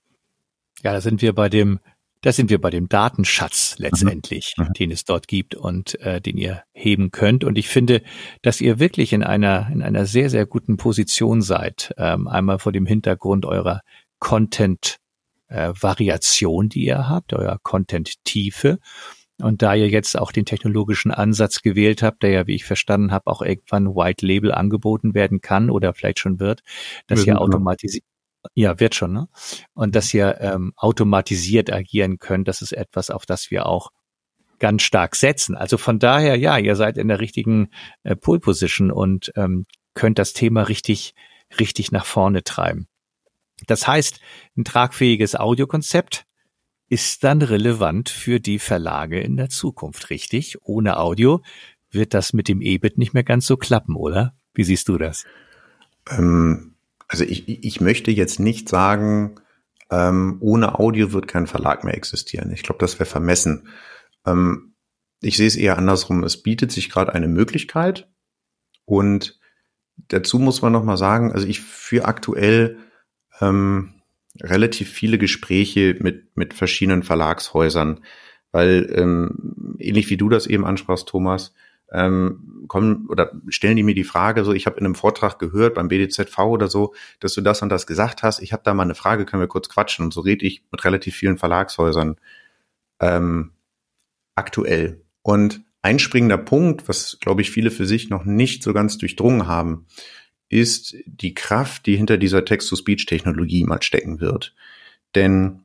Ja, 0.83 0.93
da 0.93 1.01
sind 1.01 1.23
wir 1.23 1.33
bei 1.33 1.49
dem, 1.49 1.81
da 2.23 2.33
sind 2.33 2.51
wir 2.51 2.61
bei 2.61 2.71
dem 2.71 2.89
Datenschatz 2.89 3.77
letztendlich, 3.79 4.55
mhm. 4.57 4.65
mhm. 4.65 4.73
den 4.75 4.91
es 4.91 5.05
dort 5.05 5.29
gibt 5.29 5.55
und 5.55 6.01
äh, 6.01 6.21
den 6.21 6.37
ihr 6.37 6.63
heben 6.73 7.11
könnt. 7.11 7.45
Und 7.45 7.59
ich 7.59 7.69
finde, 7.69 8.03
dass 8.43 8.61
ihr 8.61 8.79
wirklich 8.79 9.13
in 9.13 9.23
einer 9.23 9.69
in 9.73 9.83
einer 9.83 10.07
sehr 10.07 10.31
sehr 10.31 10.47
guten 10.47 10.77
Position 10.77 11.43
seid. 11.43 11.95
Ähm, 11.97 12.29
einmal 12.29 12.59
vor 12.59 12.73
dem 12.73 12.87
Hintergrund 12.87 13.47
eurer 13.47 13.83
Content 14.19 14.99
äh, 15.49 15.73
Variation, 15.81 16.69
die 16.69 16.85
ihr 16.85 17.09
habt, 17.09 17.33
euer 17.33 17.59
Content-Tiefe. 17.63 18.79
Und 19.41 19.63
da 19.63 19.75
ihr 19.75 19.89
jetzt 19.89 20.19
auch 20.19 20.33
den 20.33 20.45
technologischen 20.45 21.13
Ansatz 21.13 21.63
gewählt 21.63 22.03
habt, 22.03 22.25
der 22.25 22.31
ja, 22.31 22.47
wie 22.49 22.57
ich 22.57 22.65
verstanden 22.65 23.13
habe, 23.13 23.29
auch 23.29 23.41
irgendwann 23.41 23.95
White 23.95 24.27
Label 24.27 24.53
angeboten 24.53 25.15
werden 25.15 25.41
kann 25.41 25.71
oder 25.71 25.95
vielleicht 25.95 26.19
schon 26.19 26.41
wird, 26.41 26.63
dass 27.07 27.25
ihr 27.25 27.41
automatisiert, 27.41 28.05
ja, 28.55 28.81
wird 28.81 28.95
schon, 28.95 29.13
ne? 29.13 29.29
Und 29.75 29.95
dass 29.95 30.13
ihr 30.13 30.41
ähm, 30.41 30.73
automatisiert 30.77 31.73
agieren 31.73 32.19
könnt, 32.19 32.49
das 32.49 32.63
ist 32.63 32.73
etwas, 32.73 33.11
auf 33.11 33.27
das 33.27 33.51
wir 33.51 33.67
auch 33.67 33.91
ganz 34.59 34.83
stark 34.83 35.17
setzen. 35.17 35.55
Also 35.55 35.79
von 35.79 35.99
daher, 35.99 36.37
ja, 36.37 36.59
ihr 36.59 36.77
seid 36.77 36.99
in 36.99 37.09
der 37.09 37.21
richtigen 37.21 37.71
äh, 38.03 38.17
Pole 38.17 38.41
Position 38.41 38.91
und 38.91 39.33
ähm, 39.37 39.67
könnt 39.95 40.19
das 40.19 40.33
Thema 40.33 40.63
richtig, 40.63 41.15
richtig 41.59 41.93
nach 41.93 42.07
vorne 42.07 42.43
treiben. 42.43 42.89
Das 43.67 43.87
heißt, 43.87 44.21
ein 44.57 44.65
tragfähiges 44.65 45.35
Audiokonzept 45.35 46.25
ist 46.89 47.25
dann 47.25 47.43
relevant 47.43 48.09
für 48.09 48.41
die 48.41 48.59
Verlage 48.59 49.21
in 49.21 49.37
der 49.37 49.49
Zukunft, 49.49 50.11
richtig? 50.11 50.57
Ohne 50.63 50.99
Audio 50.99 51.43
wird 51.91 52.15
das 52.15 52.33
mit 52.33 52.49
dem 52.49 52.61
EBIT 52.61 52.99
nicht 52.99 53.15
mehr 53.15 53.25
ganz 53.25 53.47
so 53.47 53.57
klappen, 53.57 53.97
oder? 53.97 54.35
Wie 54.55 54.65
siehst 54.65 54.89
du 54.89 54.99
das? 54.99 55.25
Ähm, 56.09 56.75
also 57.09 57.25
ich, 57.25 57.49
ich 57.49 57.81
möchte 57.81 58.11
jetzt 58.11 58.39
nicht 58.39 58.69
sagen, 58.69 59.37
ähm, 59.91 60.37
ohne 60.41 60.79
Audio 60.79 61.13
wird 61.13 61.27
kein 61.27 61.47
Verlag 61.47 61.83
mehr 61.85 61.97
existieren. 61.97 62.53
Ich 62.53 62.63
glaube, 62.63 62.79
das 62.81 62.99
wäre 62.99 63.09
vermessen. 63.09 63.69
Ähm, 64.27 64.75
ich 65.21 65.37
sehe 65.37 65.47
es 65.47 65.57
eher 65.57 65.79
andersrum. 65.79 66.23
Es 66.23 66.43
bietet 66.43 66.71
sich 66.71 66.91
gerade 66.91 67.15
eine 67.15 67.29
Möglichkeit 67.29 68.09
und 68.85 69.41
dazu 69.97 70.39
muss 70.39 70.63
man 70.63 70.73
noch 70.73 70.85
mal 70.85 70.99
sagen, 70.99 71.33
also 71.33 71.47
ich 71.47 71.61
führe 71.61 72.05
aktuell 72.05 72.79
ähm, 73.41 73.95
relativ 74.41 74.91
viele 74.91 75.19
Gespräche 75.19 75.97
mit, 75.99 76.37
mit 76.37 76.55
verschiedenen 76.55 77.03
Verlagshäusern, 77.03 78.05
weil 78.53 78.93
ähm, 78.95 79.77
ähnlich 79.79 80.11
wie 80.11 80.17
du 80.17 80.29
das 80.29 80.47
eben 80.47 80.65
ansprachst, 80.65 81.09
Thomas, 81.09 81.55
ähm, 81.93 82.65
kommen 82.69 83.07
oder 83.09 83.33
stellen 83.49 83.77
die 83.77 83.83
mir 83.83 83.95
die 83.95 84.05
Frage, 84.05 84.45
so 84.45 84.53
ich 84.53 84.67
habe 84.67 84.79
in 84.79 84.85
einem 84.85 84.95
Vortrag 84.95 85.39
gehört 85.39 85.75
beim 85.75 85.89
BDZV 85.89 86.39
oder 86.39 86.69
so, 86.69 86.95
dass 87.21 87.35
du 87.35 87.41
das 87.41 87.63
und 87.63 87.71
das 87.71 87.87
gesagt 87.87 88.23
hast. 88.23 88.41
Ich 88.41 88.53
habe 88.53 88.63
da 88.65 88.75
mal 88.75 88.83
eine 88.83 88.95
Frage, 88.95 89.25
können 89.25 89.43
wir 89.43 89.49
kurz 89.49 89.69
quatschen? 89.69 90.05
Und 90.05 90.15
so 90.15 90.21
rede 90.21 90.47
ich 90.47 90.63
mit 90.71 90.85
relativ 90.85 91.17
vielen 91.17 91.39
Verlagshäusern 91.39 92.17
ähm, 93.01 93.53
aktuell. 94.35 95.03
Und 95.23 95.63
ein 95.83 95.99
springender 95.99 96.39
Punkt, 96.39 96.89
was 96.89 97.19
glaube 97.21 97.43
ich 97.43 97.51
viele 97.51 97.71
für 97.71 97.87
sich 97.87 98.11
noch 98.11 98.25
nicht 98.25 98.63
so 98.63 98.73
ganz 98.73 98.99
durchdrungen 98.99 99.47
haben, 99.47 99.87
ist 100.49 100.97
die 101.07 101.35
Kraft, 101.35 101.87
die 101.87 101.97
hinter 101.97 102.17
dieser 102.17 102.45
Text-to-Speech-Technologie 102.45 103.65
mal 103.65 103.83
stecken 103.83 104.21
wird. 104.21 104.55
Denn 105.15 105.65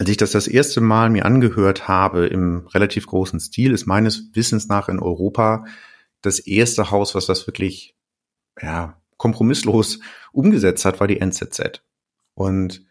als 0.00 0.08
ich 0.08 0.16
das 0.16 0.30
das 0.30 0.48
erste 0.48 0.80
Mal 0.80 1.10
mir 1.10 1.26
angehört 1.26 1.86
habe 1.86 2.26
im 2.26 2.66
relativ 2.68 3.06
großen 3.06 3.38
Stil, 3.38 3.74
ist 3.74 3.84
meines 3.84 4.30
Wissens 4.32 4.66
nach 4.66 4.88
in 4.88 4.98
Europa 4.98 5.66
das 6.22 6.38
erste 6.38 6.90
Haus, 6.90 7.14
was 7.14 7.26
das 7.26 7.46
wirklich 7.46 7.94
ja, 8.62 8.98
kompromisslos 9.18 10.00
umgesetzt 10.32 10.86
hat, 10.86 11.00
war 11.00 11.06
die 11.06 11.20
NZZ. 11.20 11.82
Und 12.32 12.86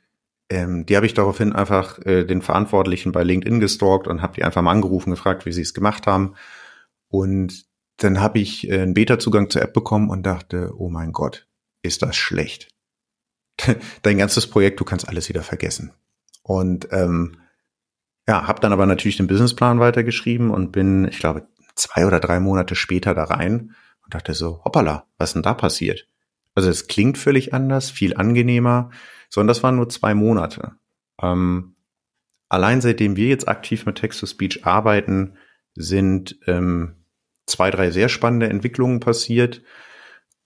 ähm, 0.52 0.86
die 0.86 0.96
habe 0.96 1.08
ich 1.08 1.16
daraufhin 1.16 1.52
einfach 1.52 1.98
äh, 2.06 2.26
den 2.26 2.44
Verantwortlichen 2.44 3.12
bei 3.12 3.24
LinkedIn 3.24 3.60
gestalkt 3.60 4.08
und 4.08 4.22
habe 4.22 4.36
die 4.36 4.44
einfach 4.44 4.62
mal 4.62 4.72
angerufen, 4.72 5.10
gefragt, 5.10 5.48
wie 5.48 5.52
sie 5.52 5.64
es 5.64 5.74
gemacht 5.74 6.06
haben. 6.06 6.36
Und 7.08 7.66
dann 7.98 8.20
habe 8.20 8.38
ich 8.38 8.70
äh, 8.70 8.82
einen 8.82 8.94
Beta-Zugang 8.94 9.50
zur 9.50 9.64
App 9.64 9.74
bekommen 9.74 10.12
und 10.12 10.28
dachte, 10.28 10.74
oh 10.78 10.90
mein 10.90 11.12
Gott, 11.12 11.48
ist 11.82 12.04
das 12.04 12.16
schlecht. 12.16 12.68
Dein 14.04 14.20
ganzes 14.20 14.46
Projekt, 14.46 14.80
du 14.80 14.86
kannst 14.86 15.10
alles 15.10 15.28
wieder 15.28 15.42
vergessen. 15.42 15.92
Und 16.42 16.88
ähm, 16.92 17.38
ja, 18.28 18.48
habe 18.48 18.62
dann 18.62 18.74
aber 18.74 18.86
natürlich 18.86 19.18
den 19.18 19.28
Businessplan 19.28 19.80
weitergeschrieben 19.80 20.52
und 20.52 20.72
bin, 20.72 21.08
ich 21.08 21.20
glaube, 21.20 21.48
zwei 21.76 22.06
oder 22.06 22.20
drei 22.20 22.40
Monate 22.40 22.76
später 22.76 23.14
da 23.14 23.24
rein 23.26 23.76
und 24.04 24.14
dachte 24.14 24.34
so, 24.34 24.64
hoppala, 24.64 25.08
was 25.18 25.34
denn 25.34 25.42
da 25.42 25.54
passiert? 25.54 26.08
Also 26.56 26.70
es 26.70 26.88
klingt 26.88 27.18
völlig 27.18 27.54
anders, 27.54 27.90
viel 27.90 28.16
angenehmer, 28.16 28.92
sondern 29.30 29.48
das 29.50 29.64
waren 29.64 29.76
nur 29.76 29.90
zwei 29.90 30.14
Monate. 30.14 30.74
Ähm, 31.22 31.76
allein 32.50 32.82
seitdem 32.82 33.16
wir 33.16 33.28
jetzt 33.28 33.48
aktiv 33.48 33.86
mit 33.86 33.98
Text-to-Speech 33.98 34.66
arbeiten, 34.66 35.38
sind 35.76 36.40
ähm, 36.48 37.06
zwei, 37.46 37.72
drei 37.72 37.92
sehr 37.92 38.10
spannende 38.10 38.50
Entwicklungen 38.50 39.00
passiert. 39.00 39.62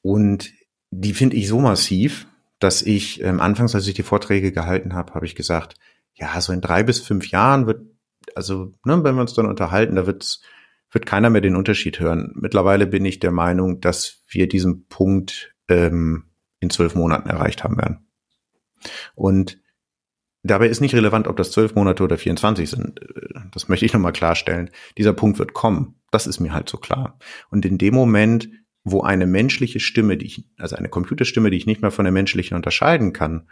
Und 0.01 0.51
die 0.91 1.13
finde 1.13 1.38
ich 1.38 1.47
so 1.47 1.60
massiv, 1.60 2.27
dass 2.63 2.82
ich 2.82 3.21
ähm, 3.21 3.41
anfangs, 3.41 3.76
als 3.76 3.88
ich 3.88 3.93
die 3.93 4.04
Vorträge 4.04 4.52
gehalten 4.52 4.93
habe, 4.93 5.14
habe 5.14 5.26
ich 5.26 5.36
gesagt, 5.36 5.76
ja, 6.14 6.39
so 6.39 6.53
in 6.53 6.61
drei 6.61 6.84
bis 6.84 7.01
fünf 7.01 7.30
Jahren 7.30 7.68
wird, 7.68 7.82
also 8.36 8.74
ne, 8.86 9.03
wenn 9.03 9.16
wir 9.16 9.22
uns 9.22 9.34
dann 9.34 9.47
unterhalten, 9.47 9.95
da 9.95 10.07
wird's, 10.07 10.41
wird 10.91 11.05
keiner 11.05 11.30
mehr 11.30 11.41
den 11.41 11.57
Unterschied 11.57 11.99
hören. 11.99 12.32
Mittlerweile 12.36 12.88
bin 12.88 13.03
ich 13.03 13.20
der 13.20 13.32
Meinung, 13.32 13.82
dass 13.82 14.24
wir 14.28 14.47
diesen 14.47 14.88
Punkt 14.88 15.53
ähm, 15.68 16.30
in 16.59 16.70
zwölf 16.70 16.95
Monaten 16.95 17.30
erreicht 17.30 17.64
haben 17.64 17.78
werden. 17.78 18.07
Und 19.16 19.59
dabei 20.43 20.68
ist 20.68 20.80
nicht 20.80 20.95
relevant, 20.95 21.28
ob 21.28 21.36
das 21.36 21.51
zwölf 21.51 21.76
Monate 21.76 22.03
oder 22.03 22.18
24 22.18 22.70
sind. 22.70 22.99
Das 23.51 23.68
möchte 23.68 23.86
ich 23.86 23.93
nochmal 23.93 24.14
klarstellen. 24.14 24.70
Dieser 24.97 25.14
Punkt 25.14 25.39
wird 25.39 25.53
kommen. 25.53 25.95
Das 26.11 26.28
ist 26.28 26.39
mir 26.39 26.53
halt 26.53 26.70
so 26.70 26.78
klar. 26.78 27.18
Und 27.49 27.66
in 27.66 27.78
dem 27.78 27.93
Moment, 27.93 28.49
wo 28.84 29.01
eine 29.01 29.25
menschliche 29.25 29.79
Stimme, 29.79 30.17
die 30.17 30.25
ich, 30.25 30.45
also 30.57 30.75
eine 30.75 30.89
Computerstimme, 30.89 31.49
die 31.49 31.57
ich 31.57 31.65
nicht 31.65 31.81
mehr 31.81 31.91
von 31.91 32.05
der 32.05 32.11
menschlichen 32.11 32.55
unterscheiden 32.55 33.13
kann, 33.13 33.47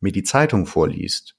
mir 0.00 0.12
die 0.12 0.22
Zeitung 0.22 0.66
vorliest, 0.66 1.36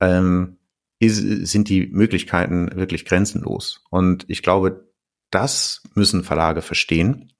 ähm, 0.00 0.58
ist, 0.98 1.16
sind 1.16 1.68
die 1.68 1.86
Möglichkeiten 1.86 2.70
wirklich 2.74 3.04
grenzenlos. 3.04 3.84
Und 3.90 4.24
ich 4.28 4.42
glaube, 4.42 4.88
das 5.30 5.82
müssen 5.94 6.24
Verlage 6.24 6.62
verstehen. 6.62 7.32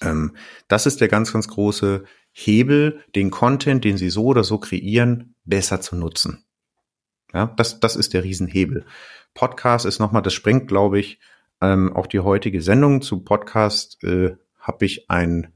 Ähm, 0.00 0.36
das 0.68 0.86
ist 0.86 1.00
der 1.00 1.08
ganz, 1.08 1.32
ganz 1.32 1.48
große 1.48 2.04
Hebel, 2.32 3.02
den 3.14 3.30
Content, 3.30 3.84
den 3.84 3.98
sie 3.98 4.10
so 4.10 4.24
oder 4.24 4.44
so 4.44 4.58
kreieren, 4.58 5.34
besser 5.44 5.80
zu 5.80 5.96
nutzen. 5.96 6.44
Ja, 7.32 7.46
das, 7.56 7.80
das 7.80 7.96
ist 7.96 8.14
der 8.14 8.24
Riesenhebel. 8.24 8.84
Podcast 9.34 9.86
ist 9.86 9.98
nochmal, 9.98 10.22
das 10.22 10.34
sprengt, 10.34 10.68
glaube 10.68 10.98
ich, 10.98 11.18
ähm, 11.62 11.94
auch 11.94 12.06
die 12.06 12.20
heutige 12.20 12.60
Sendung 12.60 13.00
zu 13.00 13.20
Podcast 13.20 14.02
äh, 14.04 14.36
habe 14.58 14.84
ich 14.84 15.08
ein 15.10 15.52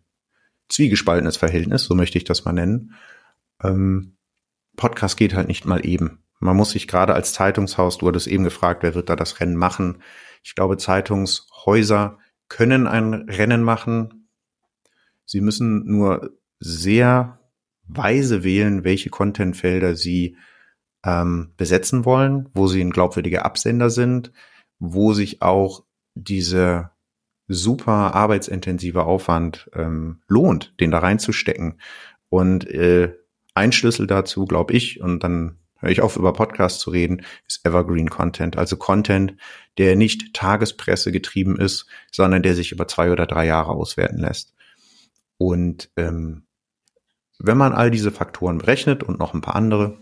zwiegespaltenes 0.68 1.36
Verhältnis, 1.36 1.84
so 1.84 1.94
möchte 1.94 2.18
ich 2.18 2.24
das 2.24 2.44
mal 2.44 2.52
nennen. 2.52 2.94
Ähm, 3.62 4.16
Podcast 4.76 5.16
geht 5.16 5.34
halt 5.34 5.48
nicht 5.48 5.64
mal 5.64 5.84
eben. 5.84 6.22
Man 6.38 6.56
muss 6.56 6.70
sich 6.70 6.86
gerade 6.86 7.14
als 7.14 7.32
Zeitungshaus, 7.32 7.98
du 7.98 8.08
hattest 8.08 8.26
eben 8.26 8.44
gefragt, 8.44 8.82
wer 8.82 8.94
wird 8.94 9.08
da 9.08 9.16
das 9.16 9.40
Rennen 9.40 9.56
machen. 9.56 10.02
Ich 10.42 10.54
glaube, 10.54 10.76
Zeitungshäuser 10.76 12.18
können 12.48 12.86
ein 12.86 13.14
Rennen 13.28 13.62
machen. 13.62 14.28
Sie 15.24 15.40
müssen 15.40 15.86
nur 15.86 16.30
sehr 16.60 17.40
weise 17.88 18.44
wählen, 18.44 18.84
welche 18.84 19.10
Contentfelder 19.10 19.96
sie 19.96 20.36
ähm, 21.04 21.52
besetzen 21.56 22.04
wollen, 22.04 22.48
wo 22.52 22.66
sie 22.66 22.80
ein 22.80 22.90
glaubwürdiger 22.90 23.44
Absender 23.44 23.90
sind, 23.90 24.32
wo 24.78 25.12
sich 25.14 25.42
auch 25.42 25.85
diese 26.16 26.90
super 27.46 28.14
arbeitsintensive 28.14 29.04
Aufwand 29.04 29.70
ähm, 29.74 30.22
lohnt, 30.26 30.74
den 30.80 30.90
da 30.90 30.98
reinzustecken. 30.98 31.80
Und 32.28 32.68
äh, 32.68 33.14
ein 33.54 33.72
Schlüssel 33.72 34.06
dazu, 34.06 34.46
glaube 34.46 34.74
ich, 34.74 35.00
und 35.00 35.22
dann 35.22 35.58
höre 35.78 35.90
ich 35.90 36.00
auf, 36.00 36.16
über 36.16 36.32
Podcasts 36.32 36.80
zu 36.80 36.90
reden, 36.90 37.22
ist 37.46 37.64
Evergreen 37.64 38.10
Content. 38.10 38.56
Also 38.56 38.76
Content, 38.76 39.36
der 39.78 39.94
nicht 39.94 40.34
Tagespresse 40.34 41.12
getrieben 41.12 41.58
ist, 41.58 41.86
sondern 42.10 42.42
der 42.42 42.54
sich 42.54 42.72
über 42.72 42.88
zwei 42.88 43.12
oder 43.12 43.26
drei 43.26 43.46
Jahre 43.46 43.72
auswerten 43.72 44.18
lässt. 44.18 44.54
Und 45.38 45.90
ähm, 45.96 46.46
wenn 47.38 47.58
man 47.58 47.72
all 47.72 47.90
diese 47.90 48.10
Faktoren 48.10 48.58
berechnet 48.58 49.02
und 49.02 49.18
noch 49.18 49.34
ein 49.34 49.42
paar 49.42 49.56
andere, 49.56 49.98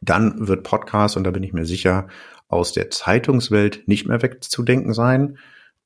dann 0.00 0.46
wird 0.46 0.62
Podcast, 0.62 1.16
und 1.16 1.24
da 1.24 1.30
bin 1.30 1.42
ich 1.42 1.54
mir 1.54 1.64
sicher, 1.64 2.08
aus 2.54 2.72
der 2.72 2.88
Zeitungswelt 2.88 3.88
nicht 3.88 4.06
mehr 4.06 4.22
wegzudenken 4.22 4.94
sein. 4.94 5.38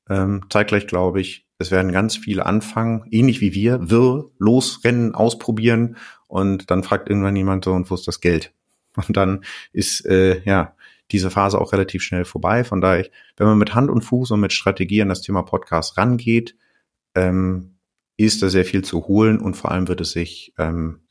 Ähm, 0.07 0.45
zeitgleich 0.51 0.85
glaube 0.85 1.19
ich, 1.19 1.47
es 1.57 1.71
werden 1.71 1.91
ganz 1.91 2.15
viele 2.15 2.45
anfangen, 2.45 3.05
ähnlich 3.09 3.41
wie 3.41 3.55
wir, 3.55 3.89
wirr, 3.89 4.29
losrennen, 4.37 5.15
ausprobieren 5.15 5.97
und 6.27 6.69
dann 6.69 6.83
fragt 6.83 7.09
irgendwann 7.09 7.35
jemand 7.35 7.65
so, 7.65 7.73
und 7.73 7.89
wo 7.89 7.95
ist 7.95 8.07
das 8.07 8.21
Geld? 8.21 8.53
Und 9.07 9.15
dann 9.15 9.45
ist 9.71 10.03
äh, 10.07 10.41
ja 10.45 10.75
diese 11.11 11.29
Phase 11.29 11.61
auch 11.61 11.73
relativ 11.73 12.01
schnell 12.01 12.25
vorbei. 12.25 12.63
Von 12.63 12.81
daher, 12.81 13.05
wenn 13.37 13.47
man 13.47 13.57
mit 13.57 13.75
Hand 13.75 13.89
und 13.89 14.01
Fuß 14.01 14.31
und 14.31 14.39
mit 14.39 14.51
Strategie 14.51 15.01
an 15.01 15.09
das 15.09 15.21
Thema 15.21 15.43
Podcast 15.43 15.95
rangeht, 15.95 16.55
ähm, 17.15 17.75
ist 18.17 18.41
da 18.41 18.49
sehr 18.49 18.65
viel 18.65 18.83
zu 18.83 19.07
holen 19.07 19.39
und 19.39 19.55
vor 19.55 19.71
allem 19.71 19.87
wird 19.87 20.01
es 20.01 20.11
sich 20.11 20.53
ähm, 20.57 21.01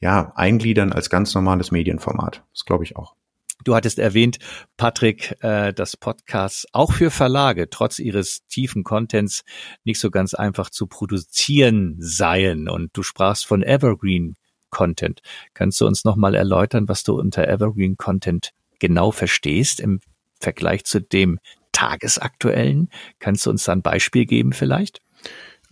ja 0.00 0.32
eingliedern 0.36 0.92
als 0.92 1.10
ganz 1.10 1.34
normales 1.34 1.72
Medienformat. 1.72 2.44
Das 2.52 2.66
glaube 2.66 2.84
ich 2.84 2.96
auch. 2.96 3.16
Du 3.64 3.74
hattest 3.74 3.98
erwähnt, 3.98 4.38
Patrick, 4.76 5.36
äh, 5.40 5.72
dass 5.72 5.96
Podcasts 5.96 6.66
auch 6.72 6.92
für 6.92 7.10
Verlage 7.10 7.70
trotz 7.70 7.98
ihres 7.98 8.46
tiefen 8.46 8.84
Contents 8.84 9.42
nicht 9.84 9.98
so 9.98 10.10
ganz 10.10 10.34
einfach 10.34 10.70
zu 10.70 10.86
produzieren 10.86 11.96
seien. 11.98 12.68
Und 12.68 12.90
du 12.96 13.02
sprachst 13.02 13.46
von 13.46 13.62
Evergreen 13.62 14.34
Content. 14.70 15.20
Kannst 15.54 15.80
du 15.80 15.86
uns 15.86 16.04
nochmal 16.04 16.34
erläutern, 16.34 16.88
was 16.88 17.04
du 17.04 17.18
unter 17.18 17.48
Evergreen 17.48 17.96
Content 17.96 18.50
genau 18.80 19.12
verstehst 19.12 19.80
im 19.80 20.00
Vergleich 20.40 20.84
zu 20.84 21.00
dem 21.00 21.38
tagesaktuellen? 21.72 22.90
Kannst 23.18 23.46
du 23.46 23.50
uns 23.50 23.64
da 23.64 23.72
ein 23.72 23.82
Beispiel 23.82 24.26
geben 24.26 24.52
vielleicht? 24.52 25.00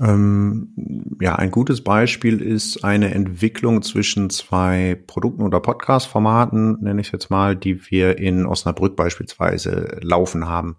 Ähm, 0.01 1.16
ja, 1.20 1.36
ein 1.36 1.51
gutes 1.51 1.84
Beispiel 1.84 2.40
ist 2.40 2.84
eine 2.84 3.14
Entwicklung 3.14 3.82
zwischen 3.82 4.30
zwei 4.30 5.01
Produkten 5.07 5.43
oder 5.43 5.61
Podcast-Formaten, 5.61 6.82
nenne 6.82 7.01
ich 7.01 7.12
jetzt 7.12 7.30
mal, 7.30 7.57
die 7.57 7.90
wir 7.90 8.18
in 8.18 8.47
Osnabrück 8.47 8.97
beispielsweise 8.97 9.99
laufen 10.01 10.49
haben. 10.49 10.76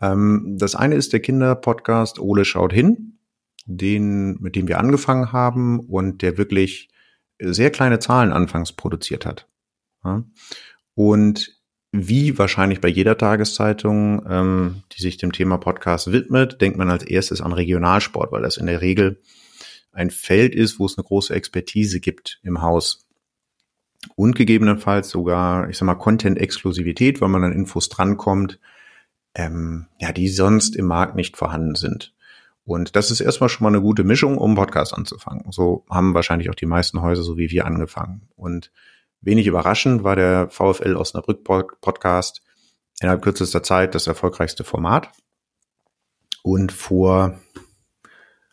Ähm, 0.00 0.56
das 0.58 0.74
eine 0.74 0.94
ist 0.94 1.12
der 1.12 1.20
Kinderpodcast 1.20 2.18
Ole 2.20 2.44
schaut 2.44 2.72
hin, 2.72 3.18
den, 3.66 4.40
mit 4.40 4.56
dem 4.56 4.68
wir 4.68 4.78
angefangen 4.78 5.32
haben 5.32 5.80
und 5.80 6.22
der 6.22 6.38
wirklich 6.38 6.88
sehr 7.38 7.70
kleine 7.70 7.98
Zahlen 7.98 8.32
anfangs 8.32 8.72
produziert 8.72 9.26
hat. 9.26 9.48
Ja. 10.04 10.24
Und 10.94 11.59
wie 11.92 12.38
wahrscheinlich 12.38 12.80
bei 12.80 12.88
jeder 12.88 13.18
Tageszeitung, 13.18 14.24
ähm, 14.28 14.82
die 14.92 15.02
sich 15.02 15.16
dem 15.16 15.32
Thema 15.32 15.58
Podcast 15.58 16.12
widmet, 16.12 16.60
denkt 16.60 16.78
man 16.78 16.90
als 16.90 17.02
erstes 17.02 17.40
an 17.40 17.52
Regionalsport, 17.52 18.30
weil 18.30 18.42
das 18.42 18.56
in 18.56 18.66
der 18.66 18.80
Regel 18.80 19.20
ein 19.92 20.10
Feld 20.10 20.54
ist, 20.54 20.78
wo 20.78 20.86
es 20.86 20.96
eine 20.96 21.04
große 21.04 21.34
Expertise 21.34 22.00
gibt 22.00 22.38
im 22.44 22.62
Haus. 22.62 23.06
Und 24.14 24.36
gegebenenfalls 24.36 25.10
sogar, 25.10 25.68
ich 25.68 25.76
sag 25.76 25.86
mal, 25.86 25.94
Content-Exklusivität, 25.94 27.20
weil 27.20 27.28
man 27.28 27.44
an 27.44 27.52
Infos 27.52 27.88
drankommt, 27.88 28.60
ähm, 29.34 29.86
ja, 29.98 30.12
die 30.12 30.28
sonst 30.28 30.76
im 30.76 30.86
Markt 30.86 31.16
nicht 31.16 31.36
vorhanden 31.36 31.74
sind. 31.74 32.14
Und 32.64 32.94
das 32.94 33.10
ist 33.10 33.20
erstmal 33.20 33.48
schon 33.48 33.64
mal 33.64 33.70
eine 33.70 33.80
gute 33.80 34.04
Mischung, 34.04 34.38
um 34.38 34.54
Podcast 34.54 34.94
anzufangen. 34.94 35.50
So 35.50 35.84
haben 35.90 36.14
wahrscheinlich 36.14 36.50
auch 36.50 36.54
die 36.54 36.66
meisten 36.66 37.02
Häuser, 37.02 37.22
so 37.22 37.36
wie 37.36 37.50
wir, 37.50 37.66
angefangen. 37.66 38.28
Und 38.36 38.70
Wenig 39.20 39.46
überraschend 39.46 40.02
war 40.02 40.16
der 40.16 40.48
VfL 40.48 40.96
Osnabrück 40.96 41.44
Podcast 41.44 42.42
innerhalb 43.00 43.22
kürzester 43.22 43.62
Zeit 43.62 43.94
das 43.94 44.06
erfolgreichste 44.06 44.64
Format. 44.64 45.10
Und 46.42 46.72
vor, 46.72 47.38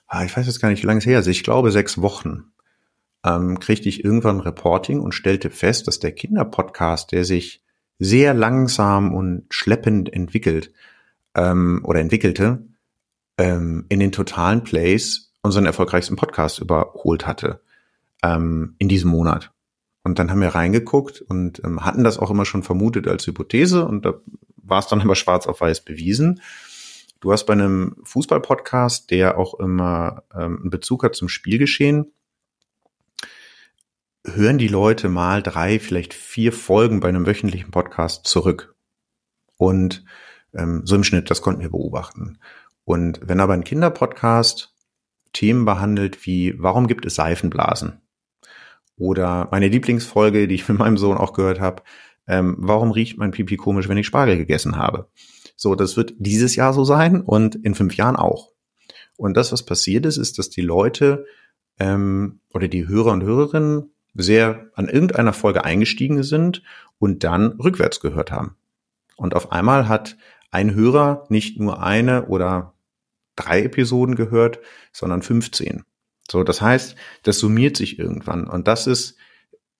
ah, 0.07 0.25
ich 0.25 0.35
weiß 0.35 0.45
jetzt 0.45 0.61
gar 0.61 0.69
nicht, 0.69 0.83
wie 0.83 0.87
lange 0.87 0.99
es 0.99 1.05
her 1.05 1.19
ist, 1.19 1.27
ich 1.27 1.43
glaube 1.43 1.71
sechs 1.71 2.01
Wochen, 2.01 2.51
ähm, 3.23 3.59
kriegte 3.59 3.87
ich 3.87 4.03
irgendwann 4.03 4.37
ein 4.37 4.41
Reporting 4.41 4.99
und 4.99 5.13
stellte 5.13 5.49
fest, 5.49 5.87
dass 5.87 5.99
der 5.99 6.11
Kinderpodcast, 6.11 7.11
der 7.11 7.23
sich 7.23 7.63
sehr 7.99 8.33
langsam 8.33 9.13
und 9.13 9.45
schleppend 9.49 10.11
entwickelt 10.11 10.71
ähm, 11.33 11.81
oder 11.83 11.99
entwickelte, 11.99 12.67
ähm, 13.37 13.85
in 13.89 13.99
den 13.99 14.11
totalen 14.11 14.63
Plays 14.63 15.33
unseren 15.41 15.65
erfolgreichsten 15.65 16.15
Podcast 16.15 16.59
überholt 16.59 17.25
hatte 17.25 17.61
ähm, 18.23 18.75
in 18.79 18.89
diesem 18.89 19.09
Monat. 19.11 19.51
Und 20.07 20.19
dann 20.19 20.31
haben 20.31 20.39
wir 20.39 20.55
reingeguckt 20.55 21.19
und 21.19 21.61
ähm, 21.65 21.83
hatten 21.83 22.05
das 22.05 22.17
auch 22.17 22.31
immer 22.31 22.45
schon 22.45 22.63
vermutet 22.63 23.09
als 23.09 23.27
Hypothese 23.27 23.85
und 23.85 24.05
da 24.05 24.13
war 24.55 24.79
es 24.79 24.87
dann 24.87 25.01
aber 25.01 25.15
schwarz 25.15 25.47
auf 25.47 25.59
weiß 25.59 25.83
bewiesen. 25.83 26.41
Du 27.19 27.33
hast 27.33 27.43
bei 27.43 27.51
einem 27.51 27.97
Fußball-Podcast, 28.03 29.11
der 29.11 29.37
auch 29.37 29.59
immer 29.59 30.23
ähm, 30.33 30.59
einen 30.61 30.69
Bezug 30.69 31.03
hat 31.03 31.13
zum 31.13 31.27
Spielgeschehen, 31.27 32.13
hören 34.25 34.57
die 34.57 34.69
Leute 34.69 35.09
mal 35.09 35.43
drei, 35.43 35.77
vielleicht 35.77 36.13
vier 36.13 36.53
Folgen 36.53 37.01
bei 37.01 37.09
einem 37.09 37.27
wöchentlichen 37.27 37.71
Podcast 37.71 38.27
zurück. 38.27 38.75
Und 39.57 40.05
ähm, 40.53 40.83
so 40.85 40.95
im 40.95 41.03
Schnitt, 41.03 41.29
das 41.29 41.41
konnten 41.41 41.61
wir 41.61 41.71
beobachten. 41.71 42.39
Und 42.85 43.19
wenn 43.23 43.41
aber 43.41 43.55
ein 43.55 43.65
Kinderpodcast 43.65 44.73
Themen 45.33 45.65
behandelt 45.65 46.25
wie, 46.25 46.55
warum 46.57 46.87
gibt 46.87 47.05
es 47.05 47.15
Seifenblasen? 47.15 48.06
Oder 48.97 49.47
meine 49.51 49.67
Lieblingsfolge, 49.67 50.47
die 50.47 50.55
ich 50.55 50.67
mit 50.67 50.77
meinem 50.79 50.97
Sohn 50.97 51.17
auch 51.17 51.33
gehört 51.33 51.59
habe, 51.59 51.83
ähm, 52.27 52.55
warum 52.59 52.91
riecht 52.91 53.17
mein 53.17 53.31
Pipi 53.31 53.55
komisch, 53.55 53.87
wenn 53.87 53.97
ich 53.97 54.07
Spargel 54.07 54.37
gegessen 54.37 54.75
habe? 54.75 55.07
So, 55.55 55.75
das 55.75 55.97
wird 55.97 56.13
dieses 56.17 56.55
Jahr 56.55 56.73
so 56.73 56.83
sein 56.83 57.21
und 57.21 57.55
in 57.55 57.75
fünf 57.75 57.95
Jahren 57.95 58.15
auch. 58.15 58.51
Und 59.15 59.35
das, 59.37 59.51
was 59.51 59.63
passiert 59.63 60.05
ist, 60.05 60.17
ist, 60.17 60.37
dass 60.37 60.49
die 60.49 60.61
Leute 60.61 61.25
ähm, 61.79 62.39
oder 62.53 62.67
die 62.67 62.87
Hörer 62.87 63.11
und 63.11 63.23
Hörerinnen 63.23 63.91
sehr 64.13 64.69
an 64.73 64.89
irgendeiner 64.89 65.33
Folge 65.33 65.63
eingestiegen 65.63 66.23
sind 66.23 66.63
und 66.99 67.23
dann 67.23 67.53
rückwärts 67.53 67.99
gehört 67.99 68.31
haben. 68.31 68.55
Und 69.15 69.35
auf 69.35 69.51
einmal 69.51 69.87
hat 69.87 70.17
ein 70.51 70.73
Hörer 70.73 71.25
nicht 71.29 71.59
nur 71.59 71.81
eine 71.81 72.27
oder 72.27 72.73
drei 73.35 73.63
Episoden 73.63 74.15
gehört, 74.15 74.59
sondern 74.91 75.21
15. 75.21 75.83
So, 76.29 76.43
das 76.43 76.61
heißt, 76.61 76.95
das 77.23 77.39
summiert 77.39 77.77
sich 77.77 77.99
irgendwann. 77.99 78.47
Und 78.47 78.67
das 78.67 78.87
ist, 78.87 79.17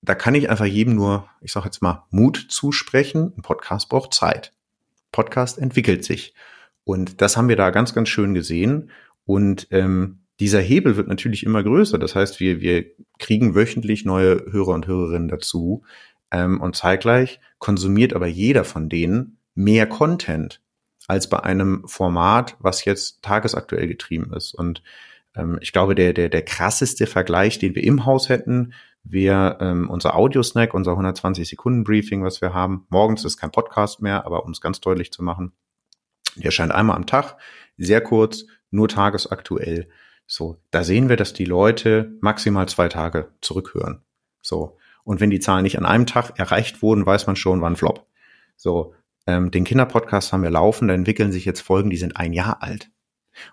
da 0.02 0.16
kann 0.16 0.36
ich 0.36 0.50
einfach 0.50 0.66
jedem 0.66 0.96
nur, 0.96 1.30
ich 1.42 1.52
sage 1.52 1.66
jetzt 1.66 1.82
mal, 1.82 2.06
Mut 2.10 2.48
zusprechen. 2.50 3.34
Ein 3.38 3.42
Podcast 3.42 3.90
braucht 3.90 4.14
Zeit. 4.14 4.54
Podcast 5.12 5.58
entwickelt 5.58 6.04
sich. 6.06 6.34
Und 6.84 7.22
das 7.22 7.36
haben 7.36 7.50
wir 7.50 7.58
da 7.58 7.70
ganz, 7.70 7.94
ganz 7.94 8.10
schön 8.10 8.34
gesehen. 8.34 8.92
Und 9.26 9.68
ähm, 9.72 10.20
dieser 10.40 10.62
Hebel 10.62 10.96
wird 10.96 11.08
natürlich 11.08 11.44
immer 11.44 11.64
größer. 11.64 11.98
Das 11.98 12.16
heißt, 12.16 12.40
wir, 12.40 12.62
wir 12.62 12.86
kriegen 13.20 13.56
wöchentlich 13.56 14.06
neue 14.06 14.46
Hörer 14.52 14.74
und 14.74 14.88
Hörerinnen 14.88 15.28
dazu. 15.28 15.84
Ähm, 16.32 16.62
und 16.62 16.76
zeitgleich 16.76 17.40
konsumiert 17.60 18.14
aber 18.14 18.28
jeder 18.28 18.64
von 18.64 18.90
denen 18.90 19.40
mehr 19.56 19.88
Content 19.88 20.62
als 21.08 21.28
bei 21.30 21.40
einem 21.40 21.88
Format, 21.88 22.56
was 22.60 22.86
jetzt 22.86 23.22
tagesaktuell 23.22 23.88
getrieben 23.88 24.34
ist. 24.34 24.54
Und 24.54 24.84
ich 25.62 25.72
glaube, 25.72 25.96
der, 25.96 26.14
der, 26.14 26.30
der 26.30 26.44
krasseste 26.44 27.08
Vergleich, 27.08 27.60
den 27.60 27.76
wir 27.76 27.84
im 27.84 28.06
Haus 28.06 28.30
hätten, 28.30 28.74
wer 29.04 29.58
ähm, 29.62 29.90
unser 29.90 30.16
Audio-Snack, 30.16 30.74
unser 30.74 30.94
120-Sekunden-Briefing, 30.94 32.24
was 32.24 32.42
wir 32.42 32.54
haben, 32.54 32.86
morgens 32.90 33.26
ist 33.26 33.38
kein 33.38 33.52
Podcast 33.52 34.02
mehr, 34.02 34.26
aber 34.26 34.46
um 34.46 34.52
es 34.52 34.62
ganz 34.62 34.80
deutlich 34.82 35.12
zu 35.12 35.24
machen, 35.24 35.54
der 36.36 36.46
erscheint 36.46 36.72
einmal 36.72 36.96
am 36.96 37.06
Tag, 37.06 37.38
sehr 37.78 38.02
kurz, 38.02 38.46
nur 38.70 38.88
tagesaktuell. 38.88 39.88
So, 40.26 40.58
da 40.72 40.84
sehen 40.84 41.10
wir, 41.10 41.16
dass 41.16 41.34
die 41.34 41.46
Leute 41.46 42.18
maximal 42.22 42.68
zwei 42.68 42.90
Tage 42.90 43.30
zurückhören. 43.42 44.04
So. 44.42 44.78
Und 45.04 45.22
wenn 45.22 45.30
die 45.30 45.40
Zahlen 45.40 45.64
nicht 45.64 45.78
an 45.78 45.86
einem 45.86 46.06
Tag 46.06 46.38
erreicht 46.38 46.82
wurden, 46.82 47.06
weiß 47.06 47.28
man 47.28 47.38
schon, 47.38 47.62
wann 47.62 47.78
Flop. 47.78 48.08
So, 48.58 48.94
ähm, 49.26 49.52
den 49.52 49.64
Kinderpodcast 49.64 50.34
haben 50.34 50.44
wir 50.44 50.50
laufen, 50.50 50.90
da 50.90 50.94
entwickeln 50.94 51.32
sich 51.32 51.46
jetzt 51.46 51.62
Folgen, 51.62 51.90
die 51.90 51.98
sind 51.98 52.18
ein 52.18 52.34
Jahr 52.34 52.62
alt. 52.62 52.90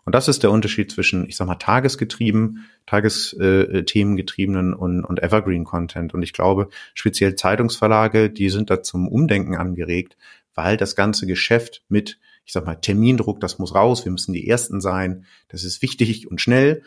Und 0.05 0.15
das 0.15 0.29
ist 0.29 0.43
der 0.43 0.51
Unterschied 0.51 0.91
zwischen, 0.91 1.29
ich 1.29 1.37
sag 1.37 1.47
mal, 1.47 1.57
tagesgetrieben, 1.57 2.67
tagesthemengetriebenen 2.87 4.73
äh, 4.73 4.77
und, 4.77 5.05
und 5.05 5.23
Evergreen-Content. 5.23 6.15
Und 6.15 6.23
ich 6.23 6.33
glaube, 6.33 6.69
speziell 6.95 7.35
Zeitungsverlage, 7.37 8.31
die 8.31 8.51
sind 8.51 8.71
da 8.71 8.83
zum 8.83 9.09
Umdenken 9.09 9.57
angeregt, 9.57 10.17
weil 10.55 10.77
das 10.77 10.97
ganze 10.97 11.27
Geschäft 11.27 11.83
mit, 11.89 12.19
ich 12.45 12.53
sag 12.53 12.67
mal, 12.67 12.77
Termindruck, 12.77 13.41
das 13.41 13.59
muss 13.59 13.75
raus, 13.75 14.05
wir 14.05 14.13
müssen 14.13 14.33
die 14.33 14.49
Ersten 14.49 14.81
sein, 14.81 15.27
das 15.49 15.65
ist 15.65 15.83
wichtig 15.83 16.31
und 16.31 16.41
schnell, 16.41 16.83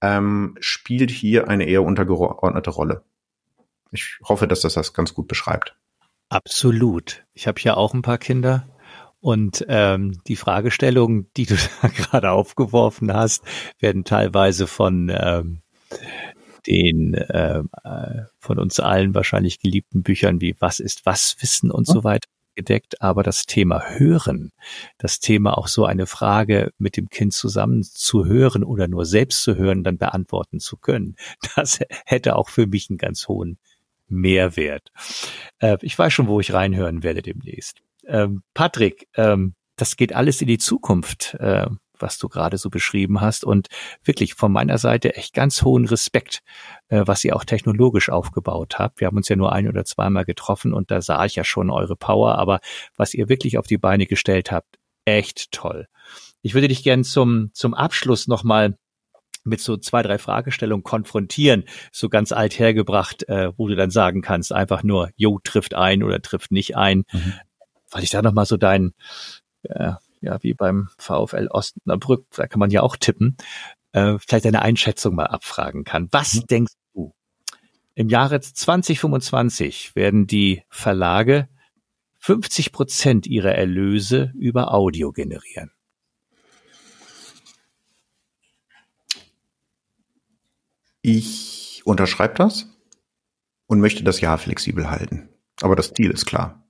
ähm, 0.00 0.56
spielt 0.60 1.10
hier 1.10 1.48
eine 1.48 1.64
eher 1.64 1.82
untergeordnete 1.82 2.70
Rolle. 2.70 3.02
Ich 3.92 4.18
hoffe, 4.22 4.46
dass 4.46 4.60
das 4.60 4.74
das 4.74 4.94
ganz 4.94 5.14
gut 5.14 5.28
beschreibt. 5.28 5.76
Absolut. 6.28 7.24
Ich 7.34 7.48
habe 7.48 7.60
ja 7.60 7.74
auch 7.74 7.92
ein 7.92 8.02
paar 8.02 8.18
Kinder 8.18 8.68
und 9.20 9.64
ähm, 9.68 10.20
die 10.26 10.36
Fragestellungen, 10.36 11.30
die 11.36 11.46
du 11.46 11.54
da 11.82 11.88
gerade 11.88 12.30
aufgeworfen 12.30 13.12
hast, 13.12 13.44
werden 13.78 14.04
teilweise 14.04 14.66
von 14.66 15.12
ähm, 15.14 15.62
den 16.66 17.14
äh, 17.14 17.62
von 18.38 18.58
uns 18.58 18.80
allen 18.80 19.14
wahrscheinlich 19.14 19.60
geliebten 19.60 20.02
Büchern 20.02 20.40
wie 20.40 20.56
Was 20.58 20.80
ist 20.80 21.06
was 21.06 21.36
Wissen 21.40 21.70
und 21.70 21.86
so 21.86 22.04
weiter 22.04 22.28
gedeckt, 22.54 23.00
aber 23.00 23.22
das 23.22 23.46
Thema 23.46 23.82
Hören, 23.96 24.52
das 24.98 25.20
Thema 25.20 25.56
auch 25.56 25.68
so 25.68 25.86
eine 25.86 26.06
Frage 26.06 26.72
mit 26.78 26.96
dem 26.96 27.08
Kind 27.08 27.32
zusammen 27.32 27.82
zu 27.82 28.26
hören 28.26 28.64
oder 28.64 28.88
nur 28.88 29.06
selbst 29.06 29.42
zu 29.42 29.56
hören, 29.56 29.84
dann 29.84 29.98
beantworten 29.98 30.60
zu 30.60 30.76
können, 30.76 31.16
das 31.56 31.80
hätte 32.04 32.36
auch 32.36 32.48
für 32.48 32.66
mich 32.66 32.90
einen 32.90 32.98
ganz 32.98 33.28
hohen 33.28 33.58
Mehrwert. 34.08 34.92
Äh, 35.58 35.78
ich 35.82 35.98
weiß 35.98 36.12
schon, 36.12 36.26
wo 36.26 36.40
ich 36.40 36.52
reinhören 36.52 37.02
werde 37.02 37.22
demnächst. 37.22 37.80
Ähm, 38.06 38.42
Patrick, 38.54 39.08
ähm, 39.14 39.54
das 39.76 39.96
geht 39.96 40.14
alles 40.14 40.40
in 40.40 40.48
die 40.48 40.58
Zukunft, 40.58 41.34
äh, 41.34 41.66
was 41.98 42.18
du 42.18 42.28
gerade 42.28 42.58
so 42.58 42.70
beschrieben 42.70 43.20
hast. 43.20 43.44
Und 43.44 43.68
wirklich 44.02 44.34
von 44.34 44.52
meiner 44.52 44.78
Seite 44.78 45.14
echt 45.16 45.34
ganz 45.34 45.62
hohen 45.62 45.86
Respekt, 45.86 46.40
äh, 46.88 47.02
was 47.06 47.24
ihr 47.24 47.36
auch 47.36 47.44
technologisch 47.44 48.10
aufgebaut 48.10 48.78
habt. 48.78 49.00
Wir 49.00 49.06
haben 49.06 49.16
uns 49.16 49.28
ja 49.28 49.36
nur 49.36 49.52
ein 49.52 49.68
oder 49.68 49.84
zweimal 49.84 50.24
getroffen 50.24 50.72
und 50.72 50.90
da 50.90 51.00
sah 51.00 51.24
ich 51.24 51.36
ja 51.36 51.44
schon 51.44 51.70
eure 51.70 51.96
Power, 51.96 52.36
aber 52.36 52.60
was 52.96 53.14
ihr 53.14 53.28
wirklich 53.28 53.58
auf 53.58 53.66
die 53.66 53.78
Beine 53.78 54.06
gestellt 54.06 54.50
habt, 54.50 54.78
echt 55.04 55.52
toll. 55.52 55.86
Ich 56.42 56.54
würde 56.54 56.68
dich 56.68 56.82
gern 56.82 57.04
zum, 57.04 57.50
zum 57.52 57.74
Abschluss 57.74 58.26
nochmal 58.26 58.76
mit 59.44 59.60
so 59.60 59.78
zwei, 59.78 60.02
drei 60.02 60.18
Fragestellungen 60.18 60.84
konfrontieren, 60.84 61.64
so 61.92 62.10
ganz 62.10 62.30
alt 62.30 62.58
hergebracht, 62.58 63.26
äh, 63.28 63.52
wo 63.56 63.68
du 63.68 63.76
dann 63.76 63.90
sagen 63.90 64.20
kannst, 64.20 64.52
einfach 64.52 64.82
nur, 64.82 65.10
jo, 65.16 65.40
trifft 65.42 65.74
ein 65.74 66.02
oder 66.02 66.20
trifft 66.20 66.52
nicht 66.52 66.76
ein. 66.76 67.04
Mhm 67.12 67.34
weil 67.90 68.02
ich 68.02 68.10
da 68.10 68.22
nochmal 68.22 68.46
so 68.46 68.56
dein, 68.56 68.92
äh, 69.62 69.92
ja, 70.20 70.42
wie 70.42 70.54
beim 70.54 70.88
VfL 70.98 71.48
Osnabrück, 71.50 72.26
da 72.34 72.46
kann 72.46 72.60
man 72.60 72.70
ja 72.70 72.82
auch 72.82 72.96
tippen, 72.96 73.36
äh, 73.92 74.16
vielleicht 74.18 74.44
deine 74.44 74.62
Einschätzung 74.62 75.14
mal 75.14 75.26
abfragen 75.26 75.84
kann. 75.84 76.08
Was 76.10 76.34
mhm. 76.34 76.46
denkst 76.46 76.72
du? 76.94 77.14
Im 77.94 78.08
Jahre 78.08 78.40
2025 78.40 79.94
werden 79.96 80.26
die 80.26 80.62
Verlage 80.68 81.48
50 82.18 82.72
Prozent 82.72 83.26
ihrer 83.26 83.54
Erlöse 83.54 84.32
über 84.34 84.74
Audio 84.74 85.10
generieren. 85.12 85.72
Ich 91.02 91.82
unterschreibe 91.84 92.34
das 92.34 92.66
und 93.66 93.80
möchte 93.80 94.04
das 94.04 94.20
Jahr 94.20 94.36
flexibel 94.36 94.90
halten. 94.90 95.30
Aber 95.62 95.76
das 95.76 95.94
Ziel 95.94 96.10
ist 96.10 96.26
klar. 96.26 96.69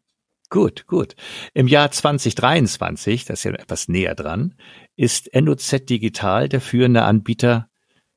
Gut, 0.51 0.89
gut. 0.89 1.15
Im 1.55 1.69
Jahr 1.69 1.93
2023, 1.93 3.25
das 3.25 3.41
ist 3.41 3.45
ja 3.45 3.53
etwas 3.53 3.87
näher 3.87 4.17
dran, 4.17 4.57
ist 4.97 5.31
NOZ 5.33 5.87
Digital 5.87 6.49
der 6.49 6.61
führende 6.61 7.05
Anbieter 7.05 7.69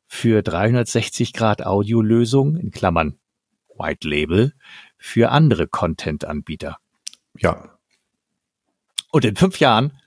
für 0.07 0.41
360 0.41 1.33
Grad 1.33 1.63
Audiolösung 1.63 2.57
in 2.57 2.71
Klammern 2.71 3.19
White 3.77 4.07
Label 4.07 4.53
für 4.97 5.29
andere 5.29 5.67
Content-Anbieter. 5.67 6.77
Ja. 7.37 7.77
Und 9.11 9.25
in 9.25 9.35
fünf 9.35 9.59
Jahren 9.59 9.99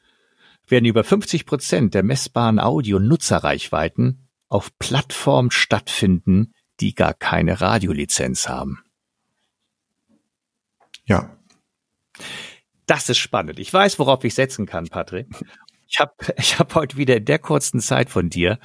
werden 0.67 0.85
über 0.85 1.05
50 1.05 1.47
Prozent 1.47 1.95
der 1.95 2.03
messbaren 2.03 2.59
Audio-Nutzerreichweiten 2.59 4.29
auf 4.49 4.77
Plattformen 4.81 5.53
stattfinden, 5.53 6.53
die 6.81 6.95
gar 6.95 7.15
keine 7.15 7.61
Radiolizenz 7.61 8.49
haben. 8.49 8.83
Ja, 11.05 11.36
das 12.87 13.09
ist 13.09 13.19
spannend. 13.19 13.59
Ich 13.59 13.73
weiß, 13.73 13.99
worauf 13.99 14.25
ich 14.25 14.35
setzen 14.35 14.67
kann, 14.67 14.87
Patrick. 14.89 15.27
Ich 15.89 16.01
habe 16.01 16.13
ich 16.37 16.59
hab 16.59 16.75
heute 16.75 16.97
wieder 16.97 17.17
in 17.17 17.25
der 17.25 17.39
kurzen 17.39 17.81
Zeit 17.81 18.11
von 18.11 18.29
dir 18.29 18.59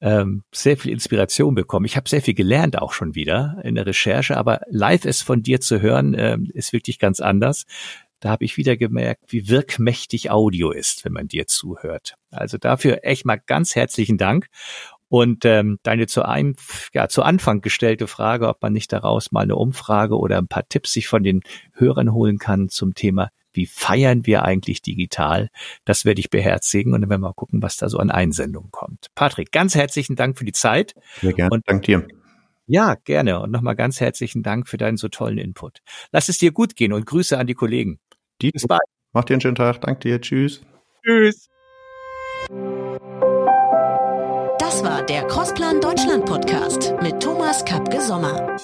ähm, 0.00 0.44
sehr 0.52 0.76
viel 0.76 0.92
Inspiration 0.92 1.54
bekommen. 1.54 1.86
Ich 1.86 1.96
habe 1.96 2.08
sehr 2.08 2.22
viel 2.22 2.34
gelernt 2.34 2.78
auch 2.78 2.92
schon 2.92 3.14
wieder 3.14 3.58
in 3.64 3.74
der 3.74 3.86
Recherche, 3.86 4.36
aber 4.36 4.60
live 4.68 5.04
ist 5.04 5.22
von 5.22 5.42
dir 5.42 5.60
zu 5.60 5.80
hören, 5.80 6.14
ähm, 6.16 6.50
ist 6.52 6.72
wirklich 6.72 6.98
ganz 6.98 7.20
anders. 7.20 7.64
Da 8.20 8.30
habe 8.30 8.44
ich 8.44 8.56
wieder 8.56 8.76
gemerkt, 8.76 9.24
wie 9.28 9.48
wirkmächtig 9.48 10.30
Audio 10.30 10.72
ist, 10.72 11.04
wenn 11.04 11.12
man 11.12 11.28
dir 11.28 11.46
zuhört. 11.46 12.16
Also 12.30 12.58
dafür 12.58 13.00
echt 13.02 13.24
mal 13.24 13.40
ganz 13.46 13.76
herzlichen 13.76 14.18
Dank. 14.18 14.48
Und 15.08 15.44
ähm, 15.44 15.78
deine 15.82 16.06
zu 16.06 16.24
einem, 16.24 16.54
ja, 16.92 17.08
zu 17.08 17.22
Anfang 17.22 17.60
gestellte 17.60 18.06
Frage, 18.06 18.48
ob 18.48 18.60
man 18.62 18.72
nicht 18.72 18.92
daraus 18.92 19.32
mal 19.32 19.42
eine 19.42 19.56
Umfrage 19.56 20.18
oder 20.18 20.38
ein 20.38 20.48
paar 20.48 20.68
Tipps 20.68 20.92
sich 20.92 21.08
von 21.08 21.22
den 21.22 21.40
Hörern 21.72 22.12
holen 22.12 22.38
kann 22.38 22.68
zum 22.68 22.94
Thema, 22.94 23.30
wie 23.52 23.66
feiern 23.66 24.26
wir 24.26 24.44
eigentlich 24.44 24.82
digital? 24.82 25.48
Das 25.84 26.04
werde 26.04 26.20
ich 26.20 26.30
beherzigen 26.30 26.94
und 26.94 27.00
dann 27.00 27.10
werden 27.10 27.22
wir 27.22 27.28
mal 27.28 27.34
gucken, 27.34 27.62
was 27.62 27.76
da 27.76 27.88
so 27.88 27.98
an 27.98 28.10
Einsendungen 28.10 28.70
kommt. 28.70 29.08
Patrick, 29.14 29.50
ganz 29.50 29.74
herzlichen 29.74 30.16
Dank 30.16 30.38
für 30.38 30.44
die 30.44 30.52
Zeit. 30.52 30.94
Sehr 31.20 31.32
gerne. 31.32 31.50
Und 31.50 31.68
dank 31.68 31.82
dir. 31.82 32.06
Ja, 32.66 32.94
gerne. 32.94 33.40
Und 33.40 33.50
nochmal 33.50 33.76
ganz 33.76 33.98
herzlichen 34.00 34.42
Dank 34.42 34.68
für 34.68 34.76
deinen 34.76 34.98
so 34.98 35.08
tollen 35.08 35.38
Input. 35.38 35.78
Lass 36.12 36.28
es 36.28 36.38
dir 36.38 36.52
gut 36.52 36.76
gehen 36.76 36.92
und 36.92 37.06
Grüße 37.06 37.36
an 37.38 37.46
die 37.46 37.54
Kollegen. 37.54 37.98
Die, 38.42 38.50
Bis 38.50 38.66
bald. 38.66 38.82
Mach 39.12 39.24
dir 39.24 39.34
einen 39.34 39.40
schönen 39.40 39.54
Tag. 39.54 39.80
Dank 39.80 40.00
dir. 40.00 40.20
Tschüss. 40.20 40.60
Tschüss. 41.02 41.48
Das 44.78 44.88
war 44.88 45.02
der 45.02 45.26
Crossplan 45.26 45.80
Deutschland 45.80 46.24
Podcast 46.24 46.94
mit 47.02 47.20
Thomas 47.20 47.64
Kapke 47.64 48.00
Sommer. 48.00 48.56